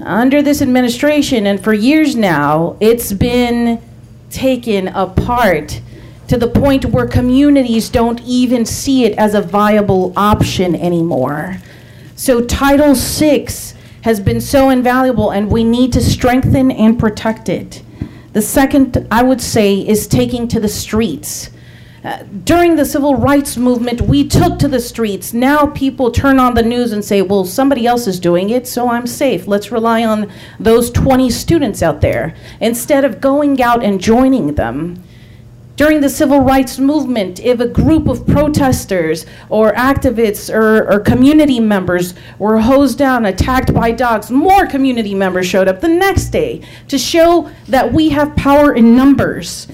[0.00, 3.80] Under this administration, and for years now, it's been
[4.28, 5.80] taken apart
[6.26, 11.58] to the point where communities don't even see it as a viable option anymore.
[12.16, 13.46] So, Title VI
[14.02, 17.82] has been so invaluable, and we need to strengthen and protect it.
[18.32, 21.50] The second, I would say, is taking to the streets.
[22.04, 25.32] Uh, during the civil rights movement, we took to the streets.
[25.32, 28.90] Now people turn on the news and say, well, somebody else is doing it, so
[28.90, 29.46] I'm safe.
[29.46, 35.02] Let's rely on those 20 students out there instead of going out and joining them.
[35.76, 41.58] During the civil rights movement, if a group of protesters or activists or, or, community
[41.58, 46.62] members were hosed down, attacked by dogs, more community members showed up the next day
[46.86, 49.66] to show that we have power in numbers.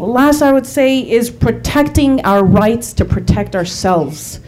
[0.00, 4.40] Last, I would say, is protecting our rights to protect ourselves.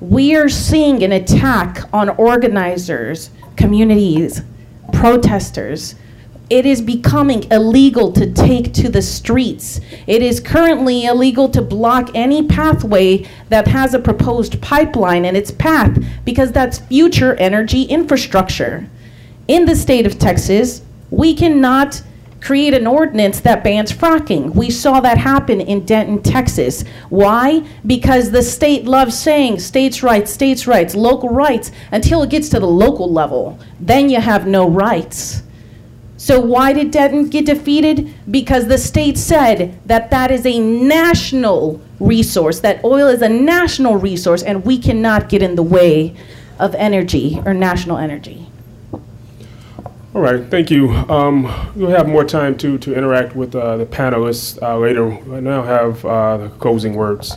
[0.00, 4.40] We are seeing an attack on organizers, communities,
[4.92, 5.96] protesters.
[6.48, 9.80] It is becoming illegal to take to the streets.
[10.06, 15.50] It is currently illegal to block any pathway that has a proposed pipeline in its
[15.50, 18.88] path because that's future energy infrastructure.
[19.48, 22.00] In the state of Texas, we cannot
[22.42, 24.52] create an ordinance that bans fracking.
[24.54, 26.84] We saw that happen in Denton, Texas.
[27.08, 27.64] Why?
[27.86, 32.58] Because the state loves saying states' rights, states' rights, local rights, until it gets to
[32.58, 33.58] the local level.
[33.78, 35.44] Then you have no rights.
[36.16, 38.12] So why did Denton get defeated?
[38.30, 43.96] Because the state said that that is a national resource, that oil is a national
[43.96, 46.14] resource, and we cannot get in the way
[46.58, 48.51] of energy or national energy.
[50.14, 50.90] All right, thank you.
[50.90, 51.44] Um,
[51.74, 55.10] we'll have more time to, to interact with uh, the panelists uh, later.
[55.10, 57.34] I now have uh, the closing words.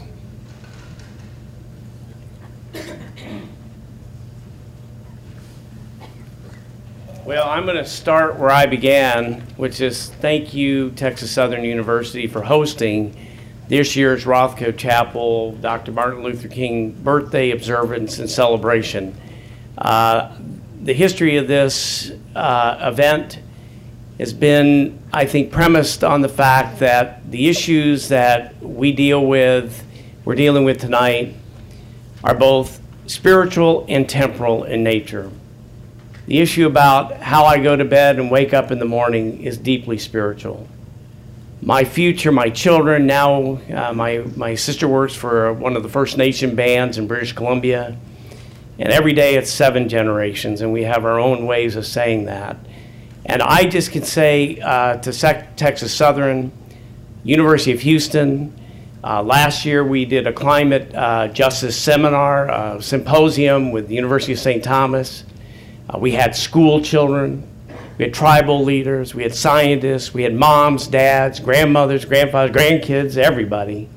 [7.24, 12.28] Well, I'm going to start where I began, which is thank you, Texas Southern University,
[12.28, 13.16] for hosting
[13.70, 15.94] this year's Rothko Chapel Dr.
[15.94, 19.16] Martin Luther King birthday observance and celebration.
[19.78, 20.36] Uh,
[20.84, 23.40] the history of this uh, event
[24.20, 29.84] has been, I think, premised on the fact that the issues that we deal with,
[30.24, 31.34] we're dealing with tonight,
[32.24, 35.30] are both spiritual and temporal in nature.
[36.28, 39.58] The issue about how I go to bed and wake up in the morning is
[39.58, 40.68] deeply spiritual.
[41.62, 46.18] My future, my children, now uh, my, my sister works for one of the First
[46.18, 47.96] Nation bands in British Columbia.
[48.78, 52.58] And every day it's seven generations, and we have our own ways of saying that.
[53.26, 56.52] And I just can say uh, to Sec- Texas Southern,
[57.24, 58.54] University of Houston,
[59.06, 64.34] uh, last year we did a climate uh, justice seminar, uh, symposium with the University
[64.34, 64.64] of St.
[64.64, 65.24] Thomas.
[65.88, 67.48] Uh, we had school children,
[68.00, 73.88] we had tribal leaders, we had scientists, we had moms, dads, grandmothers, grandfathers, grandkids, everybody.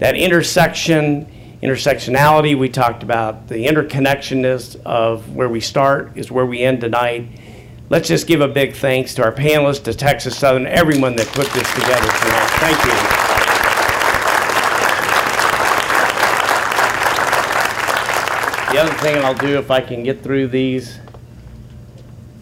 [0.00, 1.26] That intersection,
[1.62, 7.28] intersectionality, we talked about the interconnectedness of where we start is where we end tonight.
[7.88, 11.46] Let's just give a big thanks to our panelists, to Texas Southern, everyone that put
[11.52, 12.50] this together tonight.
[12.58, 12.92] Thank you.
[18.72, 20.98] The other thing I'll do if I can get through these,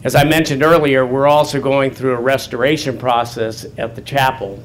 [0.04, 4.62] as I mentioned earlier, we're also going through a restoration process at the chapel.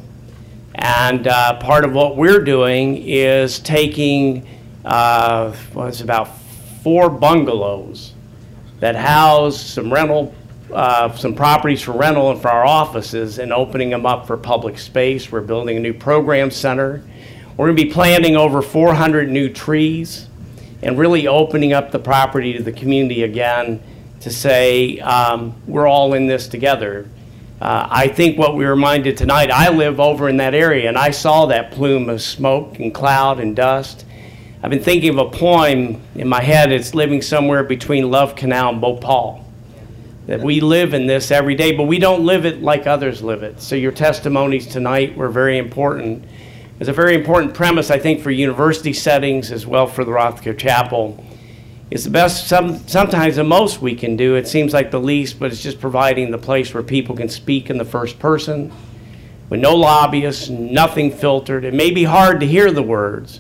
[0.75, 4.45] And uh, part of what we're doing is taking,
[4.83, 6.37] uh, what's about
[6.83, 8.13] four bungalows
[8.81, 10.35] that house some rental,
[10.73, 14.77] uh, some properties for rental and for our offices and opening them up for public
[14.77, 15.31] space.
[15.31, 17.01] We're building a new program center.
[17.55, 20.27] We're going to be planting over 400 new trees
[20.81, 23.81] and really opening up the property to the community again
[24.19, 27.07] to say um, we're all in this together.
[27.61, 30.97] Uh, I think what we were reminded tonight, I live over in that area and
[30.97, 34.05] I saw that plume of smoke and cloud and dust.
[34.61, 36.71] I've been thinking of a poem in my head.
[36.71, 39.45] It's living somewhere between Love Canal and Bhopal.
[40.27, 43.43] That we live in this every day, but we don't live it like others live
[43.43, 43.61] it.
[43.61, 46.25] So your testimonies tonight were very important
[46.79, 50.57] is a very important premise, I think, for university settings as well for the Rothko
[50.57, 51.23] Chapel.
[51.95, 54.35] It's the best, some, sometimes the most we can do.
[54.35, 57.69] It seems like the least, but it's just providing the place where people can speak
[57.69, 58.73] in the first person
[59.47, 61.63] with no lobbyists, nothing filtered.
[61.63, 63.39] It may be hard to hear the words,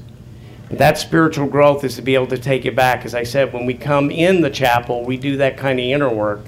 [0.69, 3.03] but that spiritual growth is to be able to take it back.
[3.03, 6.07] As I said, when we come in the chapel, we do that kind of inner
[6.07, 6.45] work.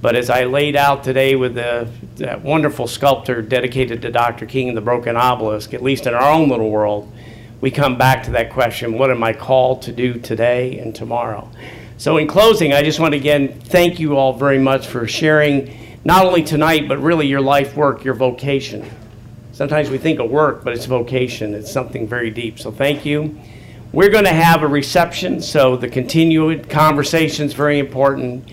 [0.00, 1.88] But as I laid out today with the,
[2.18, 4.46] that wonderful sculptor dedicated to Dr.
[4.46, 7.12] King, the broken obelisk, at least in our own little world,
[7.60, 11.50] we come back to that question what am I called to do today and tomorrow?
[11.98, 15.98] So, in closing, I just want to again thank you all very much for sharing
[16.04, 18.88] not only tonight, but really your life work, your vocation.
[19.52, 22.58] Sometimes we think of work, but it's vocation, it's something very deep.
[22.58, 23.38] So, thank you.
[23.92, 28.46] We're going to have a reception, so the continued conversation is very important.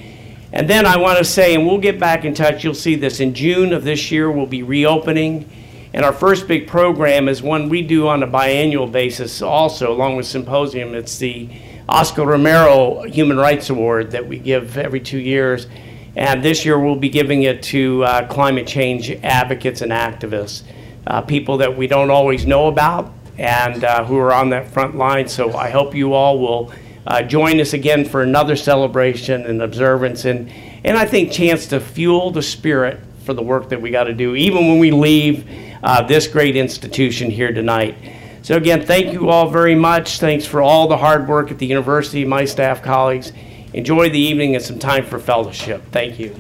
[0.54, 3.20] And then I want to say, and we'll get back in touch, you'll see this
[3.20, 5.50] in June of this year, we'll be reopening.
[5.94, 10.16] And our first big program is one we do on a biannual basis also, along
[10.16, 10.96] with Symposium.
[10.96, 11.50] It's the
[11.88, 15.68] Oscar Romero Human Rights Award that we give every two years.
[16.16, 20.64] And this year we'll be giving it to uh, climate change advocates and activists,
[21.06, 24.96] uh, people that we don't always know about and uh, who are on that front
[24.96, 25.28] line.
[25.28, 26.74] So I hope you all will
[27.06, 30.52] uh, join us again for another celebration and observance, and,
[30.84, 34.14] and I think chance to fuel the spirit for the work that we got to
[34.14, 35.46] do, even when we leave
[35.84, 37.96] uh, this great institution here tonight.
[38.42, 40.20] So again, thank you all very much.
[40.20, 43.32] Thanks for all the hard work at the university, my staff colleagues.
[43.74, 45.82] Enjoy the evening and some time for fellowship.
[45.92, 46.36] Thank you.